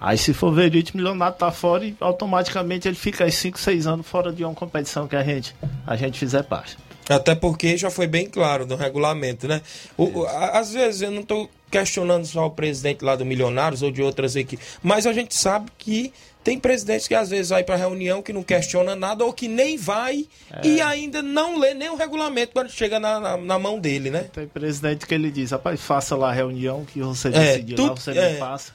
Aí 0.00 0.16
se 0.18 0.32
for 0.34 0.52
verídico, 0.52 0.96
o 0.96 1.00
milionário 1.00 1.36
tá 1.36 1.50
fora 1.50 1.84
e 1.84 1.94
automaticamente 2.00 2.86
ele 2.88 2.96
fica 2.96 3.24
aí 3.24 3.32
5, 3.32 3.58
6 3.58 3.86
anos 3.86 4.06
fora 4.06 4.32
de 4.32 4.44
uma 4.44 4.54
competição 4.54 5.06
que 5.08 5.16
a 5.16 5.22
gente, 5.22 5.54
a 5.86 5.96
gente 5.96 6.18
fizer 6.18 6.42
parte. 6.44 6.76
Até 7.08 7.34
porque 7.34 7.76
já 7.76 7.90
foi 7.90 8.06
bem 8.06 8.26
claro 8.28 8.66
no 8.66 8.74
regulamento, 8.74 9.46
né? 9.46 9.60
O- 9.96 10.24
às 10.26 10.72
vezes 10.72 11.02
eu 11.02 11.10
não 11.10 11.20
estou 11.20 11.50
questionando 11.78 12.26
só 12.26 12.46
o 12.46 12.50
presidente 12.50 13.04
lá 13.04 13.16
do 13.16 13.24
Milionários 13.24 13.82
ou 13.82 13.90
de 13.90 14.02
outras 14.02 14.34
equipes, 14.36 14.78
mas 14.82 15.06
a 15.06 15.12
gente 15.12 15.34
sabe 15.34 15.70
que 15.76 16.12
tem 16.42 16.58
presidentes 16.58 17.08
que 17.08 17.14
às 17.14 17.28
vezes 17.28 17.50
vai 17.50 17.64
para 17.64 17.74
reunião 17.74 18.22
que 18.22 18.32
não 18.32 18.42
questiona 18.42 18.94
nada 18.94 19.24
ou 19.24 19.32
que 19.32 19.48
nem 19.48 19.76
vai 19.76 20.26
e 20.62 20.80
ainda 20.80 21.20
não 21.20 21.58
lê 21.58 21.74
nem 21.74 21.90
o 21.90 21.96
regulamento 21.96 22.52
quando 22.52 22.70
chega 22.70 23.00
na, 23.00 23.18
na, 23.18 23.36
na 23.36 23.58
mão 23.58 23.80
dele, 23.80 24.10
né? 24.10 24.30
Tem 24.32 24.46
presidente 24.46 25.06
que 25.06 25.12
ele 25.12 25.30
diz, 25.30 25.50
rapaz, 25.50 25.80
faça 25.80 26.14
lá 26.14 26.30
a 26.30 26.32
reunião 26.32 26.84
que 26.84 27.00
você 27.00 27.28
É, 27.28 27.30
decidir 27.32 27.80
lá, 27.80 27.94
você 27.94 28.12
é. 28.12 28.32
me 28.34 28.38
passa. 28.38 28.72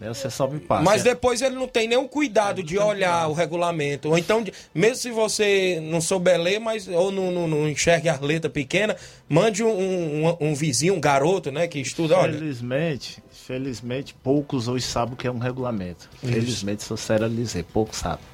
Né? 0.00 0.08
Você 0.08 0.30
só 0.30 0.48
me 0.48 0.58
passa. 0.58 0.82
Mas 0.82 1.02
depois 1.02 1.42
ele 1.42 1.54
não 1.54 1.68
tem 1.68 1.86
nenhum 1.86 2.08
cuidado 2.08 2.62
de 2.62 2.78
olhar 2.78 3.28
o 3.28 3.34
regulamento. 3.34 4.08
Ou 4.08 4.16
então, 4.16 4.42
mesmo 4.74 4.96
se 4.96 5.10
você 5.10 5.78
não 5.82 6.00
souber 6.00 6.40
ler, 6.40 6.58
mas, 6.58 6.88
ou 6.88 7.12
não, 7.12 7.30
não, 7.30 7.46
não 7.46 7.68
enxergue 7.68 8.08
a 8.08 8.18
letra 8.18 8.48
pequena, 8.48 8.96
mande 9.28 9.62
um, 9.62 9.68
um, 9.68 10.36
um 10.40 10.54
vizinho, 10.54 10.94
um 10.94 11.00
garoto, 11.00 11.52
né, 11.52 11.68
que 11.68 11.78
estuda. 11.78 12.16
Olha, 12.16 12.32
Felizmente, 12.32 13.22
felizmente, 13.30 14.14
poucos 14.14 14.68
hoje 14.68 14.86
sabem 14.86 15.12
o 15.12 15.16
que 15.16 15.26
é 15.26 15.30
um 15.30 15.38
regulamento. 15.38 16.08
Isso. 16.22 16.32
Felizmente, 16.32 16.82
sou 16.82 16.96
sério 16.96 17.26
a 17.26 17.28
dizer, 17.28 17.64
poucos 17.64 17.98
sabem. 17.98 18.24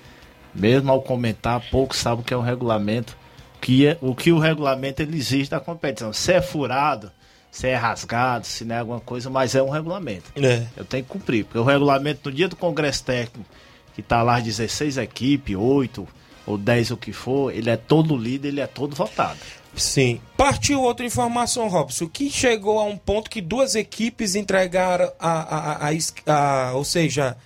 Mesmo 0.55 0.93
ao 0.93 1.03
comentar, 1.03 1.61
poucos 1.69 1.99
sabem 1.99 2.21
o 2.21 2.25
que 2.25 2.33
é 2.33 2.37
um 2.37 2.43
regulamento. 2.43 3.17
Que 3.61 3.89
é, 3.89 3.99
o 4.01 4.15
que 4.15 4.31
o 4.31 4.39
regulamento 4.39 5.03
ele 5.03 5.17
exige 5.17 5.51
da 5.51 5.59
competição. 5.59 6.13
Se 6.13 6.33
é 6.33 6.41
furado, 6.41 7.11
se 7.57 7.69
é 7.69 7.75
rasgado, 7.75 8.47
se 8.47 8.67
não 8.67 8.77
é 8.77 8.79
alguma 8.81 9.01
coisa, 9.01 9.31
mas 9.31 9.55
é 9.55 9.63
um 9.63 9.71
regulamento. 9.71 10.31
É. 10.37 10.67
Eu 10.77 10.85
tenho 10.85 11.03
que 11.05 11.09
cumprir. 11.09 11.45
Porque 11.47 11.59
o 11.59 11.65
regulamento, 11.65 12.29
no 12.29 12.37
dia 12.37 12.49
do 12.49 12.55
Congresso 12.57 13.03
Técnico, 13.03 13.49
que 13.95 14.03
está 14.03 14.23
lá 14.23 14.37
as 14.37 14.45
16 14.45 14.99
equipes, 14.99 15.57
8 15.57 16.07
ou 16.47 16.59
10 16.59 16.91
o 16.91 16.97
que 16.99 17.15
for, 17.15 17.51
ele 17.55 17.71
é 17.71 17.77
todo 17.79 18.15
lido, 18.15 18.47
ele 18.47 18.61
é 18.61 18.67
todo 18.67 18.95
votado. 18.95 19.39
Sim. 19.75 20.21
Partiu 20.37 20.83
outra 20.83 21.07
informação, 21.07 21.67
Robson, 21.69 22.07
que 22.09 22.29
chegou 22.31 22.79
a 22.79 22.85
um 22.85 22.97
ponto 22.99 23.31
que 23.31 23.41
duas 23.41 23.75
equipes 23.75 24.35
entregaram 24.35 25.11
a, 25.19 25.87
a, 25.87 25.89
a, 25.89 26.69
a- 26.69 26.73
ou 26.75 26.85
seja, 26.85 27.39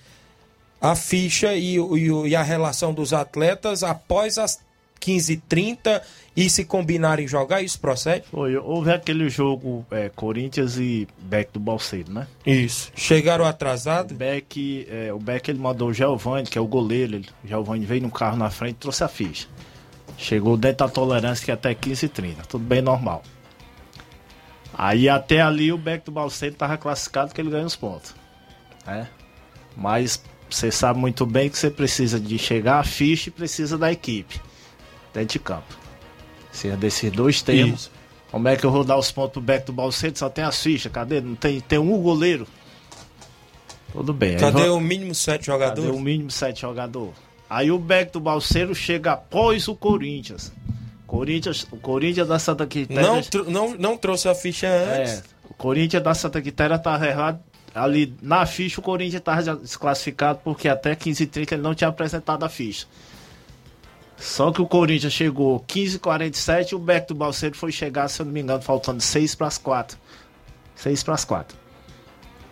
a 0.81 0.93
ficha 0.93 1.53
e, 1.55 1.77
e, 1.77 2.27
e 2.27 2.35
a 2.35 2.43
relação 2.43 2.93
dos 2.93 3.13
atletas 3.13 3.81
após 3.81 4.37
as 4.37 4.59
15h30 5.01 6.01
e 6.35 6.49
se 6.49 6.63
combinarem 6.63 7.27
jogar, 7.27 7.61
isso 7.61 7.79
procede? 7.79 8.25
Foi, 8.31 8.55
houve 8.55 8.91
aquele 8.91 9.29
jogo 9.29 9.85
é, 9.91 10.09
Corinthians 10.09 10.77
e 10.77 11.07
Beck 11.19 11.51
do 11.51 11.59
Balseiro, 11.59 12.11
né? 12.13 12.27
Isso. 12.45 12.91
Chegaram 12.95 13.43
atrasados? 13.43 14.13
O 14.13 14.15
Beck, 14.15 14.87
é, 14.89 15.11
o 15.11 15.19
Beck 15.19 15.49
ele 15.49 15.59
mandou 15.59 15.89
o 15.89 15.93
Giovanni, 15.93 16.47
que 16.47 16.57
é 16.57 16.61
o 16.61 16.67
goleiro. 16.67 17.15
Ele, 17.15 17.27
o 17.43 17.47
Giovanni 17.47 17.85
veio 17.85 18.03
no 18.03 18.11
carro 18.11 18.37
na 18.37 18.49
frente 18.49 18.75
e 18.75 18.79
trouxe 18.79 19.03
a 19.03 19.09
ficha. 19.09 19.47
Chegou 20.17 20.55
dentro 20.55 20.85
da 20.85 20.89
tolerância 20.89 21.43
que 21.43 21.51
é 21.51 21.53
até 21.53 21.73
15 21.73 22.05
e 22.05 22.09
30 22.09 22.43
tudo 22.43 22.63
bem 22.63 22.81
normal. 22.81 23.23
Aí 24.73 25.09
até 25.09 25.41
ali 25.41 25.73
o 25.73 25.77
Beck 25.77 26.05
do 26.05 26.11
Balseiro 26.11 26.53
estava 26.53 26.77
classificado 26.77 27.27
porque 27.27 27.41
ele 27.41 27.49
ganhou 27.49 27.65
os 27.65 27.75
pontos. 27.75 28.15
Né? 28.85 29.07
Mas 29.75 30.23
você 30.49 30.71
sabe 30.71 30.99
muito 30.99 31.25
bem 31.25 31.49
que 31.49 31.57
você 31.57 31.69
precisa 31.69 32.19
de 32.19 32.37
chegar 32.37 32.79
a 32.79 32.83
ficha 32.83 33.29
e 33.29 33.31
precisa 33.31 33.77
da 33.77 33.91
equipe 33.91 34.39
dentro 35.13 35.33
de 35.33 35.39
campo. 35.39 35.77
Precisa 36.49 36.77
desses 36.77 37.11
dois 37.11 37.41
termos. 37.41 37.81
Isso. 37.81 37.91
Como 38.31 38.47
é 38.47 38.55
que 38.55 38.65
eu 38.65 38.71
vou 38.71 38.83
dar 38.83 38.97
os 38.97 39.11
pontos 39.11 39.33
pro 39.33 39.41
Beck 39.41 39.65
do 39.65 39.73
Balseiro? 39.73 40.17
Só 40.17 40.29
tem 40.29 40.43
as 40.43 40.61
fichas, 40.61 40.91
cadê? 40.91 41.19
Não 41.19 41.35
tem, 41.35 41.59
tem 41.59 41.77
um 41.79 42.01
goleiro. 42.01 42.47
Tudo 43.91 44.13
bem. 44.13 44.37
Cadê 44.37 44.69
o 44.69 44.79
mínimo 44.79 45.13
sete 45.13 45.47
Cadê 45.47 45.51
jogadores? 45.51 45.91
o 45.91 45.99
mínimo 45.99 46.31
sete 46.31 46.61
jogadores? 46.61 47.13
Aí 47.49 47.69
o 47.69 47.77
Beck 47.77 48.13
do 48.13 48.21
Balseiro 48.21 48.73
chega 48.73 49.11
após 49.11 49.67
o 49.67 49.75
Corinthians. 49.75 50.53
Corinthians, 51.05 51.67
o 51.69 51.75
Corinthians 51.75 52.25
da 52.25 52.39
Santa 52.39 52.65
Quitéria. 52.65 53.01
Não, 53.01 53.43
não, 53.49 53.75
não 53.75 53.97
trouxe 53.97 54.29
a 54.29 54.33
ficha 54.33 54.69
antes. 54.69 55.19
É, 55.19 55.23
o 55.49 55.53
Corinthians 55.53 56.01
da 56.01 56.13
Santa 56.13 56.41
Quitéria 56.41 56.79
tava 56.79 57.05
errado. 57.05 57.41
Ali 57.75 58.15
na 58.21 58.45
ficha 58.45 58.79
o 58.79 58.83
Corinthians 58.83 59.19
estava 59.19 59.41
já 59.41 59.55
desclassificado 59.55 60.39
porque 60.43 60.69
até 60.69 60.95
15h30 60.95 61.51
ele 61.51 61.61
não 61.61 61.75
tinha 61.75 61.89
apresentado 61.89 62.43
a 62.45 62.49
ficha. 62.49 62.87
Só 64.21 64.51
que 64.51 64.61
o 64.61 64.67
Corinthians 64.67 65.13
chegou 65.13 65.59
15h47 65.67 66.71
e 66.71 66.75
o 66.75 66.79
Beck 66.79 67.07
do 67.07 67.15
Balseiro 67.15 67.57
foi 67.57 67.71
chegar, 67.71 68.07
se 68.07 68.21
eu 68.21 68.25
não 68.25 68.31
me 68.31 68.39
engano, 68.39 68.61
faltando 68.61 69.01
6 69.01 69.33
para 69.33 69.47
as 69.47 69.57
4. 69.57 69.97
6 70.75 71.01
para 71.03 71.13
as 71.15 71.25
4. 71.25 71.57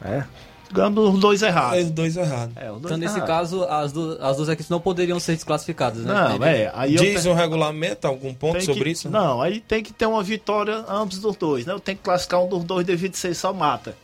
É. 0.04 0.24
Ganhamos 0.72 1.14
os 1.16 1.20
dois 1.20 1.42
errados. 1.42 1.84
Os 1.86 1.92
dois 1.92 2.18
errados. 2.18 2.56
É, 2.58 2.68
dois 2.68 2.86
Então, 2.86 2.98
nesse 2.98 3.22
caso, 3.22 3.64
as, 3.66 3.92
du 3.92 4.18
as 4.22 4.38
duas 4.38 4.50
equipes 4.50 4.70
não 4.70 4.80
poderiam 4.80 5.20
ser 5.20 5.34
desclassificadas, 5.36 6.04
né? 6.04 6.14
Não, 6.14 6.44
é. 6.44 6.72
Aí 6.74 6.96
Diz 6.96 7.26
o 7.26 7.34
regulamento 7.34 8.08
algum 8.08 8.34
ponto 8.34 8.62
sobre 8.64 8.84
que- 8.86 8.90
isso? 8.92 9.10
Não, 9.10 9.42
aí 9.42 9.60
tem 9.60 9.84
que 9.84 9.94
ter 9.94 10.06
uma 10.08 10.22
vitória 10.24 10.84
ambos 10.88 11.20
dos 11.20 11.36
dois, 11.36 11.66
né? 11.66 11.74
Eu 11.74 11.80
tenho 11.80 11.98
que 11.98 12.04
classificar 12.04 12.44
um 12.44 12.48
dos 12.48 12.64
dois 12.64 12.86
devido 12.86 13.16
ser 13.16 13.34
só 13.36 13.52
mata. 13.54 13.96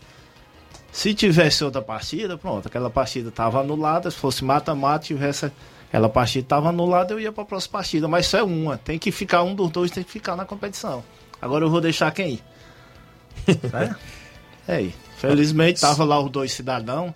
Se 0.91 1.13
tivesse 1.13 1.63
outra 1.63 1.81
partida, 1.81 2.37
pronto, 2.37 2.67
aquela 2.67 2.89
partida 2.89 3.29
estava 3.29 3.59
anulada, 3.59 4.09
se 4.09 4.17
fosse 4.17 4.43
mata-mata, 4.43 5.05
tivesse 5.05 5.51
aquela 5.95 6.09
partida 6.09 6.43
estava 6.45 6.69
anulada, 6.69 7.13
eu 7.13 7.19
ia 7.21 7.31
para 7.31 7.43
a 7.43 7.45
próxima 7.45 7.71
partida, 7.79 8.05
mas 8.05 8.27
só 8.27 8.39
é 8.39 8.43
uma, 8.43 8.77
tem 8.77 8.99
que 8.99 9.13
ficar 9.13 9.43
um 9.43 9.55
dos 9.55 9.71
dois, 9.71 9.89
tem 9.89 10.03
que 10.03 10.11
ficar 10.11 10.35
na 10.35 10.43
competição. 10.43 11.01
Agora 11.41 11.63
eu 11.63 11.69
vou 11.69 11.79
deixar 11.79 12.11
quem 12.11 12.33
ir? 12.33 12.43
É 14.67 14.77
aí. 14.77 14.95
Felizmente 15.17 15.79
tava 15.79 16.03
lá 16.03 16.19
os 16.19 16.31
dois 16.31 16.51
cidadãos, 16.51 17.13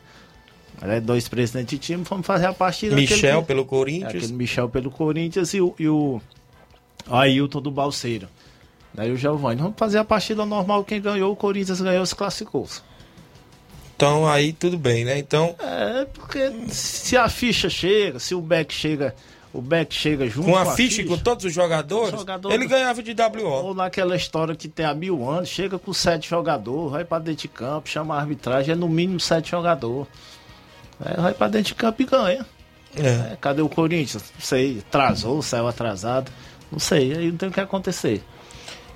né, 0.80 1.02
dois 1.02 1.28
presidentes 1.28 1.72
de 1.72 1.80
time, 1.80 2.06
fomos 2.06 2.26
fazer 2.26 2.46
a 2.46 2.54
partida. 2.54 2.96
Michel 2.96 3.42
que- 3.42 3.48
pelo 3.48 3.66
Corinthians. 3.66 4.14
é, 4.14 4.18
aquele 4.18 4.34
Michel 4.34 4.70
pelo 4.70 4.92
Corinthians 4.92 5.54
e 5.56 5.60
o, 5.60 5.74
e 5.80 5.90
o 5.90 6.22
Ailton 7.10 7.60
do 7.60 7.72
Balseiro. 7.72 8.28
Daí 8.94 9.12
o 9.12 9.18
Giovanni, 9.18 9.62
vamos 9.62 9.78
fazer 9.78 9.98
a 9.98 10.06
partida 10.06 10.46
normal, 10.46 10.84
quem 10.84 11.02
ganhou, 11.02 11.34
o 11.34 11.36
Corinthians 11.36 11.82
ganhou, 11.82 12.06
se 12.06 12.16
classificou. 12.16 12.68
Então 14.00 14.26
aí 14.26 14.54
tudo 14.54 14.78
bem, 14.78 15.04
né? 15.04 15.18
Então. 15.18 15.54
É, 15.60 16.06
porque 16.14 16.50
se 16.70 17.18
a 17.18 17.28
ficha 17.28 17.70
chega, 17.70 18.18
se 18.18 18.34
o 18.34 18.40
back 18.40 18.74
chega, 18.74 19.14
o 19.54 19.62
back 19.62 19.94
chega 19.94 20.26
junto 20.26 20.48
com 20.50 20.56
a, 20.56 20.64
com 20.64 20.70
a 20.72 20.74
ficha 20.76 21.02
e 21.02 21.06
com 21.06 21.18
todos 21.18 21.44
os 21.44 21.54
jogadores, 21.54 22.12
Jogadores- 22.18 22.56
ele 22.58 22.66
ganhava 22.66 23.04
de 23.04 23.12
WO. 23.14 23.50
Ou 23.66 23.74
naquela 23.74 24.16
história 24.16 24.56
que 24.56 24.70
tem 24.70 24.86
há 24.86 24.94
mil 24.94 25.30
anos, 25.30 25.50
chega 25.50 25.78
com 25.78 25.92
sete 25.92 26.30
jogadores, 26.30 26.92
vai 26.92 27.04
pra 27.04 27.20
dentro 27.20 27.42
de 27.42 27.48
campo, 27.50 27.90
chama 27.90 28.16
a 28.16 28.20
arbitragem, 28.22 28.72
é 28.72 28.76
no 28.76 28.88
mínimo 28.88 29.20
sete 29.20 29.52
jogadores. 29.52 30.08
É, 31.04 31.20
vai 31.20 31.34
pra 31.34 31.50
dentro 31.50 31.68
de 31.68 31.76
campo 31.76 32.02
e 32.02 32.06
ganha. 32.06 32.46
É. 32.96 33.34
É, 33.34 33.38
cadê 33.42 33.62
o 33.62 33.68
Corinthians? 33.68 34.24
Não 34.34 34.42
sei, 34.42 34.80
atrasou, 34.88 35.42
saiu 35.42 35.68
atrasado. 35.68 36.32
Não 36.72 36.80
sei, 36.80 37.14
aí 37.18 37.30
não 37.30 37.38
tem 37.38 37.50
o 37.50 37.52
que 37.52 37.60
acontecer. 37.60 38.24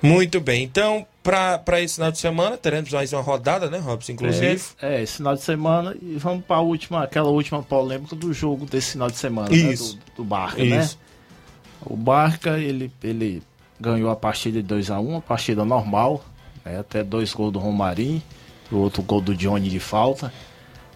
Muito 0.00 0.40
bem. 0.40 0.62
Então, 0.64 1.06
para 1.24 1.80
esse 1.80 1.94
final 1.94 2.12
de 2.12 2.18
semana, 2.18 2.58
teremos 2.58 2.92
mais 2.92 3.10
uma 3.14 3.22
rodada, 3.22 3.70
né, 3.70 3.78
Robson? 3.78 4.12
Inclusive. 4.12 4.62
É, 4.80 4.96
é, 4.96 5.02
esse 5.02 5.16
final 5.16 5.34
de 5.34 5.40
semana 5.40 5.96
e 6.02 6.16
vamos 6.18 6.44
para 6.44 6.60
última, 6.60 7.02
aquela 7.02 7.30
última 7.30 7.62
polêmica 7.62 8.14
do 8.14 8.30
jogo 8.32 8.66
desse 8.66 8.92
final 8.92 9.10
de 9.10 9.16
semana, 9.16 9.54
Isso. 9.54 9.94
né? 9.94 10.02
Do, 10.14 10.22
do 10.22 10.24
Barca, 10.24 10.62
Isso. 10.62 10.98
né? 10.98 11.04
O 11.86 11.96
Barca, 11.96 12.58
ele, 12.58 12.92
ele 13.02 13.42
ganhou 13.80 14.10
a 14.10 14.16
partida 14.16 14.60
de 14.60 14.68
2 14.68 14.90
a 14.90 15.00
1 15.00 15.08
uma 15.08 15.20
partida 15.22 15.64
normal, 15.64 16.22
né? 16.62 16.78
até 16.78 17.02
dois 17.02 17.32
gols 17.32 17.52
do 17.52 17.58
Romarinho, 17.58 18.22
o 18.70 18.76
outro 18.76 19.02
gol 19.02 19.22
do 19.22 19.34
Johnny 19.34 19.70
de 19.70 19.80
falta. 19.80 20.30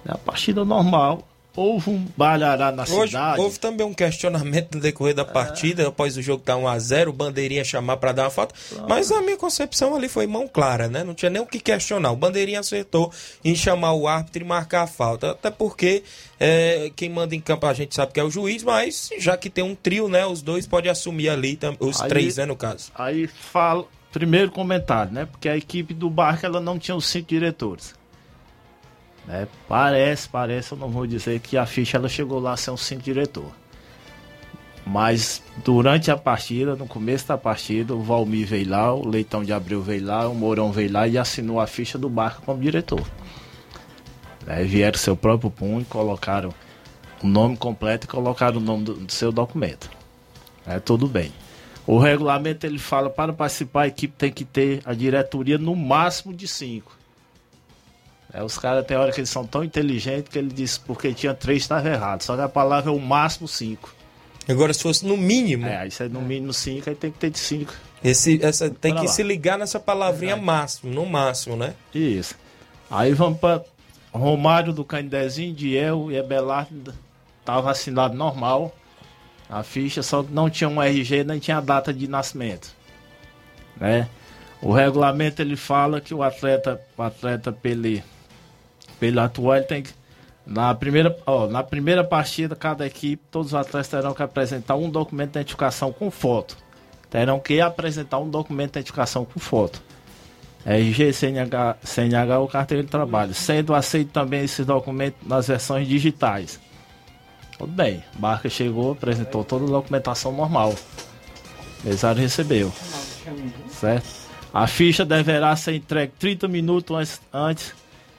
É 0.06 0.12
a 0.12 0.18
partida 0.18 0.62
normal. 0.64 1.26
Houve 1.58 1.90
um 1.90 2.06
balhará 2.16 2.70
na 2.70 2.84
Hoje, 2.84 3.12
cidade. 3.12 3.40
houve 3.40 3.58
também 3.58 3.84
um 3.84 3.92
questionamento 3.92 4.76
no 4.76 4.80
decorrer 4.80 5.12
da 5.12 5.24
partida, 5.24 5.88
após 5.88 6.16
o 6.16 6.22
jogo 6.22 6.40
estar 6.40 6.54
1x0, 6.54 7.08
o 7.08 7.12
Bandeirinha 7.12 7.64
chamar 7.64 7.96
para 7.96 8.12
dar 8.12 8.22
uma 8.24 8.30
falta. 8.30 8.54
Mas 8.88 9.10
a 9.10 9.20
minha 9.20 9.36
concepção 9.36 9.96
ali 9.96 10.08
foi 10.08 10.26
mão 10.28 10.46
clara, 10.46 10.86
né? 10.86 11.02
Não 11.02 11.14
tinha 11.14 11.30
nem 11.30 11.42
o 11.42 11.46
que 11.46 11.58
questionar. 11.58 12.12
O 12.12 12.16
Bandeirinha 12.16 12.60
acertou 12.60 13.12
em 13.44 13.56
chamar 13.56 13.92
o 13.94 14.06
árbitro 14.06 14.42
e 14.42 14.46
marcar 14.46 14.82
a 14.82 14.86
falta. 14.86 15.32
Até 15.32 15.50
porque 15.50 16.04
é, 16.38 16.92
quem 16.94 17.10
manda 17.10 17.34
em 17.34 17.40
campo 17.40 17.66
a 17.66 17.74
gente 17.74 17.92
sabe 17.92 18.12
que 18.12 18.20
é 18.20 18.22
o 18.24 18.30
juiz, 18.30 18.62
mas 18.62 19.10
já 19.18 19.36
que 19.36 19.50
tem 19.50 19.64
um 19.64 19.74
trio, 19.74 20.08
né? 20.08 20.24
Os 20.26 20.40
dois 20.42 20.64
podem 20.64 20.90
assumir 20.92 21.28
ali, 21.28 21.58
os 21.80 22.00
Aí- 22.00 22.08
três, 22.08 22.36
né, 22.36 22.46
no 22.46 22.54
caso. 22.54 22.92
Aí 22.94 23.26
fala, 23.26 23.84
primeiro 24.12 24.52
comentário, 24.52 25.12
né? 25.12 25.26
Porque 25.26 25.48
a 25.48 25.56
equipe 25.56 25.92
do 25.92 26.08
Barca 26.08 26.46
ela 26.46 26.60
não 26.60 26.78
tinha 26.78 26.94
os 26.96 27.06
cinco 27.08 27.28
diretores. 27.28 27.94
Né? 29.28 29.46
Parece, 29.68 30.26
parece, 30.26 30.72
eu 30.72 30.78
não 30.78 30.88
vou 30.88 31.06
dizer 31.06 31.38
que 31.40 31.58
a 31.58 31.66
ficha 31.66 31.98
ela 31.98 32.08
chegou 32.08 32.40
lá 32.40 32.54
a 32.54 32.56
ser 32.56 32.70
um 32.70 32.78
cinco 32.78 33.02
diretor. 33.02 33.52
Mas 34.86 35.42
durante 35.62 36.10
a 36.10 36.16
partida, 36.16 36.74
no 36.74 36.86
começo 36.86 37.28
da 37.28 37.36
partida, 37.36 37.94
o 37.94 38.02
Valmir 38.02 38.46
veio 38.46 38.70
lá, 38.70 38.94
o 38.94 39.06
Leitão 39.06 39.44
de 39.44 39.52
Abreu 39.52 39.82
veio 39.82 40.06
lá, 40.06 40.26
o 40.26 40.34
Mourão 40.34 40.72
veio 40.72 40.90
lá 40.90 41.06
e 41.06 41.18
assinou 41.18 41.60
a 41.60 41.66
ficha 41.66 41.98
do 41.98 42.08
Barca 42.08 42.40
como 42.40 42.62
diretor. 42.62 43.06
Né? 44.46 44.64
Vieram 44.64 44.98
seu 44.98 45.14
próprio 45.14 45.50
punho, 45.50 45.84
colocaram 45.84 46.54
o 47.22 47.26
nome 47.26 47.54
completo 47.54 48.06
e 48.06 48.08
colocaram 48.08 48.56
o 48.56 48.62
nome 48.62 48.84
do, 48.84 48.94
do 48.94 49.12
seu 49.12 49.30
documento. 49.30 49.90
É 50.66 50.80
tudo 50.80 51.06
bem. 51.06 51.30
O 51.86 51.98
regulamento 51.98 52.64
ele 52.64 52.78
fala 52.78 53.10
para 53.10 53.32
participar 53.34 53.82
a 53.82 53.88
equipe 53.88 54.14
tem 54.16 54.32
que 54.32 54.44
ter 54.44 54.80
a 54.86 54.94
diretoria 54.94 55.58
no 55.58 55.76
máximo 55.76 56.32
de 56.32 56.48
cinco. 56.48 56.97
É, 58.32 58.42
os 58.42 58.58
caras 58.58 58.84
tem 58.86 58.96
hora 58.96 59.10
que 59.10 59.20
eles 59.20 59.30
são 59.30 59.46
tão 59.46 59.64
inteligentes 59.64 60.30
que 60.30 60.38
ele 60.38 60.52
disse 60.52 60.78
porque 60.80 61.14
tinha 61.14 61.32
três 61.32 61.62
estava 61.62 61.88
errado. 61.88 62.22
Só 62.22 62.36
que 62.36 62.42
a 62.42 62.48
palavra 62.48 62.90
é 62.90 62.94
o 62.94 63.00
máximo 63.00 63.48
cinco. 63.48 63.94
Agora, 64.46 64.72
se 64.72 64.82
fosse 64.82 65.06
no 65.06 65.16
mínimo. 65.16 65.66
É, 65.66 65.88
se 65.90 66.04
é 66.04 66.08
no 66.08 66.22
mínimo 66.22 66.52
cinco, 66.52 66.88
aí 66.88 66.96
tem 66.96 67.10
que 67.10 67.18
ter 67.18 67.30
de 67.30 67.38
cinco. 67.38 67.72
Esse, 68.02 68.42
essa, 68.42 68.70
tem 68.70 68.94
que 68.94 69.02
lá. 69.02 69.08
se 69.08 69.22
ligar 69.22 69.58
nessa 69.58 69.80
palavrinha 69.80 70.36
máximo, 70.36 70.92
no 70.92 71.04
máximo, 71.04 71.56
né? 71.56 71.74
Isso. 71.94 72.34
Aí 72.90 73.12
vamos 73.12 73.38
para 73.38 73.62
Romário 74.12 74.72
do 74.72 74.84
Candezinho, 74.84 75.54
Diel 75.54 76.10
e 76.10 76.16
Ebelardo. 76.16 76.94
Tava 77.44 77.70
assinado 77.70 78.14
normal. 78.14 78.74
A 79.50 79.62
ficha, 79.62 80.02
só 80.02 80.22
que 80.22 80.32
não 80.32 80.50
tinha 80.50 80.68
um 80.68 80.82
RG, 80.82 81.24
nem 81.24 81.38
tinha 81.38 81.58
a 81.58 81.62
data 81.62 81.92
de 81.92 82.06
nascimento. 82.06 82.74
Né? 83.76 84.08
O 84.60 84.72
regulamento 84.72 85.40
ele 85.40 85.56
fala 85.56 86.00
que 86.00 86.12
o 86.12 86.22
atleta, 86.22 86.80
o 86.96 87.02
atleta 87.02 87.52
pelo, 87.52 88.02
pelo 88.98 89.20
atual, 89.20 89.56
ele 89.56 89.64
tem 89.64 89.82
que. 89.82 89.90
Na 90.46 90.74
primeira, 90.74 91.14
ó, 91.26 91.46
na 91.46 91.62
primeira 91.62 92.02
partida, 92.02 92.56
cada 92.56 92.86
equipe, 92.86 93.22
todos 93.30 93.48
os 93.48 93.54
atletas 93.54 93.88
terão 93.88 94.14
que 94.14 94.22
apresentar 94.22 94.76
um 94.76 94.88
documento 94.88 95.32
de 95.32 95.38
identificação 95.38 95.92
com 95.92 96.10
foto. 96.10 96.56
Terão 97.10 97.38
que 97.38 97.60
apresentar 97.60 98.18
um 98.18 98.30
documento 98.30 98.72
de 98.72 98.78
identificação 98.78 99.26
com 99.26 99.38
foto. 99.38 99.82
RG, 100.64 101.12
CNH, 101.12 101.76
CNH 101.82 102.38
ou 102.38 102.48
carteira 102.48 102.82
de 102.82 102.88
trabalho. 102.88 103.34
Sendo 103.34 103.74
aceito 103.74 104.10
também 104.10 104.44
esses 104.44 104.64
documentos 104.64 105.18
nas 105.26 105.48
versões 105.48 105.86
digitais. 105.86 106.58
Tudo 107.58 107.72
bem. 107.72 108.02
Barca 108.14 108.48
chegou, 108.48 108.92
apresentou 108.92 109.44
toda 109.44 109.64
a 109.64 109.68
documentação 109.68 110.32
normal. 110.32 110.74
Mesário 111.84 112.22
recebeu. 112.22 112.72
Certo? 113.68 114.06
A 114.52 114.66
ficha 114.66 115.04
deverá 115.04 115.54
ser 115.56 115.74
entregue 115.74 116.12
30 116.18 116.48
minutos 116.48 116.96
antes, 116.96 117.20
antes 117.32 117.74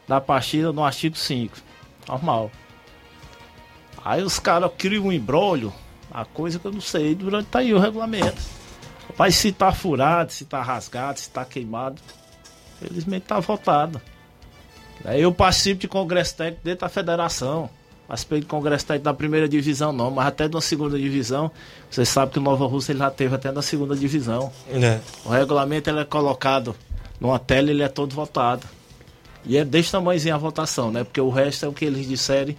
da 0.10 0.20
partida 0.20 0.74
no 0.74 0.84
artigo 0.84 1.16
5. 1.16 1.56
Normal. 2.08 2.50
Aí 4.04 4.24
os 4.24 4.40
caras 4.40 4.72
criam 4.76 5.06
um 5.06 5.12
embrólio, 5.12 5.72
a 6.10 6.26
coisa 6.26 6.58
que 6.58 6.66
eu 6.66 6.72
não 6.72 6.82
sei, 6.82 7.14
durante 7.14 7.46
tá 7.46 7.60
aí 7.60 7.72
o 7.72 7.78
regulamento. 7.78 8.42
Mas 9.16 9.36
se 9.36 9.52
tá 9.52 9.72
furado, 9.72 10.32
se 10.32 10.46
tá 10.46 10.64
rasgado, 10.64 11.20
se 11.20 11.30
tá 11.30 11.46
queimado, 11.46 12.02
felizmente 12.80 13.28
tá 13.28 13.40
votado. 13.40 14.02
Aí 15.06 15.22
eu 15.22 15.32
participo 15.32 15.82
de 15.82 15.88
congresso 15.88 16.36
técnico 16.36 16.64
dentro 16.64 16.82
da 16.82 16.90
federação. 16.90 17.70
Participei 18.08 18.40
de 18.40 18.48
congresso 18.48 18.88
técnico 18.88 19.06
da 19.06 19.14
primeira 19.14 19.48
divisão 19.48 19.94
não, 19.94 20.10
mas 20.10 20.26
até 20.26 20.50
da 20.50 20.60
segunda 20.60 20.98
divisão. 20.98 21.52
Vocês 21.88 22.10
sabem 22.10 22.34
que 22.34 22.40
o 22.40 22.42
Nova 22.42 22.66
Rússia 22.66 22.94
ele 22.94 23.00
já 23.00 23.12
teve 23.12 23.36
até 23.36 23.52
na 23.52 23.62
segunda 23.62 23.96
divisão. 23.96 24.52
É. 24.72 25.00
O 25.24 25.30
regulamento 25.30 25.88
ele 25.88 26.00
é 26.00 26.06
colocado 26.06 26.76
numa 27.20 27.38
tela 27.38 27.70
ele 27.70 27.84
é 27.84 27.88
todo 27.88 28.16
votado. 28.16 28.79
E 29.46 29.58
é 29.58 29.66
desse 29.66 29.92
tamanhozinho 29.92 30.36
a 30.36 30.38
votação, 30.38 30.92
né? 30.92 31.04
Porque 31.04 31.22
o 31.22 31.30
resto 31.30 31.66
é 31.66 31.70
o 31.70 31.74
que 31.74 31.86
eles 31.86 32.08
disserem 32.08 32.58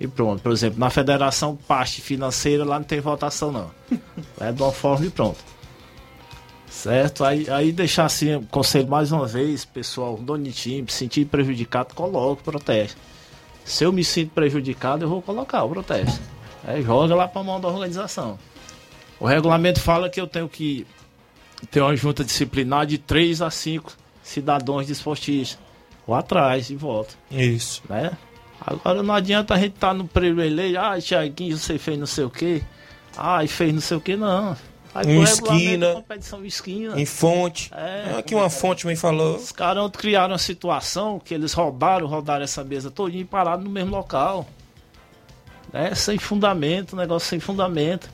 e 0.00 0.08
pronto. 0.08 0.42
Por 0.42 0.50
exemplo, 0.50 0.78
na 0.78 0.90
federação, 0.90 1.56
parte 1.56 2.00
financeira 2.00 2.64
lá 2.64 2.78
não 2.78 2.84
tem 2.84 3.00
votação 3.00 3.52
não. 3.52 3.70
É 4.40 4.50
de 4.50 4.62
uma 4.62 4.72
forma 4.72 5.06
e 5.06 5.10
pronto. 5.10 5.38
Certo? 6.68 7.22
Aí, 7.22 7.48
aí 7.50 7.70
deixar 7.70 8.06
assim, 8.06 8.42
conselho 8.50 8.88
mais 8.88 9.12
uma 9.12 9.26
vez, 9.26 9.64
pessoal, 9.64 10.16
dono 10.16 10.42
de 10.44 10.84
sentir 10.88 11.26
prejudicado, 11.26 11.94
coloque 11.94 12.40
o 12.40 12.44
protesto. 12.44 12.98
Se 13.64 13.84
eu 13.84 13.92
me 13.92 14.02
sinto 14.02 14.30
prejudicado, 14.30 15.04
eu 15.04 15.08
vou 15.08 15.20
colocar 15.22 15.62
o 15.64 15.68
protesto. 15.68 16.18
Joga 16.82 17.14
lá 17.14 17.28
para 17.28 17.42
mão 17.42 17.60
da 17.60 17.68
organização. 17.68 18.38
O 19.20 19.26
regulamento 19.26 19.80
fala 19.80 20.08
que 20.08 20.20
eu 20.20 20.26
tenho 20.26 20.48
que 20.48 20.86
ter 21.70 21.80
uma 21.80 21.94
junta 21.94 22.24
disciplinar 22.24 22.86
de 22.86 22.98
3 22.98 23.42
a 23.42 23.50
5 23.50 23.92
cidadãos 24.22 24.86
desportistas. 24.86 25.58
Vou 26.06 26.16
atrás 26.16 26.70
e 26.70 26.76
volto. 26.76 27.16
Isso. 27.30 27.82
Né? 27.88 28.10
Agora 28.64 29.02
não 29.02 29.14
adianta 29.14 29.54
a 29.54 29.58
gente 29.58 29.74
estar 29.74 29.88
tá 29.88 29.94
no 29.94 30.06
privilégio, 30.06 30.80
ah, 30.80 30.98
Thiaguinho, 31.00 31.56
você 31.56 31.78
fez 31.78 31.98
não 31.98 32.06
sei 32.06 32.24
o 32.24 32.30
quê. 32.30 32.62
Ah, 33.16 33.44
e 33.44 33.48
fez 33.48 33.72
não 33.72 33.80
sei 33.80 33.96
o 33.96 34.00
quê, 34.00 34.16
não. 34.16 34.56
Aí, 34.94 35.06
Em 35.06 35.22
esquina. 35.22 35.94
competição 35.94 36.44
esquina. 36.44 37.00
Em 37.00 37.06
fonte. 37.06 37.70
É. 37.74 38.18
Aqui 38.18 38.34
uma 38.34 38.50
fonte 38.50 38.86
me 38.86 38.94
falou. 38.94 39.36
Os 39.36 39.50
caras 39.50 39.90
criaram 39.92 40.32
uma 40.32 40.38
situação 40.38 41.18
que 41.18 41.32
eles 41.32 41.52
roubaram, 41.54 42.06
rodaram 42.06 42.44
essa 42.44 42.62
mesa 42.62 42.90
todinha 42.90 43.22
e 43.22 43.24
pararam 43.24 43.62
no 43.62 43.70
mesmo 43.70 43.90
local. 43.90 44.46
Né? 45.72 45.94
Sem 45.94 46.18
fundamento, 46.18 46.94
negócio 46.94 47.28
sem 47.28 47.40
fundamento. 47.40 48.10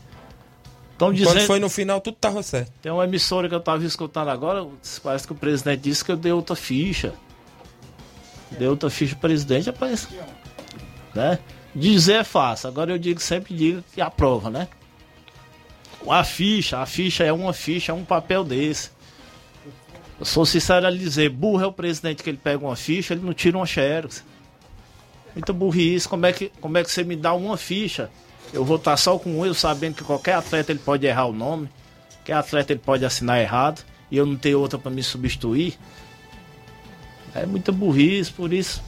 Estão 0.92 1.12
dizendo. 1.12 1.34
Quando 1.34 1.46
foi 1.46 1.60
no 1.60 1.68
final, 1.68 2.00
tudo 2.00 2.16
tava 2.16 2.42
certo. 2.42 2.72
Tem 2.80 2.92
uma 2.92 3.04
emissora 3.04 3.48
que 3.48 3.54
eu 3.54 3.60
tava 3.60 3.84
escutando 3.84 4.28
agora, 4.28 4.66
parece 5.02 5.26
que 5.26 5.32
o 5.32 5.36
presidente 5.36 5.82
disse 5.82 6.04
que 6.04 6.12
eu 6.12 6.16
dei 6.16 6.32
outra 6.32 6.54
ficha. 6.54 7.12
Deu 8.52 8.70
outra 8.70 8.88
ficha 8.88 9.16
presidente, 9.16 9.66
rapaz. 9.66 10.08
Né? 11.14 11.38
Dizer 11.74 12.14
é 12.14 12.24
fácil, 12.24 12.68
agora 12.68 12.92
eu 12.92 12.98
digo 12.98 13.20
sempre 13.20 13.54
digo 13.54 13.84
que 13.94 14.00
aprova, 14.00 14.50
né? 14.50 14.68
A 16.08 16.24
ficha, 16.24 16.78
a 16.78 16.86
ficha 16.86 17.24
é 17.24 17.32
uma 17.32 17.52
ficha, 17.52 17.92
é 17.92 17.94
um 17.94 18.04
papel 18.04 18.44
desse. 18.44 18.90
Eu 20.18 20.24
sou 20.24 20.46
sincero 20.46 20.86
a 20.86 20.90
dizer, 20.90 21.28
burro 21.28 21.62
é 21.62 21.66
o 21.66 21.72
presidente 21.72 22.22
que 22.22 22.30
ele 22.30 22.40
pega 22.42 22.64
uma 22.64 22.74
ficha, 22.74 23.14
ele 23.14 23.24
não 23.24 23.34
tira 23.34 23.56
uma 23.56 23.66
xerox. 23.66 24.24
Muita 25.34 25.52
burrice, 25.52 26.08
como 26.08 26.26
é, 26.26 26.32
que, 26.32 26.50
como 26.60 26.78
é 26.78 26.82
que 26.82 26.90
você 26.90 27.04
me 27.04 27.14
dá 27.14 27.34
uma 27.34 27.56
ficha? 27.56 28.10
Eu 28.52 28.64
vou 28.64 28.76
estar 28.76 28.96
só 28.96 29.18
com 29.18 29.38
um, 29.38 29.46
eu 29.46 29.54
sabendo 29.54 29.96
que 29.96 30.04
qualquer 30.04 30.34
atleta 30.34 30.72
ele 30.72 30.80
pode 30.80 31.06
errar 31.06 31.26
o 31.26 31.32
nome, 31.32 31.68
qualquer 32.16 32.32
atleta 32.32 32.72
ele 32.72 32.80
pode 32.80 33.04
assinar 33.04 33.40
errado, 33.40 33.84
e 34.10 34.16
eu 34.16 34.24
não 34.24 34.36
tenho 34.36 34.58
outra 34.58 34.78
para 34.78 34.90
me 34.90 35.02
substituir. 35.02 35.78
É 37.42 37.46
muita 37.46 37.72
burrice, 37.72 38.32
por 38.32 38.52
isso. 38.52 38.82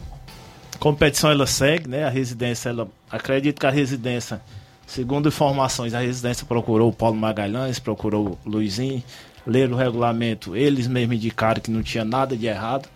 A 0.75 0.79
competição 0.79 1.31
ela 1.31 1.47
segue, 1.47 1.89
né? 1.89 2.05
A 2.05 2.09
residência, 2.09 2.71
ela. 2.71 2.89
Acredito 3.11 3.61
que 3.61 3.67
a 3.67 3.71
residência, 3.71 4.41
segundo 4.87 5.29
informações, 5.29 5.95
a 5.95 6.01
residência 6.01 6.47
procurou 6.47 6.91
o 6.91 6.93
Paulo 6.93 7.17
Magalhães, 7.17 7.79
procurou 7.79 8.39
o 8.45 8.49
Luizinho, 8.49 9.03
leram 9.47 9.75
o 9.75 9.77
regulamento, 9.77 10.57
eles 10.57 10.87
mesmos 10.87 11.17
indicaram 11.17 11.61
que 11.61 11.71
não 11.71 11.83
tinha 11.83 12.05
nada 12.05 12.37
de 12.37 12.47
errado, 12.47 12.89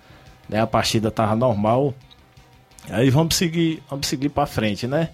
né? 0.48 0.60
A 0.60 0.66
partida 0.66 1.08
estava 1.08 1.34
normal. 1.34 1.94
Aí 2.90 3.10
vamos 3.10 3.36
seguir, 3.36 3.82
vamos 3.88 4.06
seguir 4.06 4.28
para 4.28 4.46
frente, 4.46 4.86
né? 4.86 5.10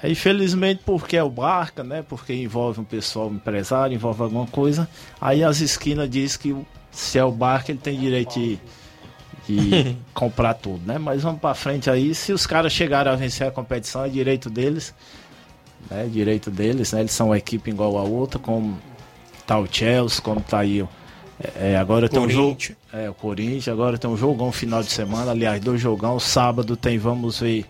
Aí, 0.00 0.14
felizmente, 0.14 0.82
porque 0.84 1.16
é 1.16 1.22
o 1.22 1.28
Barca, 1.28 1.82
né? 1.82 2.04
Porque 2.08 2.32
envolve 2.32 2.80
um 2.80 2.84
pessoal 2.84 3.28
um 3.28 3.34
empresário, 3.34 3.94
envolve 3.94 4.22
alguma 4.22 4.46
coisa. 4.46 4.88
Aí 5.20 5.42
as 5.42 5.60
esquinas 5.60 6.08
diz 6.08 6.36
que 6.36 6.54
se 6.92 7.18
é 7.18 7.24
o 7.24 7.32
Barca, 7.32 7.72
ele 7.72 7.80
tem 7.80 7.98
direito 7.98 8.34
de, 8.38 8.60
comprar 10.14 10.54
tudo, 10.54 10.80
né? 10.86 10.98
Mas 10.98 11.22
vamos 11.22 11.40
para 11.40 11.54
frente 11.54 11.88
aí. 11.88 12.14
Se 12.14 12.32
os 12.32 12.46
caras 12.46 12.72
chegarem 12.72 13.12
a 13.12 13.16
vencer 13.16 13.46
a 13.46 13.50
competição, 13.50 14.04
é 14.04 14.08
direito 14.08 14.50
deles. 14.50 14.94
Né? 15.90 16.08
Direito 16.10 16.50
deles, 16.50 16.92
né? 16.92 17.00
Eles 17.00 17.12
são 17.12 17.28
uma 17.28 17.38
equipe 17.38 17.70
igual 17.70 17.96
a 17.98 18.02
outra, 18.02 18.38
como 18.38 18.78
tá 19.46 19.58
o 19.58 19.66
Chelsea, 19.70 20.20
como 20.22 20.40
tá 20.40 20.58
aí 20.58 20.82
o 20.82 20.88
é, 21.54 21.76
agora 21.76 22.08
tem 22.08 22.18
um 22.18 22.28
jogo. 22.28 22.56
É, 22.92 23.08
o 23.08 23.14
Corinthians, 23.14 23.68
agora 23.68 23.96
tem 23.96 24.10
um 24.10 24.16
jogão 24.16 24.50
final 24.50 24.82
de 24.82 24.90
semana, 24.90 25.30
aliás, 25.30 25.60
dois 25.60 25.80
jogão. 25.80 26.18
Sábado 26.18 26.76
tem, 26.76 26.98
vamos 26.98 27.40
ver, 27.40 27.64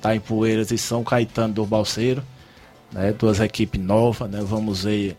tá 0.00 0.14
em 0.14 0.20
Poeiras 0.20 0.70
e 0.70 0.78
São 0.78 1.02
Caetano 1.02 1.52
do 1.52 1.66
Balseiro. 1.66 2.22
Né, 2.92 3.12
duas 3.12 3.40
equipes 3.40 3.80
novas, 3.80 4.30
né? 4.30 4.40
Vamos 4.42 4.84
ver, 4.84 5.16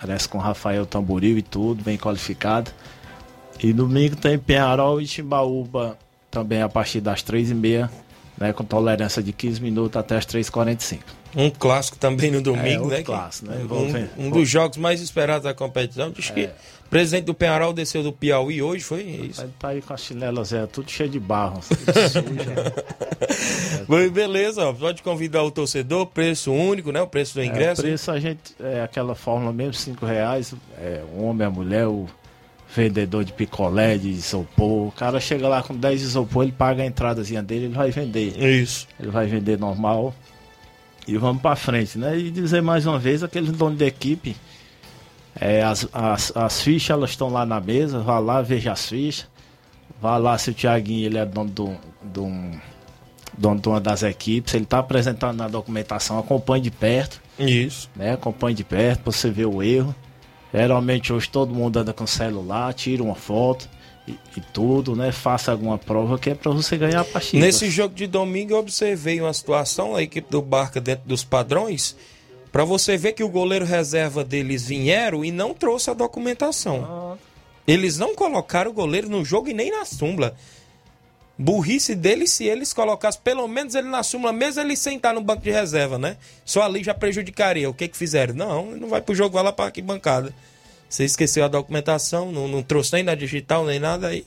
parece 0.00 0.28
com 0.28 0.38
Rafael 0.38 0.86
Tamboril 0.86 1.36
e 1.36 1.42
tudo, 1.42 1.82
bem 1.82 1.98
qualificado. 1.98 2.70
E 3.62 3.72
domingo 3.72 4.16
tem 4.16 4.38
Penharol 4.38 5.00
e 5.00 5.06
Timbaúba 5.06 5.98
também 6.30 6.62
a 6.62 6.68
partir 6.68 7.00
das 7.00 7.22
três 7.22 7.50
e 7.50 7.54
meia, 7.54 7.90
né? 8.38 8.52
Com 8.52 8.64
tolerância 8.64 9.22
de 9.22 9.32
15 9.32 9.62
minutos 9.62 9.96
até 9.96 10.16
as 10.16 10.26
3h45. 10.26 11.00
Um 11.34 11.50
clássico 11.50 11.98
também 11.98 12.30
no 12.30 12.40
domingo, 12.40 12.86
é, 12.86 12.98
né? 12.98 13.02
Clássico, 13.02 13.50
né? 13.50 13.58
Um, 14.18 14.26
um, 14.26 14.30
dos 14.30 14.48
jogos 14.48 14.78
mais 14.78 15.00
esperados 15.00 15.44
da 15.44 15.52
competição. 15.52 16.10
Diz 16.10 16.30
é. 16.30 16.32
que 16.32 16.50
o 16.86 16.88
presidente 16.88 17.24
do 17.24 17.34
Penharol 17.34 17.72
desceu 17.72 18.00
do 18.02 18.12
Piauí 18.12 18.62
hoje, 18.62 18.84
foi 18.84 19.02
isso? 19.02 19.42
Ele 19.42 19.52
tá 19.58 19.68
aí 19.68 19.82
com 19.82 19.92
a 19.92 19.96
chinela 19.96 20.42
Zé, 20.44 20.66
tudo 20.66 20.90
cheio 20.90 21.10
de 21.10 21.20
barro. 21.20 21.60
Bom, 23.86 24.08
beleza, 24.08 24.64
ó, 24.64 24.72
pode 24.72 25.02
convidar 25.02 25.42
o 25.42 25.50
torcedor, 25.50 26.06
preço 26.06 26.52
único, 26.52 26.90
né? 26.90 27.02
O 27.02 27.06
preço 27.06 27.34
do 27.34 27.44
ingresso. 27.44 27.82
É, 27.82 27.84
o 27.84 27.88
preço 27.88 28.10
a 28.10 28.18
gente, 28.18 28.40
é 28.60 28.82
aquela 28.82 29.14
fórmula 29.14 29.52
mesmo, 29.52 29.74
cinco 29.74 30.06
reais, 30.06 30.54
é, 30.78 31.02
o 31.14 31.24
homem, 31.24 31.46
a 31.46 31.50
mulher, 31.50 31.86
o 31.86 32.06
vendedor 32.76 33.24
de 33.24 33.32
picolé, 33.32 33.96
de 33.96 34.10
isopor. 34.10 34.88
O 34.88 34.92
cara 34.92 35.18
chega 35.18 35.48
lá 35.48 35.62
com 35.62 35.74
10 35.74 36.02
isopor, 36.02 36.42
ele 36.44 36.52
paga 36.52 36.82
a 36.82 36.86
entradazinha 36.86 37.42
dele, 37.42 37.66
ele 37.66 37.74
vai 37.74 37.90
vender. 37.90 38.36
Isso. 38.38 38.86
Ele 39.00 39.10
vai 39.10 39.26
vender 39.26 39.58
normal. 39.58 40.14
E 41.08 41.16
vamos 41.16 41.40
para 41.40 41.56
frente, 41.56 41.98
né? 41.98 42.18
E 42.18 42.30
dizer 42.30 42.60
mais 42.60 42.86
uma 42.86 42.98
vez, 42.98 43.22
aqueles 43.22 43.52
donos 43.52 43.78
de 43.78 43.84
equipe, 43.84 44.36
é, 45.38 45.62
as, 45.62 45.88
as, 45.92 46.36
as 46.36 46.60
fichas 46.60 46.90
elas 46.90 47.10
estão 47.10 47.28
lá 47.28 47.46
na 47.46 47.60
mesa, 47.60 48.00
vá 48.00 48.18
lá, 48.18 48.42
veja 48.42 48.72
as 48.72 48.86
fichas. 48.86 49.28
Vá 50.00 50.18
lá 50.18 50.36
se 50.36 50.50
o 50.50 50.54
Thiaguinho 50.54 51.06
ele 51.06 51.18
é 51.18 51.24
dono 51.24 51.50
do, 51.50 51.76
do, 52.02 52.28
dono 53.36 53.60
de 53.60 53.68
uma 53.68 53.80
das 53.80 54.02
equipes, 54.02 54.52
ele 54.54 54.64
está 54.64 54.78
apresentando 54.78 55.36
na 55.38 55.48
documentação, 55.48 56.18
acompanhe 56.18 56.62
de 56.62 56.70
perto. 56.70 57.22
Isso. 57.38 57.88
Né? 57.96 58.12
Acompanhe 58.12 58.54
de 58.54 58.64
perto 58.64 59.02
para 59.02 59.12
você 59.12 59.30
ver 59.30 59.46
o 59.46 59.62
erro. 59.62 59.94
Geralmente 60.52 61.12
hoje 61.12 61.28
todo 61.28 61.54
mundo 61.54 61.78
anda 61.78 61.92
com 61.92 62.06
celular, 62.06 62.72
tira 62.72 63.02
uma 63.02 63.14
foto 63.14 63.68
e, 64.06 64.12
e 64.36 64.40
tudo, 64.52 64.94
né? 64.94 65.12
Faça 65.12 65.52
alguma 65.52 65.76
prova 65.76 66.18
que 66.18 66.30
é 66.30 66.34
para 66.34 66.50
você 66.52 66.76
ganhar 66.76 67.00
a 67.00 67.04
partida. 67.04 67.44
Nesse 67.44 67.70
jogo 67.70 67.94
de 67.94 68.06
domingo 68.06 68.52
eu 68.52 68.58
observei 68.58 69.20
uma 69.20 69.32
situação, 69.32 69.94
a 69.94 70.02
equipe 70.02 70.30
do 70.30 70.40
Barca 70.40 70.80
dentro 70.80 71.06
dos 71.08 71.24
padrões, 71.24 71.96
para 72.52 72.64
você 72.64 72.96
ver 72.96 73.12
que 73.12 73.24
o 73.24 73.28
goleiro 73.28 73.64
reserva 73.64 74.24
deles 74.24 74.66
vieram 74.66 75.24
e 75.24 75.30
não 75.30 75.52
trouxe 75.52 75.90
a 75.90 75.94
documentação. 75.94 76.86
Ah. 76.88 77.16
Eles 77.66 77.98
não 77.98 78.14
colocaram 78.14 78.70
o 78.70 78.74
goleiro 78.74 79.08
no 79.08 79.24
jogo 79.24 79.48
e 79.48 79.54
nem 79.54 79.70
na 79.70 79.84
súmula. 79.84 80.36
Burrice 81.38 81.94
deles 81.94 82.30
se 82.32 82.44
eles 82.44 82.72
colocassem 82.72 83.20
pelo 83.22 83.46
menos 83.46 83.74
ele 83.74 83.88
na 83.88 84.02
súmula, 84.02 84.32
mesmo 84.32 84.62
ele 84.62 84.74
sentar 84.74 85.12
no 85.12 85.20
banco 85.20 85.42
de 85.42 85.50
reserva, 85.50 85.98
né? 85.98 86.16
Só 86.44 86.62
ali 86.62 86.82
já 86.82 86.94
prejudicaria. 86.94 87.68
O 87.68 87.74
que 87.74 87.88
que 87.88 87.96
fizeram? 87.96 88.34
Não, 88.34 88.70
não 88.70 88.88
vai 88.88 89.02
pro 89.02 89.14
jogo, 89.14 89.34
vai 89.34 89.44
lá 89.44 89.52
pra 89.52 89.70
bancada. 89.82 90.32
Você 90.88 91.04
esqueceu 91.04 91.44
a 91.44 91.48
documentação, 91.48 92.32
não, 92.32 92.48
não 92.48 92.62
trouxe 92.62 92.94
nem 92.94 93.02
na 93.02 93.14
digital, 93.14 93.66
nem 93.66 93.78
nada 93.78 94.08
aí. 94.08 94.24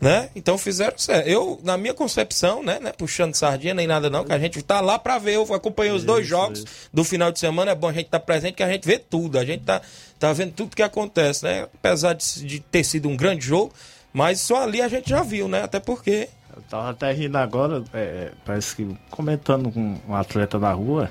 Né? 0.00 0.30
Então 0.34 0.56
fizeram 0.56 0.96
certo. 0.96 1.28
Eu, 1.28 1.60
na 1.62 1.76
minha 1.76 1.92
concepção, 1.92 2.62
né, 2.62 2.80
né, 2.80 2.90
puxando 2.96 3.34
sardinha 3.34 3.74
nem 3.74 3.86
nada 3.86 4.08
não, 4.08 4.24
que 4.24 4.32
a 4.32 4.38
gente 4.38 4.62
tá 4.62 4.80
lá 4.80 4.98
para 4.98 5.18
ver, 5.18 5.34
eu 5.34 5.54
acompanhei 5.54 5.92
os 5.92 6.04
dois 6.04 6.26
jogos 6.26 6.60
isso. 6.60 6.88
do 6.90 7.04
final 7.04 7.30
de 7.30 7.38
semana, 7.38 7.72
é 7.72 7.74
bom 7.74 7.88
a 7.88 7.92
gente 7.92 8.06
estar 8.06 8.18
tá 8.18 8.24
presente 8.24 8.54
que 8.54 8.62
a 8.62 8.70
gente 8.70 8.86
vê 8.86 8.98
tudo, 8.98 9.38
a 9.38 9.44
gente 9.44 9.62
tá, 9.62 9.82
tá 10.18 10.32
vendo 10.32 10.52
tudo 10.52 10.74
que 10.74 10.82
acontece, 10.82 11.44
né? 11.44 11.64
Apesar 11.64 12.14
de, 12.14 12.46
de 12.46 12.60
ter 12.60 12.82
sido 12.82 13.10
um 13.10 13.16
grande 13.16 13.44
jogo, 13.44 13.74
mas 14.12 14.40
só 14.40 14.62
ali 14.62 14.80
a 14.80 14.88
gente 14.88 15.10
já 15.10 15.22
viu, 15.22 15.48
né? 15.48 15.62
Até 15.62 15.80
porque 15.80 16.28
eu 16.54 16.62
tava 16.68 16.90
até 16.90 17.12
rindo 17.12 17.38
agora, 17.38 17.84
é, 17.92 18.32
parece 18.44 18.76
que 18.76 18.96
comentando 19.10 19.70
com 19.70 19.98
um 20.08 20.14
atleta 20.14 20.58
na 20.58 20.72
rua, 20.72 21.10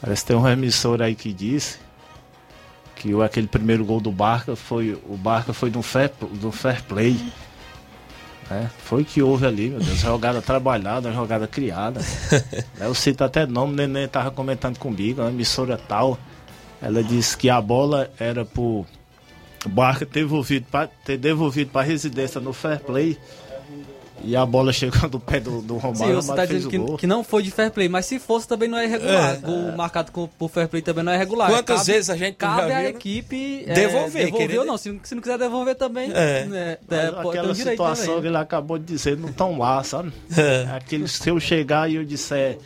parece 0.00 0.22
que 0.22 0.28
tem 0.28 0.36
um 0.36 0.48
emissor 0.48 1.00
aí 1.00 1.14
que 1.14 1.32
disse 1.32 1.78
que 3.00 3.14
o, 3.14 3.22
aquele 3.22 3.46
primeiro 3.46 3.84
gol 3.84 4.00
do 4.00 4.12
Barca 4.12 4.54
foi. 4.54 4.92
O 5.08 5.16
Barca 5.16 5.52
foi 5.52 5.70
do 5.70 5.80
fair, 5.80 6.12
do 6.20 6.52
fair 6.52 6.82
play. 6.84 7.16
É, 8.50 8.66
foi 8.84 9.04
que 9.04 9.22
houve 9.22 9.46
ali, 9.46 9.70
meu 9.70 9.78
Deus. 9.78 9.98
Jogada 9.98 10.42
trabalhada, 10.42 11.12
jogada 11.12 11.46
criada. 11.46 12.00
é, 12.78 12.86
eu 12.86 12.94
cito 12.94 13.24
até 13.24 13.46
nome, 13.46 13.72
o 13.72 13.76
neném 13.76 14.06
tava 14.06 14.30
comentando 14.30 14.78
comigo, 14.78 15.22
uma 15.22 15.30
emissora 15.30 15.78
tal. 15.78 16.18
Ela 16.82 17.02
disse 17.02 17.36
que 17.36 17.48
a 17.48 17.60
bola 17.60 18.10
era 18.18 18.44
pro 18.44 18.84
Barca 19.66 20.06
ter 20.06 20.20
devolvido 20.20 20.66
para 20.70 20.86
ter 20.86 21.18
devolvido 21.18 21.70
para 21.70 21.82
residência 21.82 22.40
no 22.40 22.52
fair 22.52 22.80
play 22.80 23.18
e 24.22 24.36
a 24.36 24.44
bola 24.44 24.72
chegou 24.72 25.08
do 25.08 25.18
pé 25.18 25.40
do, 25.40 25.62
do 25.62 25.76
Romário, 25.76 26.20
Sim, 26.20 26.28
você 26.28 26.34
tá 26.34 26.44
dizendo 26.44 26.92
que, 26.92 26.98
que, 26.98 27.06
não 27.06 27.24
foi 27.24 27.42
de 27.42 27.50
fair 27.50 27.70
play, 27.70 27.88
mas 27.88 28.06
se 28.06 28.18
fosse 28.18 28.46
também 28.46 28.68
não 28.68 28.78
é 28.78 28.84
irregular. 28.84 29.34
É, 29.34 29.36
gol 29.36 29.68
é. 29.68 29.76
marcado 29.76 30.12
com, 30.12 30.26
por 30.26 30.50
fair 30.50 30.68
play 30.68 30.82
também 30.82 31.02
não 31.02 31.12
é 31.12 31.16
regular. 31.16 31.50
Quantas 31.50 31.78
cabe, 31.80 31.92
vezes 31.92 32.10
a 32.10 32.16
gente 32.16 32.34
cabe 32.34 32.72
a 32.72 32.88
equipe 32.88 33.64
é, 33.66 33.72
devolver, 33.72 34.26
devolver 34.26 34.58
ou 34.60 34.66
não. 34.66 34.76
Se, 34.76 35.00
se, 35.02 35.14
não 35.14 35.22
quiser 35.22 35.38
devolver 35.38 35.74
também, 35.74 36.10
é. 36.12 36.44
Né, 36.44 36.78
é, 36.90 37.06
aquela 37.06 37.54
situação 37.54 38.06
também. 38.06 38.20
que 38.22 38.28
ele 38.28 38.36
acabou 38.36 38.78
de 38.78 38.84
dizer 38.84 39.16
não 39.16 39.30
estão 39.30 39.58
lá, 39.58 39.82
sabe? 39.82 40.12
É. 40.36 40.68
Aquele, 40.76 41.08
se 41.08 41.28
eu 41.28 41.40
chegar 41.40 41.90
e 41.90 41.96
eu 41.96 42.04
disser, 42.04 42.58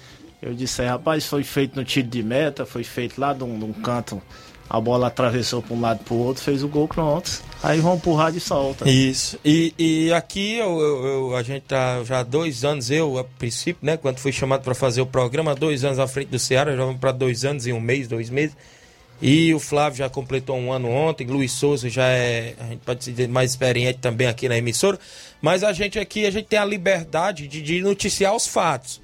eu 0.42 0.55
disser, 0.55 0.88
rapaz, 0.88 1.24
foi 1.24 1.45
feito 1.45 1.76
no 1.76 1.84
tiro 1.84 2.09
de 2.09 2.22
meta, 2.22 2.66
foi 2.66 2.82
feito 2.82 3.20
lá 3.20 3.32
de 3.32 3.45
um, 3.45 3.59
de 3.59 3.64
um 3.64 3.72
canto 3.72 4.20
a 4.69 4.81
bola 4.81 5.09
atravessou 5.09 5.62
para 5.62 5.75
um 5.75 5.81
lado 5.81 6.03
para 6.05 6.15
o 6.15 6.19
outro, 6.19 6.43
fez 6.43 6.62
o 6.62 6.69
gol, 6.69 6.89
pronto. 6.89 7.43
Aí 7.62 7.81
vão 7.81 7.97
empurrar 7.97 8.33
de 8.33 8.41
solta. 8.41 8.89
Isso. 8.89 9.39
E, 9.45 9.75
e 9.79 10.12
aqui 10.12 10.55
eu, 10.57 10.81
eu, 10.81 11.07
eu, 11.07 11.37
a 11.37 11.43
gente 11.43 11.62
tá 11.62 12.03
já 12.05 12.21
há 12.21 12.23
dois 12.23 12.65
anos, 12.65 12.91
eu, 12.91 13.19
a 13.19 13.25
princípio, 13.25 13.85
né, 13.85 13.97
quando 13.97 14.19
fui 14.19 14.33
chamado 14.33 14.62
para 14.62 14.75
fazer 14.75 15.01
o 15.01 15.07
programa, 15.07 15.55
dois 15.55 15.85
anos 15.85 15.99
à 15.99 16.07
frente 16.07 16.29
do 16.29 16.39
Ceará, 16.39 16.75
já 16.75 16.85
vamos 16.85 17.01
para 17.01 17.12
dois 17.12 17.45
anos 17.45 17.67
e 17.67 17.73
um 17.73 17.81
mês, 17.81 18.09
dois 18.09 18.31
meses. 18.31 18.57
E 19.23 19.55
o 19.55 19.59
Flávio 19.61 19.99
já 19.99 20.11
completou 20.11 20.57
um 20.57 20.73
ano 20.73 20.91
ontem, 20.91 21.27
Luiz 21.27 21.53
Souza 21.53 21.89
já 21.89 22.07
é, 22.07 22.55
a 22.59 22.65
gente 22.65 22.81
pode 22.81 23.11
dizer, 23.11 23.29
mais 23.29 23.53
experiente 23.53 23.99
também 24.01 24.27
aqui 24.27 24.49
na 24.49 24.59
emissora. 24.59 24.99
Mas 25.41 25.62
a 25.62 25.73
gente 25.73 25.99
aqui, 25.99 26.27
a 26.27 26.31
gente 26.31 26.47
tem 26.47 26.59
a 26.59 26.65
liberdade 26.65 27.47
de, 27.47 27.62
de 27.62 27.81
noticiar 27.81 28.35
os 28.35 28.47
fatos. 28.47 29.01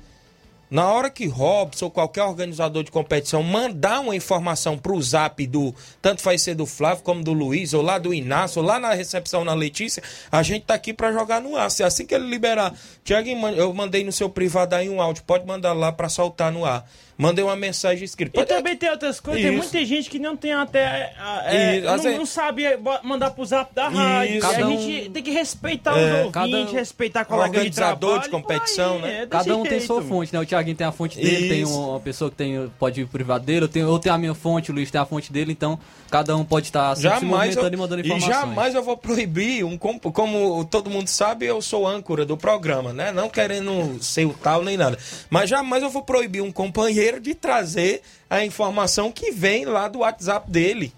Na 0.71 0.87
hora 0.93 1.11
que 1.11 1.27
Robson 1.27 1.87
ou 1.87 1.91
qualquer 1.91 2.23
organizador 2.23 2.85
de 2.85 2.93
competição 2.93 3.43
mandar 3.43 3.99
uma 4.01 4.14
informação 4.14 4.79
para 4.79 4.93
o 4.93 5.03
zap 5.03 5.45
do, 5.49 5.75
tanto 6.01 6.23
faz 6.23 6.43
ser 6.43 6.55
do 6.55 6.64
Flávio 6.64 7.03
como 7.03 7.25
do 7.25 7.33
Luiz, 7.33 7.75
ou 7.75 7.83
lá 7.83 7.99
do 7.99 8.14
Inácio, 8.14 8.62
ou 8.62 8.66
lá 8.68 8.79
na 8.79 8.95
recepção 8.95 9.45
na 9.45 9.53
Letícia, 9.53 10.01
a 10.31 10.43
gente 10.45 10.66
tá 10.66 10.75
aqui 10.75 10.95
para 10.95 11.12
jogar 11.12 11.41
no 11.41 11.57
ar. 11.57 11.71
Se 11.73 11.83
assim 11.83 12.07
que 12.07 12.14
ele 12.14 12.29
liberar, 12.29 12.73
Tiago, 13.03 13.29
eu 13.29 13.75
mandei 13.75 14.05
no 14.05 14.12
seu 14.12 14.31
privado 14.31 14.77
aí 14.77 14.89
um 14.89 15.03
áudio, 15.03 15.25
pode 15.25 15.45
mandar 15.45 15.73
lá 15.73 15.91
para 15.91 16.09
soltar 16.09 16.53
no 16.53 16.64
ar 16.64 16.89
mandei 17.21 17.45
uma 17.45 17.57
mensagem 17.57 18.05
escrita. 18.05 18.41
E 18.41 18.47
também 18.47 18.77
tem 18.77 18.91
outras 18.91 19.21
coisas, 19.21 19.43
Isso. 19.43 19.51
tem 19.51 19.59
muita 19.59 19.85
gente 19.85 20.11
que 20.11 20.18
não 20.18 20.37
tem 20.37 20.53
até. 20.53 21.14
É, 21.45 21.79
e, 21.79 21.81
não, 21.83 21.99
vezes... 21.99 22.18
não, 22.18 22.27
sabe 22.27 22.64
mandar 23.03 23.31
pro 23.31 23.45
zap 23.45 23.75
da 23.75 23.89
rádio. 23.89 24.39
Isso. 24.39 24.47
A 24.47 24.55
gente 24.55 25.09
um... 25.09 25.12
tem 25.12 25.23
que 25.23 25.31
respeitar 25.31 25.97
é, 25.99 26.27
os 26.27 26.35
ouvintes, 26.35 26.73
um... 26.73 26.77
respeitar 26.77 27.27
o 27.29 27.35
organizador 27.35 28.18
de, 28.18 28.25
de 28.25 28.31
competição, 28.31 28.97
aí, 28.97 29.03
né? 29.03 29.23
É 29.23 29.27
cada 29.27 29.55
um 29.55 29.62
jeito. 29.62 29.68
tem 29.68 29.81
sua 29.81 30.03
fonte, 30.03 30.33
né? 30.33 30.41
O 30.41 30.47
Thiaguinho 30.47 30.77
tem 30.77 30.87
a 30.87 30.93
fonte 30.93 31.16
dele, 31.16 31.47
Isso. 31.47 31.49
tem 31.49 31.64
uma 31.64 32.01
pessoa 32.01 32.31
que 32.31 32.37
tem, 32.37 32.71
pode 32.79 33.01
ir 33.01 33.05
pro 33.05 33.12
privado 33.12 33.45
dele, 33.45 33.64
eu 33.64 33.68
tenho, 33.68 33.89
eu 33.89 33.99
tenho 33.99 34.14
a 34.14 34.18
minha 34.18 34.35
fonte, 34.35 34.71
o 34.71 34.75
Luiz 34.75 34.91
tem 34.91 35.01
a 35.01 35.05
fonte 35.05 35.33
dele, 35.33 35.53
então 35.53 35.79
cada 36.11 36.37
um 36.37 36.45
pode 36.45 36.67
estar 36.67 36.97
se 36.97 37.09
movimentando 37.09 37.67
eu, 37.67 37.73
e 37.73 37.77
mandando 37.77 38.01
informações. 38.01 38.29
E 38.29 38.33
jamais 38.33 38.75
eu 38.75 38.83
vou 38.83 38.97
proibir, 38.97 39.65
um, 39.65 39.79
como, 39.79 40.01
como 40.01 40.65
todo 40.65 40.91
mundo 40.91 41.09
sabe, 41.09 41.47
eu 41.47 41.63
sou 41.63 41.87
âncora 41.87 42.27
do 42.27 42.37
programa, 42.37 42.93
né? 42.93 43.13
Não 43.13 43.29
querendo 43.29 44.03
ser 44.03 44.27
o 44.27 44.35
tal 44.35 44.65
nem 44.65 44.77
nada. 44.77 44.99
Mas 45.31 45.49
jamais 45.49 45.83
eu 45.83 45.89
vou 45.89 46.03
proibir 46.03 46.43
um 46.43 46.51
companheiro 46.51 47.21
de 47.21 47.35
trazer 47.35 48.03
a 48.29 48.45
informação 48.45 49.13
que 49.13 49.31
vem 49.31 49.65
lá 49.65 49.89
do 49.89 50.01
WhatsApp 50.01 50.51
dele. 50.51 50.93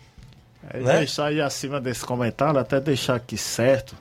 É, 0.70 0.80
né? 0.80 0.98
Deixar 0.98 1.26
aí 1.26 1.40
acima 1.40 1.80
desse 1.80 2.04
comentário, 2.04 2.58
até 2.58 2.80
deixar 2.80 3.16
aqui 3.16 3.36
certo. 3.36 3.94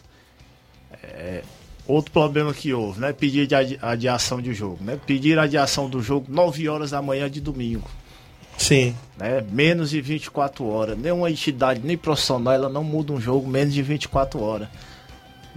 É, 1.04 1.44
outro 1.88 2.12
problema 2.12 2.54
que 2.54 2.74
houve, 2.74 3.02
né? 3.02 3.12
Pedir 3.12 3.48
de 3.48 3.56
adi 3.56 3.80
adiação 3.82 4.42
de 4.42 4.54
jogo, 4.54 4.80
né? 4.82 5.00
Pedir 5.06 5.38
adiação 5.38 5.90
do 5.90 6.02
jogo 6.02 6.28
9 6.30 6.70
horas 6.70 6.92
da 6.92 7.02
manhã 7.02 7.30
de 7.30 7.42
domingo. 7.42 7.90
Sim. 8.62 8.96
Né? 9.18 9.44
Menos 9.50 9.90
de 9.90 10.00
24 10.00 10.68
horas. 10.68 10.96
Nenhuma 10.96 11.32
entidade, 11.32 11.82
nem 11.84 11.98
profissional, 11.98 12.54
ela 12.54 12.70
não 12.70 12.84
muda 12.84 13.12
um 13.12 13.20
jogo 13.20 13.48
menos 13.48 13.74
de 13.74 13.82
24 13.82 14.40
horas. 14.40 14.68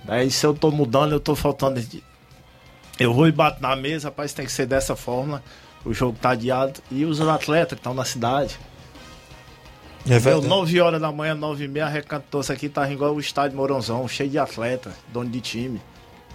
Né? 0.07 0.25
E 0.25 0.31
se 0.31 0.47
eu 0.47 0.55
tô 0.55 0.71
mudando, 0.71 1.13
eu 1.13 1.21
tô 1.21 1.35
faltando 1.35 1.83
Eu 2.99 3.13
vou 3.13 3.29
e 3.29 3.33
bato 3.33 3.61
na 3.61 3.77
mesa, 3.77 4.09
rapaz, 4.09 4.33
tem 4.33 4.47
que 4.47 4.53
ser 4.53 4.65
dessa 4.65 4.97
forma. 4.97 5.43
O 5.85 5.93
jogo 5.93 6.17
tá 6.19 6.31
adiado. 6.31 6.81
E 6.91 7.05
os 7.05 7.21
atletas 7.21 7.77
que 7.77 7.81
estão 7.81 7.93
na 7.93 8.07
cidade. 8.07 8.59
É 10.07 10.09
Deu 10.09 10.21
verdade. 10.21 10.49
9 10.49 10.81
horas 10.81 11.01
da 11.01 11.13
manhã, 11.13 11.35
9 11.35 11.65
e 11.65 11.69
meia, 11.69 11.89
recantou-se 11.89 12.51
aqui, 12.51 12.71
tá 12.71 12.91
igual 12.91 13.15
o 13.15 13.21
estádio 13.21 13.57
Mourãozão, 13.57 14.09
cheio 14.09 14.31
de 14.31 14.39
atleta, 14.39 14.93
dono 15.13 15.29
de 15.29 15.43
time. 15.43 15.81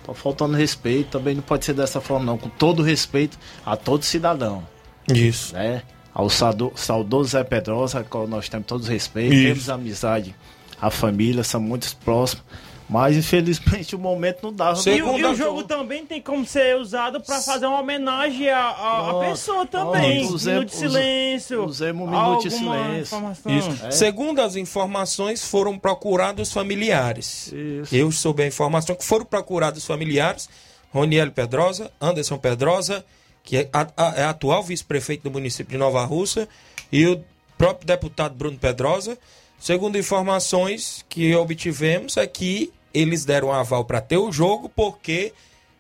Tá 0.05 0.13
faltando 0.13 0.55
respeito, 0.55 1.17
também 1.17 1.34
não 1.34 1.41
pode 1.41 1.65
ser 1.65 1.74
dessa 1.74 1.99
forma 1.99 2.26
não, 2.26 2.38
com 2.38 2.49
todo 2.49 2.84
respeito 2.84 3.39
a 3.65 3.76
todo 3.76 4.03
cidadão. 4.03 4.63
Isso. 5.07 5.55
Né? 5.55 5.82
Ao 6.20 6.30
saudo- 6.30 6.74
saudoso 6.76 7.30
Zé 7.30 7.43
Pedrosa, 7.43 8.03
qual 8.03 8.28
nós 8.28 8.49
temos 8.49 8.67
todos 8.67 8.88
os 8.88 8.91
respeitos, 8.91 9.38
Isso. 9.38 9.47
temos 9.47 9.70
amizade, 9.70 10.36
a 10.82 10.89
família, 10.91 11.43
são 11.43 11.61
muito 11.61 11.95
próximos. 12.03 12.43
Mas 12.89 13.15
infelizmente 13.15 13.95
o 13.95 13.99
momento 13.99 14.39
não 14.43 14.51
dava. 14.51 14.78
E, 14.89 15.01
o- 15.01 15.17
e 15.17 15.24
o 15.24 15.36
jogo 15.36 15.63
também 15.63 16.05
tem 16.05 16.20
como 16.22 16.43
ser 16.45 16.76
usado 16.76 17.22
pra 17.22 17.39
fazer 17.39 17.67
uma 17.67 17.80
homenagem 17.80 18.49
à, 18.49 19.13
pessoa 19.30 19.65
também. 19.65 20.26
Um 20.26 20.34
Usemos- 20.34 20.45
minuto 20.45 20.70
de 20.72 20.76
silêncio. 20.76 21.63
usemos 21.65 22.07
um 22.07 22.11
minuto 22.11 22.41
de 22.43 22.51
silêncio. 22.51 23.17
Isso. 23.45 23.86
É. 23.86 23.91
Segundo 23.91 24.41
as 24.41 24.55
informações, 24.55 25.45
foram 25.45 25.78
procurados 25.78 26.51
familiares. 26.51 27.53
Eu 27.91 28.11
soube 28.11 28.43
a 28.43 28.47
informação 28.47 28.95
que 28.95 29.05
foram 29.05 29.24
procurados 29.24 29.86
familiares. 29.86 30.49
Roniel 30.91 31.32
Pedrosa, 31.32 31.91
Anderson 32.01 32.38
Pedrosa, 32.39 33.05
que 33.49 33.57
é, 33.57 33.69
a- 33.73 33.87
a- 33.97 34.13
é 34.15 34.23
atual 34.25 34.61
vice-prefeito 34.61 35.23
do 35.23 35.31
município 35.31 35.71
de 35.71 35.77
Nova 35.79 36.05
Russa, 36.05 36.47
e 36.91 37.07
o 37.07 37.19
próprio 37.57 37.87
deputado 37.87 38.35
Bruno 38.35 38.59
Pedrosa. 38.59 39.17
Segundo 39.59 39.97
informações 39.97 41.03
que 41.09 41.33
obtivemos, 41.33 42.15
é 42.15 42.27
que 42.27 42.71
eles 42.93 43.25
deram 43.25 43.51
aval 43.51 43.83
para 43.85 44.01
ter 44.01 44.17
o 44.17 44.31
jogo 44.31 44.69
porque 44.69 45.33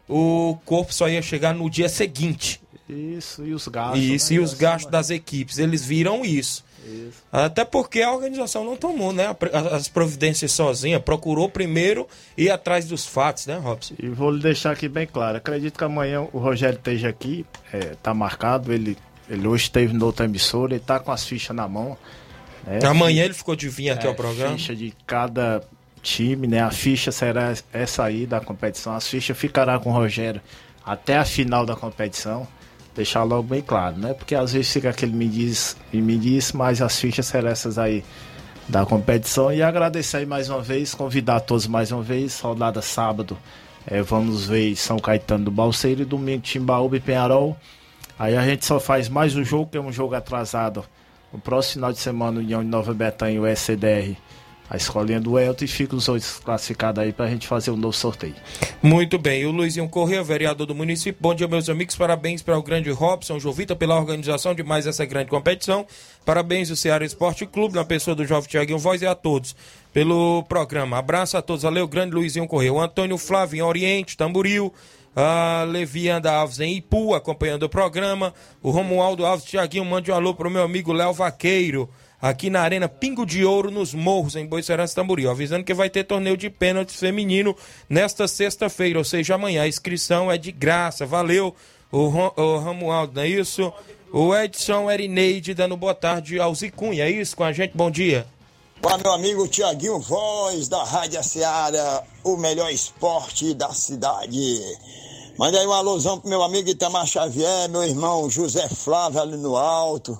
o 0.09 0.57
corpo 0.65 0.93
só 0.93 1.07
ia 1.07 1.21
chegar 1.21 1.53
no 1.53 1.69
dia 1.69 1.87
seguinte. 1.87 2.59
Isso, 2.89 3.45
e 3.45 3.53
os 3.53 3.67
gastos. 3.67 3.99
Isso, 4.01 4.33
né? 4.33 4.39
e 4.39 4.43
os 4.43 4.53
gastos 4.55 4.91
das 4.91 5.09
equipes. 5.11 5.59
Eles 5.59 5.85
viram 5.85 6.25
isso. 6.25 6.65
Isso. 6.83 7.21
Até 7.31 7.63
porque 7.63 8.01
a 8.01 8.11
organização 8.11 8.65
não 8.65 8.75
tomou 8.75 9.13
né, 9.13 9.27
as 9.71 9.87
providências 9.87 10.51
sozinha, 10.51 10.99
procurou 10.99 11.47
primeiro 11.47 12.07
ir 12.35 12.49
atrás 12.49 12.85
dos 12.87 13.05
fatos, 13.05 13.45
né, 13.45 13.57
Robson? 13.57 13.93
E 14.01 14.07
vou 14.09 14.31
lhe 14.31 14.41
deixar 14.41 14.71
aqui 14.71 14.89
bem 14.89 15.05
claro. 15.05 15.37
Acredito 15.37 15.77
que 15.77 15.83
amanhã 15.83 16.21
o 16.33 16.39
Rogério 16.39 16.77
esteja 16.77 17.09
aqui, 17.09 17.45
é, 17.71 17.95
tá 18.01 18.11
marcado. 18.11 18.73
Ele, 18.73 18.97
ele 19.29 19.47
hoje 19.47 19.63
esteve 19.65 19.93
na 19.93 20.03
outra 20.03 20.25
emissora, 20.25 20.73
ele 20.73 20.83
tá 20.83 20.99
com 20.99 21.11
as 21.11 21.23
fichas 21.23 21.55
na 21.55 21.67
mão. 21.67 21.95
né? 22.65 22.79
Amanhã 22.87 23.23
ele 23.25 23.35
ficou 23.35 23.55
de 23.55 23.69
vir 23.69 23.91
aqui 23.91 24.07
É, 24.07 24.09
ao 24.09 24.15
programa. 24.15 24.57
Ficha 24.57 24.75
de 24.75 24.91
cada 25.05 25.61
time, 26.01 26.47
né? 26.47 26.61
A 26.61 26.71
ficha 26.71 27.11
será 27.11 27.53
essa 27.71 28.03
aí 28.03 28.25
da 28.25 28.39
competição. 28.39 28.93
As 28.95 29.07
fichas 29.07 29.37
ficará 29.37 29.79
com 29.79 29.89
o 29.89 29.93
Rogério 29.93 30.41
até 30.85 31.17
a 31.17 31.25
final 31.25 31.65
da 31.65 31.75
competição. 31.75 32.47
Deixar 32.95 33.23
logo 33.23 33.43
bem 33.43 33.61
claro, 33.61 33.97
né? 33.97 34.13
Porque 34.13 34.35
às 34.35 34.53
vezes 34.53 34.71
fica 34.71 34.89
aquele 34.89 35.13
me 35.13 35.27
diz 35.27 35.77
e 35.93 36.01
me 36.01 36.17
diz, 36.17 36.51
mas 36.51 36.81
as 36.81 36.99
fichas 36.99 37.27
serão 37.27 37.49
essas 37.49 37.77
aí 37.77 38.03
da 38.67 38.85
competição. 38.85 39.51
E 39.51 39.61
agradecer 39.61 40.17
aí 40.17 40.25
mais 40.25 40.49
uma 40.49 40.61
vez, 40.61 40.93
convidar 40.93 41.39
todos 41.41 41.67
mais 41.67 41.91
uma 41.91 42.01
vez. 42.01 42.39
Rodada 42.39 42.81
sábado, 42.81 43.37
eh, 43.87 44.01
vamos 44.01 44.47
ver 44.47 44.75
São 44.75 44.97
Caetano 44.99 45.45
do 45.45 45.51
Balseiro 45.51 46.01
e 46.01 46.05
domingo 46.05 46.41
Timbaúba 46.41 46.97
e 46.97 46.99
Penharol. 46.99 47.57
Aí 48.17 48.35
a 48.35 48.45
gente 48.45 48.65
só 48.65 48.79
faz 48.79 49.07
mais 49.07 49.35
um 49.35 49.43
jogo, 49.43 49.71
que 49.71 49.77
é 49.77 49.81
um 49.81 49.91
jogo 49.91 50.13
atrasado. 50.13 50.83
No 51.31 51.39
próximo 51.39 51.75
final 51.75 51.93
de 51.93 51.99
semana, 51.99 52.39
União 52.39 52.63
de 52.63 52.69
Nova 52.69 52.93
Betânia 52.93 53.35
e 53.35 53.39
o 53.39 53.47
SCDR, 53.47 54.17
a 54.69 54.77
escolinha 54.77 55.19
do 55.19 55.39
Elton, 55.39 55.65
e 55.65 55.67
fica 55.67 55.95
os 55.95 56.07
outros 56.07 56.39
classificados 56.39 57.03
aí 57.03 57.11
pra 57.11 57.27
gente 57.27 57.47
fazer 57.47 57.71
um 57.71 57.75
novo 57.75 57.95
sorteio. 57.95 58.35
Muito 58.83 59.17
bem, 59.17 59.45
o 59.45 59.51
Luizinho 59.51 59.89
Corrêa, 59.89 60.23
vereador 60.23 60.67
do 60.67 60.75
município. 60.75 61.19
Bom 61.19 61.33
dia, 61.33 61.47
meus 61.47 61.67
amigos. 61.69 61.95
Parabéns 61.95 62.43
para 62.43 62.57
o 62.57 62.61
grande 62.61 62.91
Robson 62.91 63.39
Jovita 63.39 63.75
pela 63.75 63.95
organização 63.95 64.53
de 64.53 64.61
mais 64.61 64.85
essa 64.85 65.03
grande 65.05 65.29
competição. 65.29 65.87
Parabéns 66.23 66.69
ao 66.69 66.75
Ceará 66.75 67.03
Esporte 67.03 67.47
Clube, 67.47 67.75
na 67.75 67.83
pessoa 67.83 68.13
do 68.13 68.25
jovem 68.25 68.47
Tiaguinho 68.47 68.77
Voz 68.77 69.01
e 69.01 69.07
a 69.07 69.15
todos 69.15 69.55
pelo 69.91 70.43
programa. 70.43 70.99
Abraço 70.99 71.35
a 71.35 71.41
todos. 71.41 71.63
Valeu, 71.63 71.87
grande 71.87 72.13
Luizinho 72.13 72.47
Corrêa. 72.47 72.71
O 72.71 72.79
Antônio 72.79 73.17
Flávio 73.17 73.57
em 73.57 73.61
Oriente, 73.61 74.15
Tamboril. 74.15 74.71
A 75.15 75.65
Levianda 75.67 76.31
Alves 76.31 76.59
em 76.59 76.75
Ipu, 76.75 77.15
acompanhando 77.15 77.63
o 77.63 77.69
programa. 77.69 78.33
O 78.61 78.69
Romualdo 78.69 79.25
Alves 79.25 79.43
Tiaguinho, 79.43 79.83
mande 79.83 80.11
um 80.11 80.13
alô 80.13 80.35
pro 80.35 80.51
meu 80.51 80.61
amigo 80.61 80.93
Léo 80.93 81.11
Vaqueiro 81.11 81.89
aqui 82.21 82.49
na 82.49 82.61
Arena 82.61 82.89
Pingo 82.89 83.25
de 83.25 83.45
Ouro, 83.45 83.71
nos 83.71 83.93
Morros, 83.93 84.35
em 84.35 84.45
Boicerança 84.45 84.95
Tamboril. 84.95 85.29
Avisando 85.29 85.63
que 85.63 85.73
vai 85.73 85.89
ter 85.89 86.03
torneio 86.03 86.37
de 86.37 86.49
pênaltis 86.49 86.95
feminino 86.95 87.55
nesta 87.89 88.27
sexta-feira, 88.27 88.99
ou 88.99 89.05
seja, 89.05 89.35
amanhã. 89.35 89.63
A 89.63 89.67
inscrição 89.67 90.31
é 90.31 90.37
de 90.37 90.51
graça. 90.51 91.05
Valeu, 91.05 91.55
o, 91.91 91.97
o 91.97 92.57
Romualdo, 92.57 93.13
não 93.15 93.21
é 93.21 93.27
isso? 93.27 93.71
O 94.11 94.35
Edson 94.35 94.89
Erineide 94.89 95.53
dando 95.53 95.77
boa 95.77 95.93
tarde 95.93 96.39
ao 96.39 96.53
Zicunha, 96.55 97.05
é 97.05 97.11
isso? 97.11 97.37
Com 97.37 97.43
a 97.43 97.51
gente, 97.51 97.75
bom 97.75 97.91
dia. 97.91 98.25
Para 98.81 98.97
meu 98.97 99.11
amigo 99.11 99.47
Tiaguinho 99.47 99.99
Voz, 99.99 100.67
da 100.67 100.83
Rádio 100.83 101.21
Seara, 101.23 102.03
o 102.23 102.37
melhor 102.37 102.71
esporte 102.71 103.53
da 103.53 103.73
cidade. 103.73 104.61
Manda 105.37 105.59
aí 105.59 105.67
um 105.67 105.73
alusão 105.73 106.19
pro 106.19 106.29
meu 106.29 106.41
amigo 106.41 106.69
Itamar 106.69 107.05
Xavier, 107.05 107.69
meu 107.69 107.83
irmão 107.83 108.29
José 108.29 108.67
Flávio 108.69 109.21
ali 109.21 109.37
no 109.37 109.55
alto. 109.55 110.17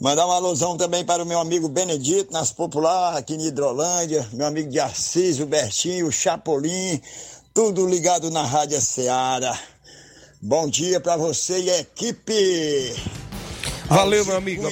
Mandar 0.00 0.26
uma 0.26 0.36
alusão 0.36 0.76
também 0.76 1.04
para 1.04 1.24
o 1.24 1.26
meu 1.26 1.40
amigo 1.40 1.68
Benedito, 1.68 2.32
nas 2.32 2.52
Popular, 2.52 3.16
aqui 3.16 3.34
em 3.34 3.48
Hidrolândia, 3.48 4.24
meu 4.32 4.46
amigo 4.46 4.70
de 4.70 4.78
Assis, 4.78 5.40
o 5.40 5.46
Bertinho, 5.46 6.06
o 6.06 6.12
Chapolin, 6.12 7.00
tudo 7.52 7.84
ligado 7.84 8.30
na 8.30 8.44
Rádio 8.44 8.80
Seara. 8.80 9.58
Bom 10.40 10.68
dia 10.68 11.00
para 11.00 11.16
você 11.16 11.58
e 11.58 11.70
equipe! 11.70 12.94
Valeu, 13.88 14.24
meu 14.24 14.36
amigo. 14.36 14.70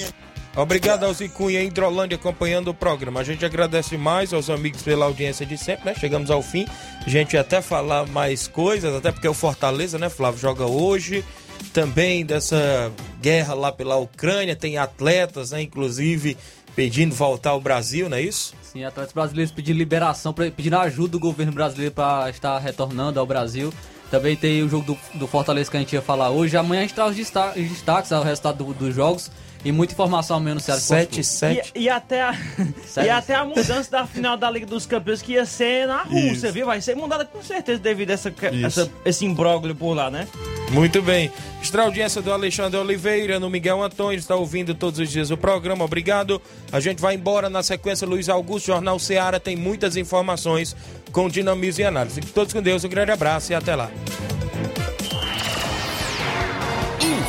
Obrigado 0.55 1.03
ao 1.03 1.13
Zicunha 1.13 1.61
em 1.61 1.67
Hidrolândia 1.67 2.15
acompanhando 2.15 2.69
o 2.69 2.73
programa. 2.73 3.19
A 3.19 3.23
gente 3.23 3.45
agradece 3.45 3.97
mais 3.97 4.33
aos 4.33 4.49
amigos 4.49 4.81
pela 4.81 5.05
audiência 5.05 5.45
de 5.45 5.57
sempre, 5.57 5.87
né? 5.87 5.93
Chegamos 5.93 6.31
ao 6.31 6.41
fim. 6.41 6.65
A 7.05 7.09
gente 7.09 7.35
até 7.35 7.61
falar 7.61 8.07
mais 8.07 8.47
coisas, 8.47 8.95
até 8.95 9.11
porque 9.11 9.27
o 9.27 9.33
Fortaleza, 9.33 9.99
né, 9.99 10.09
Flávio, 10.09 10.39
joga 10.39 10.65
hoje. 10.65 11.23
Também 11.73 12.25
dessa 12.25 12.91
guerra 13.21 13.53
lá 13.53 13.71
pela 13.71 13.95
Ucrânia, 13.97 14.55
tem 14.55 14.77
atletas, 14.77 15.51
né, 15.51 15.61
inclusive, 15.61 16.37
pedindo 16.75 17.13
voltar 17.13 17.51
ao 17.51 17.61
Brasil, 17.61 18.09
não 18.09 18.17
é 18.17 18.21
isso? 18.21 18.53
Sim, 18.63 18.83
atletas 18.83 19.13
brasileiros 19.13 19.51
pedindo 19.51 19.77
liberação, 19.77 20.33
pedindo 20.33 20.77
ajuda 20.77 21.09
do 21.13 21.19
governo 21.19 21.51
brasileiro 21.51 21.93
para 21.93 22.29
estar 22.29 22.57
retornando 22.59 23.19
ao 23.19 23.25
Brasil. 23.25 23.71
Também 24.09 24.35
tem 24.35 24.63
o 24.63 24.69
jogo 24.69 24.85
do, 25.13 25.19
do 25.19 25.27
Fortaleza 25.27 25.69
que 25.69 25.75
a 25.77 25.79
gente 25.79 25.93
ia 25.93 26.01
falar 26.01 26.29
hoje. 26.29 26.55
Amanhã 26.55 26.79
a 26.79 26.83
gente 26.83 26.93
traz 26.93 27.11
os 27.11 27.17
desta- 27.17 27.49
os 27.57 27.69
destaques, 27.69 28.09
resultado 28.11 28.63
do- 28.63 28.73
dos 28.73 28.95
jogos 28.95 29.29
e 29.63 29.71
muita 29.71 29.93
informação 29.93 30.37
ao 30.37 30.41
menos 30.41 30.63
no 30.63 30.65
Ceará 30.65 30.79
Esporte 30.79 31.21
Clube. 31.21 31.71
E, 31.75 31.83
e 31.83 31.89
até 31.89 32.21
a, 32.21 32.35
e 33.03 33.09
até 33.09 33.35
a 33.35 33.43
mudança 33.43 33.89
da 33.91 34.07
final 34.07 34.37
da 34.37 34.49
Liga 34.49 34.65
dos 34.65 34.85
Campeões 34.85 35.21
que 35.21 35.33
ia 35.33 35.45
ser 35.45 35.87
na 35.87 36.03
Rússia, 36.03 36.47
Isso. 36.47 36.51
viu? 36.51 36.65
Vai 36.65 36.81
ser 36.81 36.95
mudada 36.95 37.25
com 37.25 37.41
certeza 37.41 37.79
devido 37.79 38.11
a 38.11 38.13
essa, 38.13 38.33
essa, 38.65 38.91
esse 39.05 39.25
imbróglio 39.25 39.75
por 39.75 39.93
lá, 39.93 40.09
né? 40.09 40.27
Muito 40.71 41.01
bem. 41.01 41.31
Extra 41.61 41.83
audiência 41.83 42.21
do 42.21 42.31
Alexandre 42.31 42.79
Oliveira, 42.79 43.39
no 43.39 43.49
Miguel 43.49 43.81
Antônio, 43.81 44.17
está 44.17 44.35
ouvindo 44.35 44.75
todos 44.75 44.99
os 44.99 45.09
dias 45.09 45.31
o 45.31 45.37
programa. 45.37 45.83
Obrigado. 45.85 46.41
A 46.71 46.79
gente 46.79 47.01
vai 47.01 47.15
embora 47.15 47.49
na 47.49 47.63
sequência. 47.63 48.07
Luiz 48.07 48.29
Augusto, 48.29 48.67
Jornal 48.67 48.99
Seara, 48.99 49.39
tem 49.39 49.55
muitas 49.55 49.97
informações 49.97 50.75
com 51.11 51.27
dinamismo 51.29 51.81
e 51.81 51.85
análise. 51.85 52.21
Todos 52.21 52.53
com 52.53 52.61
Deus, 52.61 52.83
um 52.83 52.89
grande 52.89 53.11
abraço 53.11 53.51
e 53.51 53.55
até 53.55 53.75
lá. 53.75 53.89